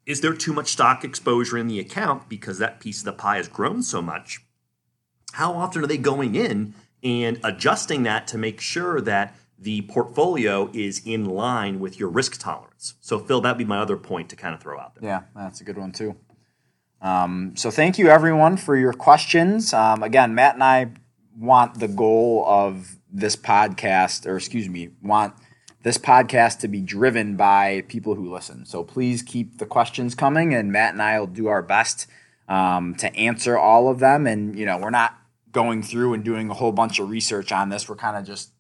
Is 0.10 0.22
there 0.22 0.34
too 0.34 0.54
much 0.54 0.72
stock 0.72 1.04
exposure 1.04 1.56
in 1.56 1.68
the 1.68 1.80
account 1.80 2.28
because 2.28 2.58
that 2.58 2.80
piece 2.80 2.98
of 2.98 3.06
the 3.06 3.14
pie 3.14 3.38
has 3.38 3.48
grown 3.48 3.84
so 3.84 4.02
much? 4.02 4.40
How 5.34 5.54
often 5.54 5.84
are 5.84 5.88
they 5.88 6.00
going 6.00 6.34
in 6.34 6.74
and 7.04 7.40
adjusting 7.44 8.02
that 8.04 8.26
to 8.30 8.38
make 8.40 8.60
sure 8.60 9.02
that 9.02 9.36
the 9.60 9.84
portfolio 9.84 10.72
is 10.74 11.04
in 11.06 11.26
line 11.26 11.80
with 11.80 12.00
your 12.00 12.10
risk 12.10 12.40
tolerance? 12.40 12.96
So, 13.02 13.20
Phil, 13.20 13.40
that'd 13.42 13.60
be 13.60 13.66
my 13.66 13.78
other 13.78 13.98
point 13.98 14.30
to 14.30 14.36
kind 14.36 14.56
of 14.56 14.62
throw 14.62 14.80
out 14.80 14.96
there. 14.96 15.08
Yeah, 15.08 15.22
that's 15.36 15.62
a 15.62 15.64
good 15.64 15.78
one 15.78 15.92
too. 15.92 16.16
Um, 17.04 17.54
so, 17.56 17.70
thank 17.70 18.00
you 18.00 18.10
everyone 18.10 18.58
for 18.58 18.76
your 18.76 18.94
questions. 18.94 19.76
Um, 19.76 20.02
again, 20.02 20.34
Matt 20.34 20.56
and 20.56 20.64
I 20.64 20.88
want 21.38 21.80
the 21.80 21.88
goal 21.88 22.46
of 22.48 22.96
this 23.12 23.36
podcast, 23.36 24.26
or 24.26 24.38
excuse 24.38 24.68
me, 24.68 24.90
want 25.04 25.36
this 25.84 25.98
podcast 25.98 26.60
to 26.60 26.68
be 26.68 26.82
driven 26.82 27.36
by 27.36 27.84
people 27.88 28.16
who 28.16 28.32
listen. 28.32 28.66
So 28.66 28.84
please 28.84 29.22
keep 29.22 29.58
the 29.58 29.66
questions 29.66 30.16
coming, 30.16 30.54
and 30.54 30.72
Matt 30.72 30.94
and 30.94 31.02
I 31.02 31.20
will 31.20 31.28
do 31.28 31.48
our 31.48 31.62
best 31.62 32.08
um, 32.48 32.96
to 32.96 33.14
answer 33.16 33.58
all 33.58 33.90
of 33.90 34.00
them. 34.00 34.28
And 34.28 34.58
you 34.58 34.66
know, 34.66 34.78
we're 34.78 34.90
not 34.90 35.16
going 35.52 35.82
through 35.82 36.14
and 36.14 36.24
doing 36.24 36.50
a 36.50 36.54
whole 36.54 36.72
bunch 36.72 37.00
of 37.00 37.10
research 37.10 37.52
on 37.52 37.70
this. 37.70 37.88
We're 37.88 37.96
kind 37.96 38.18
of 38.18 38.26
just 38.26 38.52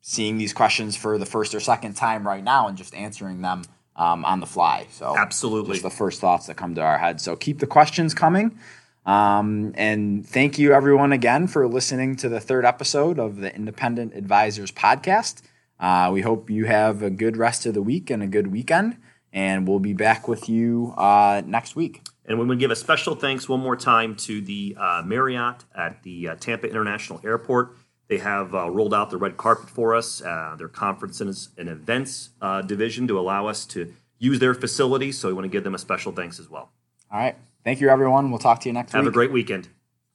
seeing 0.00 0.38
these 0.38 0.52
questions 0.52 0.96
for 0.96 1.18
the 1.18 1.26
first 1.26 1.54
or 1.54 1.60
second 1.60 1.94
time 1.94 2.26
right 2.26 2.42
now 2.42 2.68
and 2.68 2.78
just 2.78 2.94
answering 2.94 3.42
them 3.42 3.64
um, 3.96 4.24
on 4.24 4.40
the 4.40 4.46
fly. 4.46 4.86
So 4.90 5.16
absolutely, 5.16 5.72
just 5.72 5.82
the 5.82 5.90
first 5.90 6.20
thoughts 6.20 6.46
that 6.46 6.56
come 6.56 6.74
to 6.76 6.80
our 6.82 6.98
head. 6.98 7.20
So 7.20 7.36
keep 7.36 7.58
the 7.58 7.66
questions 7.66 8.14
coming. 8.14 8.58
Um, 9.04 9.72
and 9.76 10.26
thank 10.26 10.58
you 10.58 10.74
everyone 10.74 11.12
again 11.12 11.46
for 11.46 11.66
listening 11.66 12.16
to 12.16 12.28
the 12.28 12.40
third 12.40 12.64
episode 12.66 13.18
of 13.18 13.36
the 13.36 13.54
Independent 13.54 14.14
Advisors 14.14 14.70
podcast. 14.70 15.40
Uh, 15.80 16.10
we 16.12 16.22
hope 16.22 16.50
you 16.50 16.64
have 16.64 17.02
a 17.02 17.10
good 17.10 17.36
rest 17.36 17.66
of 17.66 17.74
the 17.74 17.82
week 17.82 18.10
and 18.10 18.22
a 18.22 18.26
good 18.26 18.48
weekend, 18.48 18.96
and 19.32 19.66
we'll 19.66 19.78
be 19.78 19.92
back 19.92 20.26
with 20.26 20.48
you 20.48 20.94
uh, 20.96 21.42
next 21.44 21.76
week. 21.76 22.02
And 22.24 22.38
we 22.38 22.44
want 22.44 22.58
to 22.58 22.62
give 22.62 22.70
a 22.70 22.76
special 22.76 23.14
thanks 23.14 23.48
one 23.48 23.60
more 23.60 23.76
time 23.76 24.14
to 24.16 24.40
the 24.40 24.76
uh, 24.78 25.02
Marriott 25.04 25.64
at 25.74 26.02
the 26.02 26.28
uh, 26.28 26.34
Tampa 26.34 26.68
International 26.68 27.20
Airport. 27.24 27.76
They 28.08 28.18
have 28.18 28.54
uh, 28.54 28.70
rolled 28.70 28.92
out 28.92 29.10
the 29.10 29.16
red 29.16 29.36
carpet 29.36 29.70
for 29.70 29.94
us, 29.94 30.22
uh, 30.22 30.54
their 30.58 30.68
conferences 30.68 31.50
and 31.56 31.68
events 31.68 32.30
division 32.66 33.06
to 33.08 33.18
allow 33.18 33.46
us 33.46 33.64
to 33.66 33.94
use 34.18 34.38
their 34.40 34.54
facilities. 34.54 35.18
So 35.18 35.28
we 35.28 35.34
want 35.34 35.44
to 35.44 35.50
give 35.50 35.64
them 35.64 35.74
a 35.74 35.78
special 35.78 36.12
thanks 36.12 36.40
as 36.40 36.50
well. 36.50 36.70
All 37.10 37.18
right. 37.18 37.36
Thank 37.64 37.80
you, 37.80 37.88
everyone. 37.88 38.30
We'll 38.30 38.38
talk 38.38 38.60
to 38.60 38.68
you 38.68 38.72
next 38.72 38.92
have 38.92 39.00
week. 39.00 39.06
Have 39.06 39.12
a 39.12 39.14
great 39.14 39.32
weekend. 39.32 39.68